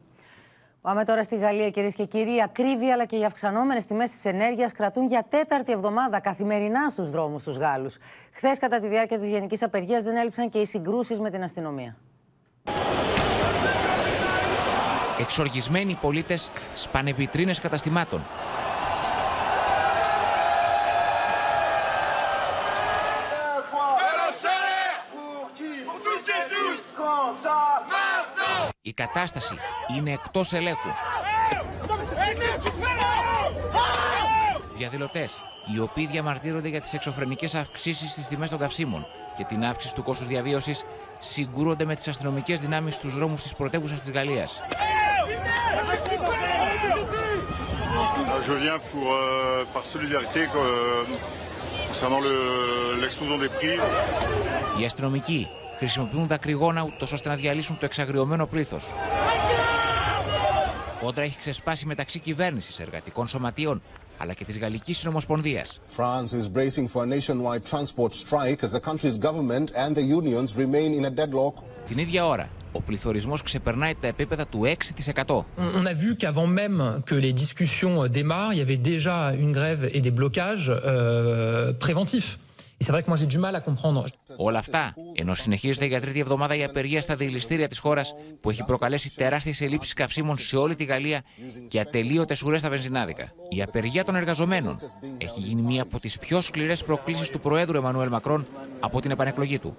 Πάμε 0.83 1.05
τώρα 1.05 1.23
στη 1.23 1.37
Γαλλία, 1.37 1.69
κυρίες 1.69 1.95
και 1.95 2.05
κύριοι. 2.05 2.35
Η 2.35 2.41
ακρίβεια 2.41 2.93
αλλά 2.93 3.05
και 3.05 3.17
οι 3.17 3.25
αυξανόμενες 3.25 3.85
τιμές 3.85 4.09
της 4.09 4.25
ενέργειας 4.25 4.71
κρατούν 4.71 5.07
για 5.07 5.25
τέταρτη 5.29 5.71
εβδομάδα 5.71 6.19
καθημερινά 6.19 6.89
στους 6.89 7.09
δρόμους 7.09 7.43
τους 7.43 7.57
Γάλλους. 7.57 7.97
Χθες, 8.31 8.59
κατά 8.59 8.79
τη 8.79 8.87
διάρκεια 8.87 9.19
της 9.19 9.27
γενικής 9.27 9.63
απεργίας, 9.63 10.03
δεν 10.03 10.15
έλειψαν 10.15 10.49
και 10.49 10.59
οι 10.59 10.65
συγκρούσεις 10.65 11.19
με 11.19 11.29
την 11.29 11.43
αστυνομία. 11.43 11.95
Εξοργισμένοι 15.19 15.97
πολίτες 16.01 16.51
σπάνε 16.73 17.11
βιτρίνες 17.11 17.59
καταστημάτων. 17.59 18.21
Η 28.85 28.93
κατάσταση 28.93 29.55
είναι 29.97 30.11
εκτός 30.11 30.53
ελέγχου. 30.53 30.89
Διαδηλωτές, 34.77 35.41
οι 35.75 35.79
οποίοι 35.79 36.07
διαμαρτύρονται 36.07 36.67
για 36.67 36.81
τις 36.81 36.93
εξωφρενικές 36.93 37.55
αυξήσεις 37.55 38.11
στις 38.11 38.27
τιμές 38.27 38.49
των 38.49 38.59
καυσίμων 38.59 39.05
και 39.37 39.43
την 39.43 39.63
αύξηση 39.65 39.93
του 39.95 40.03
κόστους 40.03 40.27
διαβίωσης, 40.27 40.83
συγκρούονται 41.19 41.85
με 41.85 41.95
τις 41.95 42.07
αστυνομικές 42.07 42.59
δυνάμεις 42.61 42.95
στους 42.95 43.15
δρόμους 43.15 43.41
της 43.43 43.55
πρωτεύουσας 43.55 44.01
της 44.01 44.11
Γαλλίας. 44.11 44.61
Euh, 48.35 48.41
Je 48.49 48.53
viens 48.63 48.79
pour, 48.91 49.07
euh, 49.13 49.65
par 49.75 49.83
solidarité 49.93 50.41
euh, 50.47 51.05
concernant 51.89 52.21
le- 52.27 52.95
l'explosion 53.01 53.37
des 53.43 53.49
prix. 53.57 53.75
Οι 54.79 54.85
αστυνομικοί 54.85 55.49
Χρησιμοποιούν 55.83 56.27
δακρυγόναου 56.27 56.93
ώστε 57.01 57.29
να 57.29 57.35
διαλύσουν 57.35 57.77
το 57.77 57.85
εξαγριωμένο 57.85 58.45
πλήθος. 58.45 58.85
Η 61.01 61.05
πόντρα 61.05 61.23
έχει 61.23 61.37
ξεσπάσει 61.37 61.85
μεταξύ 61.85 62.19
κυβέρνησης, 62.19 62.79
εργατικών 62.79 63.27
σωματείων 63.27 63.81
αλλά 64.17 64.33
και 64.33 64.45
της 64.45 64.57
Γαλλικής 64.59 64.97
Συνομοσπονδίας. 64.97 65.79
Την 71.87 71.97
ίδια 71.97 72.25
ώρα, 72.25 72.49
ο 72.71 72.81
πληθωρισμός 72.81 73.41
ξεπερνάει 73.43 73.95
τα 73.95 74.07
επίπεδα 74.07 74.47
του 74.47 74.61
6%. 75.25 75.45
On 75.57 75.85
a 75.85 75.93
vu 75.93 76.15
qu'avant 76.17 76.47
même 76.47 77.01
que 77.05 77.15
les 77.15 77.33
discussions 77.33 78.03
euh, 78.03 78.09
démarrent, 78.19 78.53
il 78.53 78.59
y 78.59 78.65
avait 78.67 78.83
déjà 78.93 79.17
une 79.43 79.51
grève 79.59 79.83
et 79.95 80.01
des 80.01 80.13
blocages 80.19 80.69
euh, 80.69 81.73
préventifs. 81.85 82.37
Et 82.83 82.85
c'est 82.85 82.91
vrai 82.91 83.03
que 83.05 83.11
moi 83.13 83.19
j'ai 83.21 83.31
du 83.35 83.39
mal 83.45 83.55
à 83.55 83.61
comprendre. 83.61 84.05
Όλα 84.35 84.59
αυτά 84.59 84.93
ενώ 85.15 85.33
συνεχίζεται 85.33 85.85
για 85.85 86.01
τρίτη 86.01 86.19
εβδομάδα 86.19 86.55
η 86.55 86.63
απεργία 86.63 87.01
στα 87.01 87.15
δηληστήρια 87.15 87.67
της 87.67 87.79
χώρας 87.79 88.15
που 88.41 88.49
έχει 88.49 88.63
προκαλέσει 88.63 89.15
τεράστιες 89.15 89.61
ελλείψεις 89.61 89.93
καυσίμων 89.93 90.37
σε 90.37 90.57
όλη 90.57 90.75
τη 90.75 90.83
Γαλλία 90.83 91.21
και 91.67 91.79
ατελείωτες 91.79 92.41
ουρές 92.41 92.59
στα 92.59 92.69
βενζινάδικα. 92.69 93.31
Η 93.49 93.61
απεργία 93.61 94.03
των 94.03 94.15
εργαζομένων 94.15 94.75
έχει 95.17 95.39
γίνει 95.39 95.61
μία 95.61 95.81
από 95.81 95.99
τις 95.99 96.19
πιο 96.19 96.41
σκληρές 96.41 96.83
προκλήσεις 96.83 97.29
του 97.29 97.39
Προέδρου 97.39 97.77
Εμμανουέλ 97.77 98.09
Μακρόν 98.09 98.45
από 98.79 99.01
την 99.01 99.11
επανεκλογή 99.11 99.59
του. 99.59 99.75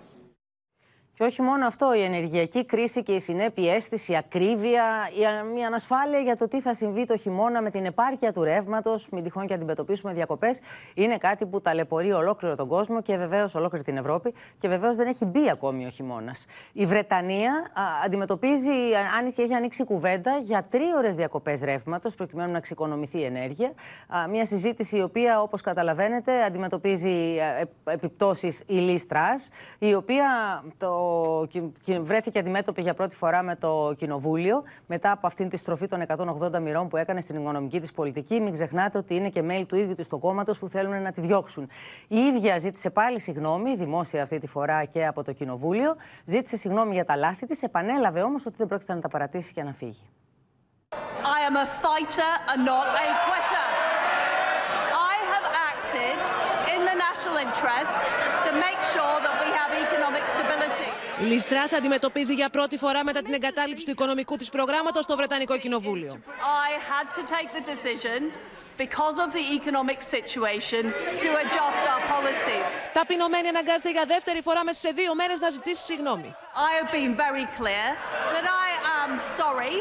Και 1.17 1.25
όχι 1.25 1.43
μόνο 1.43 1.67
αυτό, 1.67 1.95
η 1.95 2.03
ενεργειακή 2.03 2.65
κρίση 2.65 3.03
και 3.03 3.12
οι 3.12 3.21
συνέπειέ 3.21 3.77
τη, 3.77 4.12
η 4.12 4.17
ακρίβεια, 4.17 4.85
η 5.19 5.25
α- 5.25 5.59
η 5.61 5.65
ανασφάλεια 5.65 6.19
για 6.19 6.37
το 6.37 6.49
τι 6.49 6.61
θα 6.61 6.75
συμβεί 6.75 7.05
το 7.07 7.17
χειμώνα 7.17 7.62
με 7.62 7.71
την 7.71 7.85
επάρκεια 7.85 8.33
του 8.33 8.43
ρεύματος, 8.45 9.09
μην 9.11 9.23
τυχόν 9.23 9.47
και 9.47 9.55
αντιμετωπίσουμε 9.55 10.12
διακοπές, 10.12 10.61
είναι 10.95 11.17
κάτι 11.17 11.47
που 11.47 11.61
ταλαιπωρεί 11.61 12.12
ολόκληρο 12.12 12.55
τον 12.55 12.69
κόσμο 12.69 13.03
και 13.03 13.17
βεβαίως 13.17 13.55
ολόκληρη 13.55 13.85
την 13.85 13.97
Ευρώπη 13.97 14.35
και 14.59 14.69
βεβαίως 14.69 14.97
δεν 14.97 15.07
έχει 15.07 15.25
μπει 15.25 15.51
ακόμη 15.51 15.87
ο 15.87 15.89
χειμώνας. 15.89 16.45
Η 16.73 16.87
Βρετανία 16.87 17.53
α, 17.53 17.83
αντιμετωπίζει, 18.05 18.69
α, 18.71 19.17
αν 19.19 19.33
και 19.33 19.43
έχει 19.43 19.55
ανοίξει 19.55 19.85
κουβέντα 19.85 20.37
για 20.39 20.67
τρίωρες 20.71 21.15
διακοπές 21.15 21.61
ρεύματος 21.61 22.15
προκειμένου 22.15 22.51
να 22.51 22.57
εξοικονομηθεί 22.57 23.19
η 23.19 23.25
ενέργεια. 23.25 23.73
Α, 24.09 24.29
Μια 24.29 24.47
συζήτηση 24.47 24.97
η 24.97 25.03
οποία, 25.03 25.41
όπως 25.43 25.61
καταλαβαίνετε, 25.61 26.43
αντιμετωπίζει 26.43 27.37
επιπτώσεις 27.85 28.62
η 28.66 28.76
Λιζ 28.76 29.05
Τρας, 29.07 29.51
η 29.79 29.95
οποία 29.95 30.25
το, 30.79 30.89
κυ- 30.89 30.93
κυ- 30.93 31.03
βρέθηκε 32.00 32.38
αντιμέτωπη 32.38 32.82
για 32.82 32.94
πρώτη 32.94 33.16
φορά 33.16 33.42
με 33.42 33.57
το 33.57 33.94
Κοινοβούλιο 33.96 34.62
μετά 34.86 35.11
από 35.11 35.26
αυτήν 35.26 35.48
τη 35.48 35.57
στροφή 35.57 35.86
των 35.86 36.02
180 36.07 36.61
μοιρών 36.61 36.88
που 36.88 36.96
έκανε 36.96 37.20
στην 37.20 37.36
οικονομική 37.36 37.80
της 37.80 37.92
πολιτική. 37.92 38.40
Μην 38.40 38.52
ξεχνάτε 38.52 38.98
ότι 38.98 39.14
είναι 39.14 39.28
και 39.28 39.42
μέλη 39.42 39.66
του 39.66 39.76
ίδιου 39.76 39.94
της 39.94 40.09
του 40.09 40.18
κόμματος 40.18 40.59
που 40.59 40.68
θέλουν 40.68 41.02
να 41.02 41.12
τη 41.12 41.20
διώξουν. 41.20 41.68
Η 42.09 42.16
ίδια 42.16 42.59
ζήτησε 42.59 42.90
πάλι 42.90 43.20
συγγνώμη, 43.20 43.76
δημόσια 43.76 44.22
αυτή 44.22 44.38
τη 44.38 44.46
φορά 44.46 44.84
και 44.84 45.07
από 45.07 45.24
το 45.24 45.32
Κοινοβούλιο. 45.32 45.96
Ζήτησε 46.24 46.57
συγγνώμη 46.57 46.94
για 46.94 47.05
τα 47.05 47.16
λάθη 47.16 47.46
της, 47.46 47.62
επανέλαβε 47.62 48.22
όμως 48.22 48.46
ότι 48.46 48.55
δεν 48.59 48.66
πρόκειται 48.66 48.94
να 48.94 49.00
τα 49.00 49.09
παρατήσει 49.09 49.52
και 49.52 49.62
να 49.62 49.72
φύγει. 49.72 50.09
I 51.36 51.40
am 51.48 51.57
a 51.57 51.66
fighter 51.66 52.32
and 52.50 52.64
not 52.64 52.88
a 53.05 53.07
quitter. 53.26 53.66
I 55.12 55.14
have 55.32 55.46
acted 55.70 56.18
in 56.74 56.80
the 56.90 56.96
national 57.07 57.36
interest 57.46 57.96
to 58.46 58.50
make 58.66 58.80
sure 58.94 59.16
that 59.24 59.34
we 59.42 59.48
have 59.59 59.70
economic 59.86 60.24
stability. 60.34 61.04
Η 61.21 61.25
Λιστράς 61.25 61.73
αντιμετωπίζει 61.73 62.35
για 62.35 62.49
πρώτη 62.49 62.77
φορά 62.77 63.05
μετά 63.05 63.23
την 63.23 63.35
εγκατάλειψη 63.35 63.85
του 63.85 63.91
οικονομικού 63.91 64.37
της 64.37 64.49
προγράμματος 64.51 65.05
στο 65.05 65.17
Βρετανικό 65.17 65.59
Κοινοβούλιο. 65.59 66.21
I 66.67 66.71
had 66.93 67.07
to 67.19 67.23
take 67.35 67.51
the 67.59 67.65
decision 67.73 68.21
because 68.85 69.17
of 69.25 69.29
the 69.39 69.45
economic 69.59 70.01
situation 70.15 70.83
to 71.23 71.29
adjust 71.43 71.83
our 71.93 72.03
policies. 72.15 72.69
Ταπεινωμένη 72.93 73.49
αναγκάζεται 73.49 73.91
για 73.91 74.05
δεύτερη 74.07 74.41
φορά 74.43 74.65
μέσα 74.65 74.79
σε 74.79 74.91
δύο 74.95 75.15
μέρες 75.15 75.41
να 75.41 75.51
ζητήσει 75.51 75.83
συγγνώμη. 75.83 76.35
I 76.69 76.71
have 76.79 76.91
been 76.99 77.15
very 77.27 77.47
clear 77.61 77.87
that 78.35 78.47
I 78.67 78.69
am 79.03 79.11
sorry 79.41 79.77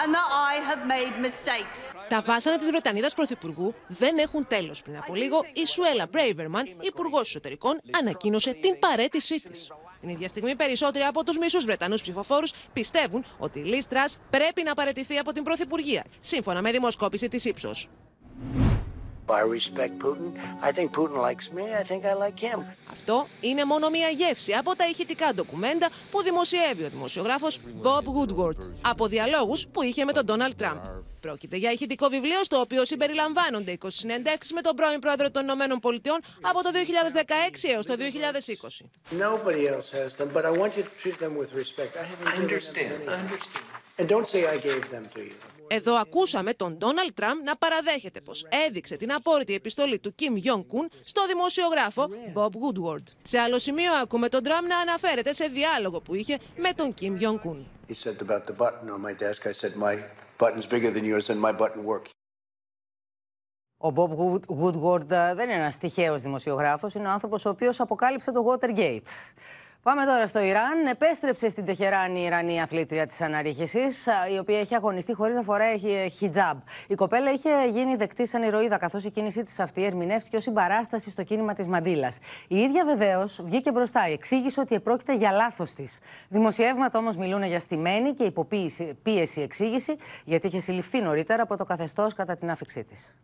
and 0.00 0.08
that 0.18 0.28
I 0.50 0.54
have 0.68 0.82
made 0.94 1.14
mistakes. 1.26 1.94
Τα 2.08 2.20
βάσανα 2.20 2.58
της 2.58 2.68
Βρετανίδας 2.68 3.14
Πρωθυπουργού 3.14 3.74
δεν 3.88 4.18
έχουν 4.18 4.46
τέλος. 4.46 4.82
Πριν 4.82 4.96
από 4.96 5.14
λίγο, 5.14 5.44
η 5.52 5.66
Σουέλα 5.66 6.06
Μπρέιβερμαν, 6.10 6.76
Υπουργός 6.80 7.20
Εσωτερικών, 7.28 7.80
ανακοίνωσε 7.98 8.52
την 8.52 8.78
παρέτησή 8.78 9.40
της. 9.40 9.70
Την 10.00 10.08
ίδια 10.08 10.28
στιγμή, 10.28 10.56
περισσότεροι 10.56 11.04
από 11.04 11.24
τους 11.24 11.38
μισούς 11.38 11.64
Βρετανούς 11.64 12.00
ψηφοφόρους 12.00 12.52
πιστεύουν 12.72 13.24
ότι 13.38 13.58
η 13.58 13.62
Λί 13.62 13.82
πρέπει 14.30 14.62
να 14.62 14.74
παρετηθεί 14.74 15.18
από 15.18 15.32
την 15.32 15.42
Πρωθυπουργία, 15.42 16.04
σύμφωνα 16.20 16.62
με 16.62 16.70
δημοσκόπηση 16.70 17.28
της 17.28 17.44
ύψος. 17.44 17.88
I 19.30 19.42
respect 19.56 19.98
Putin. 20.04 20.28
I 20.68 20.70
think 20.72 20.86
Putin 20.98 21.18
likes 21.28 21.46
me. 21.56 21.64
I 21.80 21.84
think 21.90 22.04
I 22.04 22.14
like 22.14 22.38
him. 22.40 22.64
Αυτό 22.90 23.26
είναι 23.40 23.64
μόνο 23.64 23.90
μία 23.90 24.08
γεύση 24.08 24.52
από 24.52 24.76
τα 24.76 24.86
ηχητικά 24.88 25.34
ντοκουμέντα 25.34 25.88
που 26.10 26.22
δημοσιεύει 26.22 26.84
ο 26.84 26.88
δημοσιογράφος 26.88 27.60
Bob 27.82 28.02
Woodward 28.02 28.56
από 28.80 29.06
διαλόγους 29.06 29.66
που 29.72 29.82
είχε 29.82 30.04
με 30.04 30.12
τον 30.12 30.24
Donald 30.28 30.62
Trump. 30.64 30.80
Πρόκειται 31.20 31.56
για 31.56 31.70
ηχητικό 31.72 32.08
βιβλίο 32.08 32.44
στο 32.44 32.60
οποίο 32.60 32.84
συμπεριλαμβάνονται 32.84 33.78
20 33.82 33.86
συνεντεύξεις 33.88 34.52
με 34.52 34.60
τον 34.60 34.76
πρώην 34.76 34.98
πρόεδρο 35.00 35.30
των 35.30 35.42
Ηνωμένων 35.42 35.78
Πολιτειών 35.78 36.18
από 36.40 36.62
το 36.62 36.70
2016 36.72 37.68
έως 37.74 37.86
το 37.86 37.94
2020. 37.94 39.18
Nobody 39.18 39.66
else 39.74 39.90
has 39.98 40.10
them, 40.18 40.28
but 40.36 40.44
I 40.44 40.50
want 40.60 40.72
you 40.76 40.82
to 40.82 41.02
treat 41.02 41.18
them 41.24 41.34
with 41.40 41.50
respect. 41.62 41.92
I 41.96 42.04
haven't 42.10 42.28
I 42.28 42.30
given 42.30 42.42
understand. 42.44 42.90
them 42.92 43.08
I 43.08 43.12
any. 43.12 43.22
understand. 43.24 43.64
And 43.98 44.06
don't 44.14 44.28
say 44.32 44.40
I 44.54 44.58
gave 44.70 44.82
them 44.94 45.04
to 45.14 45.20
you. 45.28 45.36
Εδώ 45.70 45.94
ακούσαμε 45.94 46.52
τον 46.52 46.76
Ντόναλτ 46.76 47.10
Τραμπ 47.14 47.42
να 47.44 47.56
παραδέχεται 47.56 48.20
πως 48.20 48.46
έδειξε 48.66 48.96
την 48.96 49.12
απόρριτη 49.12 49.54
επιστολή 49.54 49.98
του 49.98 50.14
Κιμ 50.14 50.36
Γιον 50.36 50.66
Κουν 50.66 50.90
στο 51.04 51.26
δημοσιογράφο 51.26 52.08
Bob 52.34 52.50
Woodward. 52.50 53.02
Σε 53.22 53.38
άλλο 53.38 53.58
σημείο 53.58 53.92
ακούμε 54.02 54.28
τον 54.28 54.42
Τραμπ 54.42 54.66
να 54.66 54.78
αναφέρεται 54.78 55.32
σε 55.32 55.46
διάλογο 55.46 56.00
που 56.00 56.14
είχε 56.14 56.38
με 56.56 56.72
τον 56.72 56.94
Κιμ 56.94 57.16
Γιον 57.16 57.38
Κουν. 57.40 57.66
He 57.88 57.94
said 57.94 58.22
about 58.28 58.44
the 58.46 58.56
button 58.62 58.90
on 58.94 59.00
my 59.08 59.14
desk. 59.24 59.46
I 59.46 59.52
said 59.52 59.72
my 59.76 59.94
button's 60.38 60.66
bigger 60.74 60.90
than 60.90 61.04
yours 61.04 61.30
and 61.30 61.40
my 61.40 61.52
button 61.52 61.84
works. 61.84 62.10
Ο 63.80 63.92
Bob 63.94 64.10
Woodward 64.62 65.10
ε, 65.10 65.34
δεν 65.34 65.48
είναι 65.48 65.58
ένας 65.58 65.78
τυχαίος 65.78 66.22
δημοσιογράφος, 66.22 66.94
είναι 66.94 67.08
ο 67.08 67.10
άνθρωπος 67.10 67.44
ο 67.44 67.50
οποίος 67.50 67.80
αποκάλυψε 67.80 68.32
το 68.32 68.44
Watergate. 68.48 69.08
Πάμε 69.88 70.04
τώρα 70.04 70.26
στο 70.26 70.40
Ιράν. 70.40 70.86
Επέστρεψε 70.86 71.48
στην 71.48 71.64
Τεχεράνη 71.64 72.20
η 72.20 72.24
Ιρανή 72.24 72.60
αθλήτρια 72.60 73.06
της 73.06 73.20
αναρρίχησης, 73.20 74.06
η 74.34 74.38
οποία 74.38 74.58
έχει 74.58 74.74
αγωνιστεί 74.74 75.14
χωρίς 75.14 75.34
να 75.34 75.42
φοράει 75.42 75.78
χιτζάμπ. 76.08 76.58
Η 76.86 76.94
κοπέλα 76.94 77.32
είχε 77.32 77.50
γίνει 77.70 77.96
δεκτή 77.96 78.26
σαν 78.26 78.42
ηρωίδα, 78.42 78.78
καθώς 78.78 79.04
η 79.04 79.10
κίνησή 79.10 79.42
της 79.42 79.60
αυτή 79.60 79.84
ερμηνεύτηκε 79.84 80.36
ως 80.36 80.42
συμπαράσταση 80.42 81.10
στο 81.10 81.22
κίνημα 81.22 81.54
της 81.54 81.66
Μαντίλα. 81.66 82.12
Η 82.48 82.56
ίδια 82.56 82.84
βεβαίως 82.84 83.40
βγήκε 83.44 83.72
μπροστά, 83.72 84.00
εξήγησε 84.00 84.60
ότι 84.60 84.74
επρόκειται 84.74 85.14
για 85.14 85.30
λάθος 85.30 85.72
της. 85.72 85.98
Δημοσιεύματα 86.28 86.98
όμως 86.98 87.16
μιλούν 87.16 87.42
για 87.42 87.60
στημένη 87.60 88.14
και 88.14 88.24
υποπίεση 88.24 89.40
εξήγηση, 89.40 89.96
γιατί 90.24 90.46
είχε 90.46 90.58
συλληφθεί 90.58 91.00
νωρίτερα 91.00 91.42
από 91.42 91.56
το 91.56 91.64
καθεστώς 91.64 92.14
κατά 92.14 92.36
την 92.36 92.50
άφηξή 92.50 92.84
της. 92.84 93.14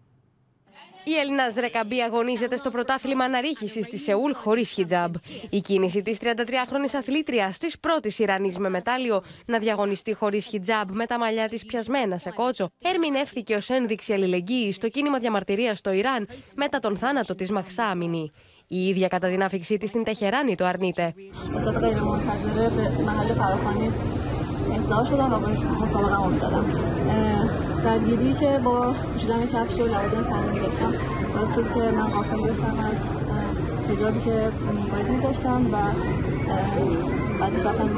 Η 1.04 1.14
Έλληνας 1.20 1.54
Ρεκαμπή 1.54 2.00
αγωνίζεται 2.00 2.56
στο 2.56 2.70
πρωτάθλημα 2.70 3.24
αναρρίχησης 3.24 3.86
στη 3.86 3.98
Σεούλ 3.98 4.32
χωρίς 4.34 4.70
χιτζάμπ. 4.70 5.14
Η 5.50 5.60
κίνηση 5.60 6.02
της 6.02 6.18
33χρονη 6.20 6.96
αθλήτριας, 6.96 7.58
της 7.58 7.78
πρώτης 7.78 8.18
Ιρανής 8.18 8.58
με 8.58 8.68
μετάλλιο, 8.68 9.22
να 9.46 9.58
διαγωνιστεί 9.58 10.14
χωρίς 10.14 10.46
χιτζάμπ 10.46 10.90
με 10.90 11.06
τα 11.06 11.18
μαλλιά 11.18 11.48
της 11.48 11.64
πιασμένα 11.64 12.18
σε 12.18 12.30
κότσο, 12.30 12.68
ερμηνεύθηκε 12.82 13.54
ως 13.54 13.68
ένδειξη 13.68 14.12
αλληλεγγύης 14.12 14.76
στο 14.76 14.88
κίνημα 14.88 15.18
διαμαρτυρίας 15.18 15.78
στο 15.78 15.92
Ιράν 15.92 16.28
μετά 16.56 16.78
τον 16.78 16.96
θάνατο 16.96 17.34
της 17.34 17.50
Μαχσά 17.50 17.84
Αμινή. 17.84 18.30
Η 18.66 18.88
ίδια 18.88 19.08
κατά 19.08 19.28
την 19.28 19.42
άφηξή 19.42 19.76
της 19.76 19.88
στην 19.88 20.04
Τεχεράνη 20.04 20.54
το 20.54 20.64
αρνείται 20.64 21.14
درگیری 27.83 28.33
که 28.33 28.59
با 28.63 28.93
پوشیدن 29.13 29.41
کفش 29.53 29.79
و 29.79 29.85
لوازم 29.85 30.23
تنظیم 30.29 30.63
داشتم 30.63 30.93
باعث 31.33 31.55
شد 31.55 31.73
که 31.73 31.79
من 31.79 32.09
غافل 32.09 32.41
بشم 32.41 32.77
از 32.89 32.99
حجابی 33.89 34.19
که 34.19 34.51
باید 34.91 35.09
میذاشتم 35.09 35.73
و 35.73 35.77
بعدش 37.39 37.65
رفتم 37.65 37.89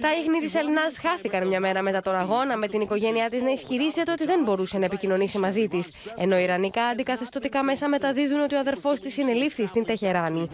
Τα 0.00 0.08
ίχνη 0.20 0.38
τη 0.46 0.58
Ελληνά 0.58 0.80
χάθηκαν 1.02 1.46
μια 1.46 1.60
μέρα 1.60 1.82
μετά 1.82 2.00
τον 2.00 2.14
αγώνα, 2.14 2.56
με 2.56 2.68
την 2.68 2.80
οικογένειά 2.80 3.30
τη 3.30 3.42
να 3.42 3.50
ισχυρίζεται 3.50 4.12
ότι 4.12 4.24
δεν 4.26 4.42
μπορούσε 4.44 4.78
να 4.78 4.84
επικοινωνήσει 4.84 5.38
μαζί 5.38 5.68
τη. 5.68 5.80
Ενώ 6.16 6.38
ιρανικά 6.38 6.84
αντικαθεστωτικά 6.84 7.62
μέσα 7.62 7.88
μεταδίδουν 7.88 8.40
ότι 8.40 8.54
ο 8.54 8.58
αδερφό 8.58 8.92
τη 8.92 9.10
συνελήφθη 9.10 9.66
στην 9.66 9.84
Τεχεράνη. 9.84 10.48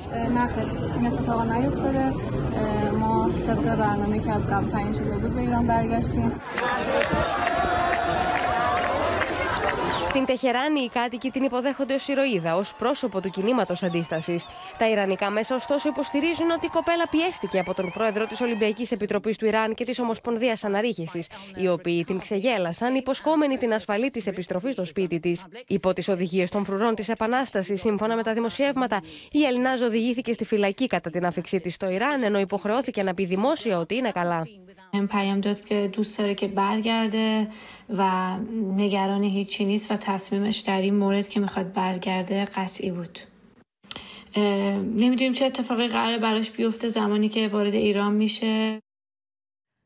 Στην 10.13 10.25
Τεχεράνη 10.25 10.79
οι 10.79 10.89
κάτοικοι 10.89 11.29
την 11.31 11.43
υποδέχονται 11.43 11.93
ως 11.93 12.07
ηρωίδα, 12.07 12.55
ως 12.55 12.73
πρόσωπο 12.75 13.21
του 13.21 13.29
κινήματος 13.29 13.83
αντίστασης. 13.83 14.45
Τα 14.77 14.89
Ιρανικά 14.89 15.29
μέσα, 15.29 15.55
ωστόσο, 15.55 15.89
υποστηρίζουν 15.89 16.51
ότι 16.51 16.65
η 16.65 16.69
κοπέλα 16.69 17.07
πιέστηκε 17.09 17.59
από 17.59 17.73
τον 17.73 17.91
πρόεδρο 17.93 18.25
της 18.25 18.41
Ολυμπιακής 18.41 18.91
Επιτροπής 18.91 19.37
του 19.37 19.45
Ιράν 19.45 19.73
και 19.73 19.85
της 19.85 19.99
Ομοσπονδίας 19.99 20.63
Αναρρίχησης, 20.63 21.27
οι 21.55 21.67
οποίοι 21.67 22.03
την 22.03 22.19
ξεγέλασαν, 22.19 22.95
υποσχόμενοι 22.95 23.57
την 23.57 23.73
ασφαλή 23.73 24.09
της 24.09 24.27
επιστροφή 24.27 24.71
στο 24.71 24.85
σπίτι 24.85 25.19
της. 25.19 25.45
Υπό 25.67 25.93
τις 25.93 26.07
οδηγίες 26.07 26.51
των 26.51 26.65
φρουρών 26.65 26.95
της 26.95 27.09
Επανάστασης, 27.09 27.81
σύμφωνα 27.81 28.15
με 28.15 28.23
τα 28.23 28.33
δημοσιεύματα, 28.33 29.01
η 29.31 29.45
Ελληνάζ 29.45 29.81
οδηγήθηκε 29.81 30.33
στη 30.33 30.45
φυλακή 30.45 30.87
κατά 30.87 31.09
την 31.09 31.25
άφηξή 31.25 31.59
της 31.59 31.73
στο 31.73 31.89
Ιράν, 31.89 32.23
ενώ 32.23 32.39
υποχρεώθηκε 32.39 33.03
να 33.03 33.13
πει 33.13 33.25
δημόσια 33.25 33.77
ότι 33.77 33.95
είναι 33.95 34.11
καλά. 34.11 34.43
و 37.88 38.36
نگران 38.76 39.22
هیچی 39.22 39.64
نیست 39.64 39.90
و 39.90 39.96
تصمیمش 39.96 40.58
در 40.58 40.80
این 40.80 40.94
مورد 40.94 41.28
که 41.28 41.40
میخواد 41.40 41.72
برگرده 41.72 42.44
قطعی 42.44 42.90
بود 42.90 43.18
نمیدونیم 44.96 45.32
چه 45.32 45.44
اتفاقی 45.44 45.88
قرار 45.88 46.18
براش 46.18 46.50
بیفته 46.50 46.88
زمانی 46.88 47.28
که 47.28 47.48
وارد 47.48 47.74
ایران 47.74 48.12
میشه 48.12 48.78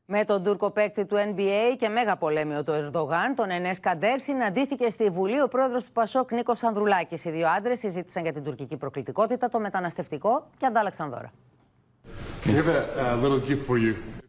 Με 0.07 0.25
τον 0.25 0.43
Τούρκο 0.43 0.71
παίκτη 0.71 1.05
του 1.05 1.15
NBA 1.15 1.75
και 1.77 1.89
μέγα 1.89 2.17
πολέμιο 2.17 2.63
του 2.63 2.71
Ερντογάν, 2.71 3.35
τον 3.35 3.49
Ενέ 3.49 3.71
Καντέρ, 3.81 4.19
συναντήθηκε 4.19 4.89
στη 4.89 5.09
Βουλή 5.09 5.41
ο 5.41 5.47
πρόεδρο 5.47 5.79
του 5.79 5.91
Πασόκ 5.93 6.31
Νίκο 6.31 6.53
Ανδρουλάκη. 6.61 7.27
Οι 7.27 7.31
δύο 7.31 7.47
άντρε 7.47 7.75
συζήτησαν 7.75 8.23
για 8.23 8.33
την 8.33 8.43
τουρκική 8.43 8.77
προκλητικότητα, 8.77 9.49
το 9.49 9.59
μεταναστευτικό 9.59 10.49
και 10.57 10.65
αντάλλαξαν 10.65 11.09
δώρα. 11.09 11.31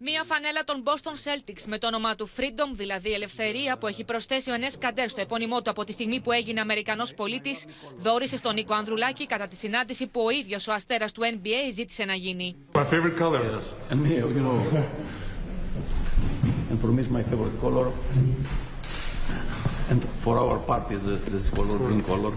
Μία 0.01 0.23
φανέλα 0.23 0.63
των 0.65 0.83
Boston 0.83 1.15
Celtics 1.25 1.63
με 1.67 1.77
το 1.77 1.87
όνομα 1.87 2.15
του 2.15 2.29
Freedom, 2.37 2.69
δηλαδή 2.71 3.11
ελευθερία, 3.13 3.77
που 3.77 3.87
έχει 3.87 4.03
προσθέσει 4.03 4.51
ο 4.51 4.53
Ενέ 4.53 4.67
Καντέρ 4.79 5.09
στο 5.09 5.21
επώνυμό 5.21 5.61
του 5.61 5.69
από 5.69 5.83
τη 5.83 5.91
στιγμή 5.91 6.19
που 6.21 6.31
έγινε 6.31 6.59
Αμερικανός 6.59 7.13
πολίτης, 7.13 7.65
δόρισε 7.95 8.37
στον 8.37 8.53
Νίκο 8.53 8.73
Ανδρουλάκη 8.73 9.25
κατά 9.25 9.47
τη 9.47 9.55
συνάντηση 9.55 10.07
που 10.07 10.21
ο 10.21 10.29
ίδιος 10.29 10.67
ο 10.67 10.73
αστέρας 10.73 11.11
του 11.11 11.21
NBA 11.23 11.71
ζήτησε 11.73 12.05
να 12.05 12.13
γίνει. 12.13 12.55
My 12.73 12.83
favorite 12.83 13.19
color. 13.19 13.41
Yes. 13.41 13.65
And 13.91 14.01
me, 14.03 14.15
you 14.15 14.43
know. 14.45 14.57
and 16.69 16.79
for 16.81 16.87
me, 16.87 16.99
it's 17.01 17.09
my 17.09 17.23
favorite 17.29 17.57
color. 17.61 17.87
And 19.91 20.01
for 20.23 20.33
our 20.43 20.57
party, 20.69 20.95
this 21.33 21.49
color, 21.49 21.77
green 21.77 22.03
color. 22.11 22.33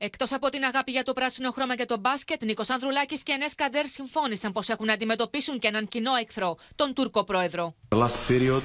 Εκτό 0.00 0.26
από 0.30 0.48
την 0.50 0.64
αγάπη 0.64 0.90
για 0.90 1.02
το 1.02 1.12
πράσινο 1.12 1.50
χρώμα 1.50 1.76
και 1.76 1.84
το 1.84 1.98
μπάσκετ, 1.98 2.44
Νίκο 2.44 2.62
Ανδρουλάκη 2.68 3.22
και 3.22 3.32
Ενέ 3.32 3.44
Καντέρ 3.56 3.86
συμφώνησαν 3.86 4.52
πω 4.52 4.62
έχουν 4.66 4.86
να 4.86 4.92
αντιμετωπίσουν 4.92 5.58
και 5.58 5.68
έναν 5.68 5.88
κοινό 5.88 6.14
εχθρό, 6.14 6.56
τον 6.76 6.94
Τούρκο 6.94 7.24
πρόεδρο. 7.24 7.74
The 7.88 7.98
last 7.98 8.16
period, 8.28 8.62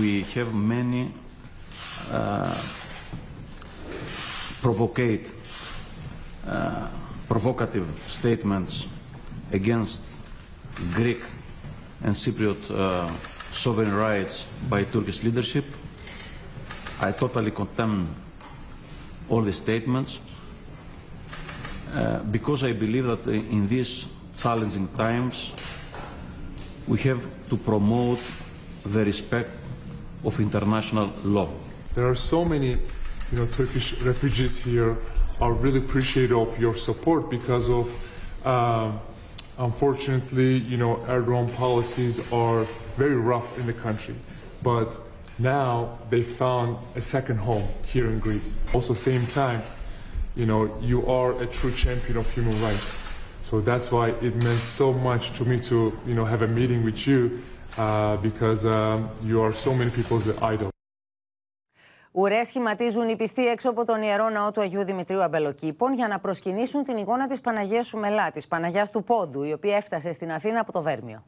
we 0.00 0.24
have 0.34 0.52
many 0.54 1.12
uh, 2.12 2.54
provocate, 4.62 5.26
uh, 6.46 6.86
provocative 7.28 7.88
statements 8.08 8.72
against 9.52 10.02
Greek 10.94 11.22
and 12.04 12.14
Cypriot 12.14 12.62
uh, 12.70 13.08
sovereign 13.50 13.94
rights 14.08 14.34
by 14.68 14.84
Turkish 14.92 15.22
leadership. 15.22 15.64
I 17.00 17.12
totally 17.12 17.50
condemn 17.50 17.96
all 19.30 19.42
the 19.42 19.54
statements. 19.64 20.20
Uh, 21.94 22.20
because 22.30 22.62
I 22.62 22.72
believe 22.72 23.04
that 23.04 23.26
in 23.26 23.66
these 23.66 24.06
challenging 24.36 24.86
times 24.96 25.52
we 26.86 26.98
have 27.00 27.20
to 27.48 27.56
promote 27.56 28.20
the 28.84 29.04
respect 29.04 29.50
of 30.24 30.38
international 30.38 31.12
law. 31.24 31.48
There 31.94 32.08
are 32.08 32.14
so 32.14 32.44
many, 32.44 32.70
you 33.32 33.38
know, 33.38 33.46
Turkish 33.46 34.00
refugees 34.02 34.60
here 34.60 34.96
are 35.40 35.52
really 35.52 35.78
appreciative 35.78 36.38
of 36.38 36.58
your 36.60 36.76
support 36.76 37.28
because 37.28 37.68
of, 37.68 37.90
uh, 38.44 38.92
unfortunately, 39.58 40.58
you 40.58 40.76
know, 40.76 40.96
Erdogan 41.08 41.52
policies 41.56 42.20
are 42.32 42.64
very 42.96 43.16
rough 43.16 43.58
in 43.58 43.66
the 43.66 43.72
country. 43.72 44.14
But 44.62 44.98
now 45.38 45.98
they 46.10 46.22
found 46.22 46.76
a 46.94 47.00
second 47.00 47.38
home 47.38 47.66
here 47.84 48.06
in 48.06 48.20
Greece. 48.20 48.68
Also, 48.74 48.94
same 48.94 49.26
time, 49.26 49.62
you 50.36 50.46
know, 50.46 50.62
you 50.80 51.06
are 51.06 51.30
a 51.42 51.46
true 51.46 51.72
champion 51.72 52.16
of 52.16 52.30
human 52.30 52.56
rights. 52.62 53.04
So 53.42 53.60
that's 53.60 53.90
why 53.90 54.06
it 54.26 54.34
meant 54.44 54.60
so 54.60 54.92
much 54.92 55.32
to 55.38 55.44
me 55.44 55.58
to, 55.70 55.92
you 56.06 56.14
know, 56.14 56.24
have 56.24 56.42
a 56.42 56.50
meeting 56.58 56.84
with 56.84 57.06
you 57.06 57.20
uh, 57.76 58.16
because 58.28 58.66
uh, 58.66 59.00
you 59.24 59.42
are 59.42 59.52
so 59.52 59.74
many 59.74 59.90
people's 59.90 60.28
idol. 60.42 60.68
Ουρέ 62.12 62.44
σχηματίζουν 62.44 63.08
οι 63.08 63.16
πιστοί 63.16 63.46
έξω 63.46 63.70
από 63.70 63.84
τον 63.84 64.02
ιερό 64.02 64.28
ναό 64.28 64.50
του 64.50 64.60
Αγίου 64.60 64.84
Δημητρίου 64.84 65.22
Αμπελοκήπων 65.22 65.94
για 65.94 66.08
να 66.08 66.18
προσκυνήσουν 66.18 66.84
την 66.84 66.96
εικόνα 66.96 67.26
της 67.26 67.40
Παναγίας 67.40 67.86
Σουμελά, 67.86 68.30
της 68.30 68.46
Παναγιάς 68.48 68.90
του 68.90 69.04
Πόντου, 69.04 69.42
η 69.42 69.52
οποία 69.52 69.76
έφτασε 69.76 70.12
στην 70.12 70.32
Αθήνα 70.32 70.60
από 70.60 70.72
το 70.72 70.82
Βέρμιο. 70.82 71.24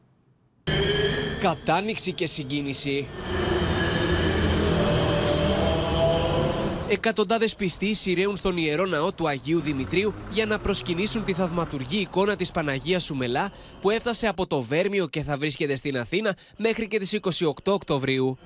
Κατάνοιξη 1.39 2.13
και 2.13 2.27
συγκίνηση. 2.27 3.07
Εκατοντάδες 6.89 7.55
πιστοί 7.55 7.93
σειραίουν 7.93 8.35
στον 8.35 8.57
ιερό 8.57 8.85
ναό 8.85 9.11
του 9.11 9.27
Αγίου 9.27 9.59
Δημητρίου 9.59 10.13
για 10.31 10.45
να 10.45 10.59
προσκυνήσουν 10.59 11.23
τη 11.23 11.33
θαυματουργή 11.33 11.97
εικόνα 11.97 12.35
της 12.35 12.51
Παναγίας 12.51 13.03
Σουμελά 13.03 13.51
που 13.81 13.89
έφτασε 13.89 14.27
από 14.27 14.47
το 14.47 14.61
Βέρμιο 14.61 15.07
και 15.07 15.21
θα 15.21 15.37
βρίσκεται 15.37 15.75
στην 15.75 15.97
Αθήνα 15.97 16.35
μέχρι 16.57 16.87
και 16.87 16.99
τις 16.99 17.19
28 17.21 17.49
Οκτωβρίου. 17.65 18.37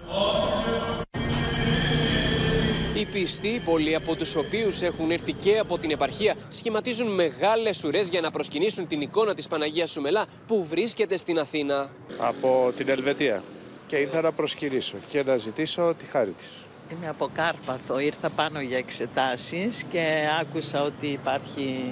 Οι 2.95 3.05
πιστοί, 3.05 3.61
πολλοί 3.65 3.95
από 3.95 4.15
τους 4.15 4.35
οποίους 4.35 4.81
έχουν 4.81 5.11
έρθει 5.11 5.33
και 5.33 5.57
από 5.57 5.77
την 5.77 5.91
επαρχία, 5.91 6.35
σχηματίζουν 6.47 7.13
μεγάλες 7.13 7.83
ουρές 7.83 8.09
για 8.09 8.21
να 8.21 8.31
προσκυνήσουν 8.31 8.87
την 8.87 9.01
εικόνα 9.01 9.33
της 9.33 9.47
Παναγίας 9.47 9.91
Σουμελά 9.91 10.25
που 10.47 10.65
βρίσκεται 10.65 11.17
στην 11.17 11.39
Αθήνα. 11.39 11.89
Από 12.17 12.73
την 12.77 12.89
Ελβετία 12.89 13.43
και 13.87 13.95
ήρθα 13.95 14.21
να 14.21 14.31
προσκυνήσω 14.31 14.95
και 15.09 15.23
να 15.23 15.37
ζητήσω 15.37 15.95
τη 15.99 16.05
χάρη 16.05 16.31
της. 16.31 16.65
Είμαι 16.91 17.07
από 17.07 17.29
Κάρπαθο, 17.33 17.99
ήρθα 17.99 18.29
πάνω 18.29 18.61
για 18.61 18.77
εξετάσεις 18.77 19.83
και 19.89 20.27
άκουσα 20.41 20.83
ότι 20.83 21.07
υπάρχει, 21.07 21.83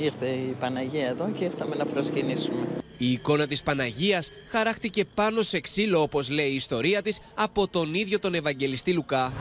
ήρθε 0.00 0.26
η 0.26 0.56
Παναγία 0.60 1.06
εδώ 1.06 1.30
και 1.38 1.44
ήρθαμε 1.44 1.76
να 1.76 1.84
προσκυνήσουμε. 1.84 2.66
Η 2.98 3.12
εικόνα 3.12 3.46
της 3.46 3.62
Παναγίας 3.62 4.30
χαράχτηκε 4.48 5.04
πάνω 5.04 5.42
σε 5.42 5.60
ξύλο 5.60 6.02
όπως 6.02 6.30
λέει 6.30 6.50
η 6.50 6.54
ιστορία 6.54 7.02
της 7.02 7.20
από 7.34 7.68
τον 7.68 7.94
ίδιο 7.94 8.18
τον 8.18 8.34
Ευαγγελιστή 8.34 8.92
Λουκά. 8.92 9.32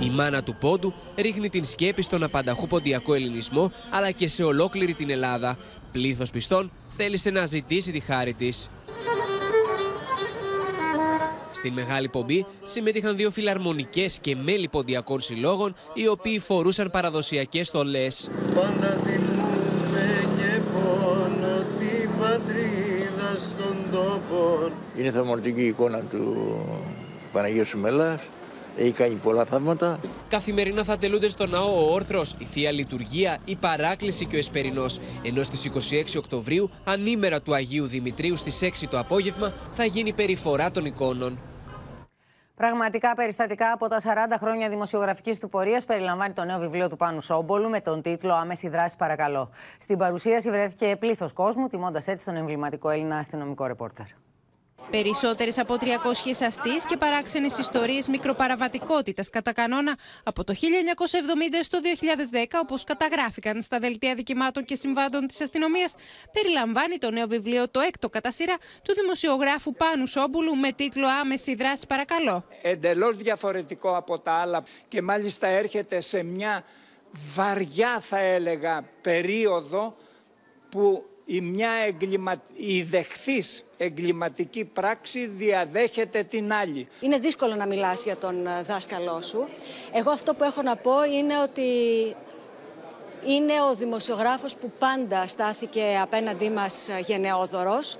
Η 0.00 0.10
μάνα 0.10 0.42
του 0.42 0.54
πόντου 0.54 0.94
ρίχνει 1.16 1.48
την 1.48 1.64
σκέπη 1.64 2.02
στον 2.02 2.22
απανταχού 2.22 2.66
ποντιακό 2.66 3.14
ελληνισμό 3.14 3.72
αλλά 3.90 4.10
και 4.10 4.28
σε 4.28 4.42
ολόκληρη 4.42 4.94
την 4.94 5.10
Ελλάδα. 5.10 5.58
Πλήθος 5.92 6.30
πιστών 6.30 6.72
θέλησε 6.88 7.30
να 7.30 7.44
ζητήσει 7.44 7.92
τη 7.92 8.00
χάρη 8.00 8.34
της. 8.34 8.70
Στην 11.64 11.76
μεγάλη 11.76 12.08
πομπή 12.08 12.46
συμμετείχαν 12.64 13.16
δύο 13.16 13.30
φιλαρμονικές 13.30 14.18
και 14.20 14.36
μέλη 14.36 14.68
ποντιακών 14.68 15.20
συλλόγων 15.20 15.74
οι 15.94 16.06
οποίοι 16.06 16.38
φορούσαν 16.38 16.90
παραδοσιακές 16.90 17.66
στολές. 17.66 18.30
Πάντα 18.54 18.88
θυμούμε 18.88 20.06
και 20.36 20.60
πόνο 20.72 21.56
την 21.78 22.10
πατρίδα 22.20 23.38
στον 23.38 23.76
τόπο. 23.92 24.70
Είναι 24.98 25.10
θαυματική 25.10 25.64
εικόνα 25.64 26.00
του 26.00 26.36
Παναγίου 27.32 27.66
Σουμέλας 27.66 28.20
έχει 28.76 28.90
κάνει 28.90 29.14
πολλά 29.14 29.44
θαύματα. 29.44 29.98
Καθημερινά 30.28 30.84
θα 30.84 30.98
τελούνται 30.98 31.28
στο 31.28 31.46
ναό 31.46 31.86
ο 31.86 31.92
Όρθρος, 31.92 32.34
η 32.38 32.44
Θεία 32.44 32.72
Λειτουργία, 32.72 33.38
η 33.44 33.56
Παράκληση 33.56 34.26
και 34.26 34.36
ο 34.36 34.38
Εσπερινός. 34.38 34.98
Ενώ 35.22 35.42
στις 35.42 35.64
26 35.64 36.16
Οκτωβρίου, 36.16 36.70
ανήμερα 36.84 37.42
του 37.42 37.54
Αγίου 37.54 37.86
Δημητρίου 37.86 38.36
στις 38.36 38.62
6 38.62 38.86
το 38.90 38.98
απόγευμα, 38.98 39.52
θα 39.72 39.84
γίνει 39.84 40.12
περιφορά 40.12 40.70
των 40.70 40.84
εικόνων. 40.84 41.38
Πραγματικά 42.56 43.14
περιστατικά 43.14 43.72
από 43.72 43.88
τα 43.88 44.00
40 44.00 44.04
χρόνια 44.40 44.68
δημοσιογραφικής 44.68 45.38
του 45.38 45.48
πορείας 45.48 45.84
περιλαμβάνει 45.84 46.32
το 46.32 46.44
νέο 46.44 46.58
βιβλίο 46.58 46.88
του 46.88 46.96
Πάνου 46.96 47.20
Σόμπολου 47.20 47.68
με 47.68 47.80
τον 47.80 48.02
τίτλο 48.02 48.34
Άμεση 48.34 48.68
δράση, 48.68 48.96
παρακαλώ. 48.96 49.50
Στην 49.78 49.98
παρουσίαση 49.98 50.50
βρέθηκε 50.50 50.96
πλήθος 50.96 51.32
κόσμου, 51.32 51.68
τιμώντας 51.68 52.06
έτσι 52.06 52.24
τον 52.24 52.36
εμβληματικό 52.36 52.90
Έλληνα 52.90 53.18
αστυνομικό 53.18 53.66
ρεπόρτερ. 53.66 54.06
Περισσότερες 54.90 55.58
από 55.58 55.76
300 55.80 55.84
αστείς 56.46 56.86
και 56.86 56.96
παράξενες 56.96 57.58
ιστορίες 57.58 58.08
μικροπαραβατικότητας 58.08 59.30
κατά 59.30 59.52
κανόνα 59.52 59.98
από 60.22 60.44
το 60.44 60.54
1970 60.54 60.58
στο 61.62 61.78
2010, 61.82 62.60
όπως 62.62 62.84
καταγράφηκαν 62.84 63.62
στα 63.62 63.78
δελτία 63.78 64.14
δικημάτων 64.14 64.64
και 64.64 64.74
συμβάντων 64.74 65.26
της 65.26 65.40
αστυνομίας, 65.40 65.94
περιλαμβάνει 66.32 66.98
το 66.98 67.10
νέο 67.10 67.26
βιβλίο 67.26 67.68
Το 67.68 67.80
έκτο 67.80 68.08
κατά 68.08 68.30
σειρά 68.30 68.56
του 68.82 68.94
δημοσιογράφου 68.94 69.72
Πάνου 69.72 70.06
Σόμπουλου 70.06 70.56
με 70.56 70.72
τίτλο 70.72 71.06
Άμεση 71.20 71.54
δράση, 71.54 71.86
παρακαλώ. 71.86 72.44
Εντελώς 72.62 73.16
διαφορετικό 73.16 73.96
από 73.96 74.18
τα 74.18 74.32
άλλα 74.32 74.64
και 74.88 75.02
μάλιστα 75.02 75.46
έρχεται 75.46 76.00
σε 76.00 76.22
μια 76.22 76.64
βαριά, 77.34 78.00
θα 78.00 78.18
έλεγα, 78.18 78.84
περίοδο 79.00 79.96
που 80.68 81.04
η 81.24 81.40
μια 81.40 81.70
εγκλημα... 81.86 82.42
η 82.54 82.82
δεχθής 82.82 83.64
εγκληματική 83.76 84.64
πράξη 84.64 85.26
διαδέχεται 85.26 86.22
την 86.22 86.52
άλλη. 86.52 86.88
Είναι 87.00 87.18
δύσκολο 87.18 87.54
να 87.54 87.66
μιλάς 87.66 88.04
για 88.04 88.16
τον 88.16 88.46
ε, 88.46 88.62
δάσκαλό 88.62 89.20
σου. 89.20 89.48
Εγώ 89.92 90.10
αυτό 90.10 90.34
που 90.34 90.44
έχω 90.44 90.62
να 90.62 90.76
πω 90.76 91.04
είναι 91.04 91.40
ότι 91.40 91.62
είναι 93.26 93.52
ο 93.70 93.74
δημοσιογράφος 93.74 94.56
που 94.56 94.72
πάντα 94.78 95.26
στάθηκε 95.26 95.98
απέναντί 96.02 96.50
μας 96.50 96.88
ε, 96.88 96.98
γενναιόδωρος 97.00 97.98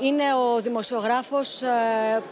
είναι 0.00 0.34
ο 0.34 0.60
δημοσιογράφος 0.60 1.62
ε, 1.62 1.68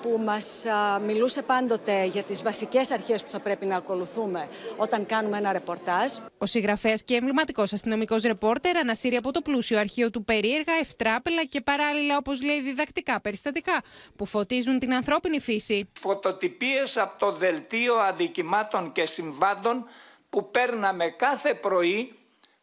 που 0.02 0.20
μας 0.24 0.64
ε, 0.64 0.70
μιλούσε 1.04 1.42
πάντοτε 1.42 2.04
για 2.04 2.22
τις 2.22 2.42
βασικές 2.42 2.90
αρχές 2.90 3.22
που 3.22 3.30
θα 3.30 3.40
πρέπει 3.40 3.66
να 3.66 3.76
ακολουθούμε 3.76 4.46
όταν 4.76 5.06
κάνουμε 5.06 5.36
ένα 5.38 5.52
ρεπορτάζ. 5.52 6.12
Ο 6.38 6.46
συγγραφέας 6.46 7.02
και 7.02 7.14
εμβληματικός 7.14 7.72
αστυνομικός 7.72 8.22
ρεπόρτερ 8.22 8.76
ανασύρει 8.76 9.16
από 9.16 9.32
το 9.32 9.40
πλούσιο 9.40 9.78
αρχείο 9.78 10.10
του 10.10 10.24
περίεργα, 10.24 10.72
ευτράπελα 10.80 11.44
και 11.44 11.60
παράλληλα 11.60 12.16
όπως 12.16 12.42
λέει 12.42 12.60
διδακτικά 12.60 13.20
περιστατικά 13.20 13.82
που 14.16 14.26
φωτίζουν 14.26 14.78
την 14.78 14.94
ανθρώπινη 14.94 15.40
φύση. 15.40 15.88
Φωτοτυπίες 16.00 16.96
από 16.96 17.18
το 17.18 17.32
δελτίο 17.32 17.94
αδικημάτων 17.94 18.92
και 18.92 19.06
συμβάντων 19.06 19.86
που 20.30 20.50
παίρναμε 20.50 21.08
κάθε 21.08 21.54
πρωί 21.54 22.12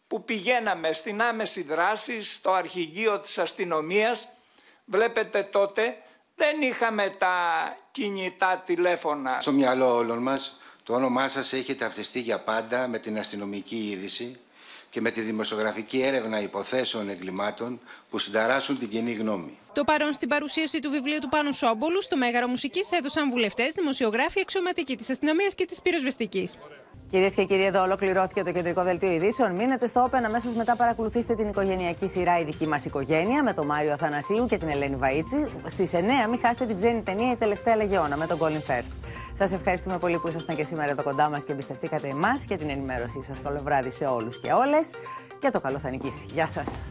που 0.07 0.23
πηγαίναμε 0.23 0.93
στην 0.93 1.21
άμεση 1.21 1.63
δράση 1.63 2.23
στο 2.23 2.51
αρχηγείο 2.51 3.19
της 3.19 3.37
αστυνομίας 3.37 4.27
Βλέπετε 4.85 5.43
τότε 5.43 5.97
δεν 6.35 6.61
είχαμε 6.61 7.15
τα 7.17 7.33
κινητά 7.91 8.63
τηλέφωνα. 8.65 9.37
Στο 9.41 9.51
μυαλό 9.51 9.95
όλων 9.95 10.17
μας 10.17 10.59
το 10.83 10.93
όνομά 10.93 11.29
σας 11.29 11.53
έχει 11.53 11.75
ταυτιστεί 11.75 12.19
για 12.19 12.39
πάντα 12.39 12.87
με 12.87 12.99
την 12.99 13.17
αστυνομική 13.17 13.89
είδηση 13.89 14.39
και 14.89 15.01
με 15.01 15.11
τη 15.11 15.21
δημοσιογραφική 15.21 16.01
έρευνα 16.01 16.41
υποθέσεων 16.41 17.09
εγκλημάτων 17.09 17.79
που 18.09 18.17
συνταράσσουν 18.17 18.79
την 18.79 18.89
κοινή 18.89 19.13
γνώμη. 19.13 19.57
Το 19.75 19.83
παρόν 19.83 20.13
στην 20.13 20.27
παρουσίαση 20.27 20.79
του 20.79 20.89
βιβλίου 20.89 21.19
του 21.21 21.29
Πάνου 21.29 21.53
Σόμπολου 21.53 22.01
στο 22.01 22.17
Μέγαρο 22.17 22.47
Μουσικής 22.47 22.91
έδωσαν 22.91 23.29
βουλευτές, 23.29 23.73
δημοσιογράφοι, 23.73 24.39
αξιωματικοί 24.39 24.95
της 24.97 25.09
αστυνομίας 25.09 25.55
και 25.55 25.65
της 25.65 25.81
πυροσβεστικής. 25.81 26.57
Κυρίες 27.09 27.33
και 27.35 27.43
κύριοι, 27.43 27.63
εδώ 27.63 27.81
ολοκληρώθηκε 27.81 28.43
το 28.43 28.51
κεντρικό 28.51 28.83
δελτίο 28.83 29.11
ειδήσεων. 29.11 29.51
Μείνετε 29.51 29.87
στο 29.87 30.09
Open. 30.09 30.21
Αμέσως 30.25 30.53
μετά 30.53 30.75
παρακολουθήστε 30.75 31.35
την 31.35 31.47
οικογενειακή 31.47 32.07
σειρά 32.07 32.39
Η 32.39 32.43
δική 32.43 32.67
μας 32.67 32.85
οικογένεια 32.85 33.43
με 33.43 33.53
τον 33.53 33.65
Μάριο 33.65 33.93
Αθανασίου 33.93 34.45
και 34.45 34.57
την 34.57 34.69
Ελένη 34.69 34.97
Βαΐτσι. 35.01 35.49
Στις 35.65 35.93
9 35.93 35.97
μην 36.29 36.39
χάσετε 36.39 36.65
την 36.65 36.75
ξένη 36.75 37.01
ταινία 37.01 37.31
Η 37.31 37.35
τελευταία 37.35 37.75
λεγεώνα 37.75 38.17
με 38.17 38.25
τον 38.25 38.37
Colin 38.39 38.71
Firth. 38.71 38.91
Σας 39.33 39.53
ευχαριστούμε 39.53 39.97
πολύ 39.97 40.17
που 40.17 40.27
ήσασταν 40.27 40.55
και 40.55 40.63
σήμερα 40.63 40.91
εδώ 40.91 41.03
κοντά 41.03 41.29
μας 41.29 41.43
και 41.43 41.51
εμπιστευτήκατε 41.51 42.07
εμάς 42.07 42.45
και 42.45 42.55
την 42.55 42.69
ενημέρωσή 42.69 43.23
σας. 43.23 43.41
Καλό 43.41 43.59
βράδυ 43.63 43.89
σε 43.89 44.05
όλους 44.05 44.39
και 44.39 44.51
όλες 44.51 44.89
και 45.39 45.49
το 45.49 45.59
καλό 45.59 45.79
θα 45.79 45.89
νικήσει. 45.89 46.25
Γεια 46.33 46.47
σας. 46.47 46.85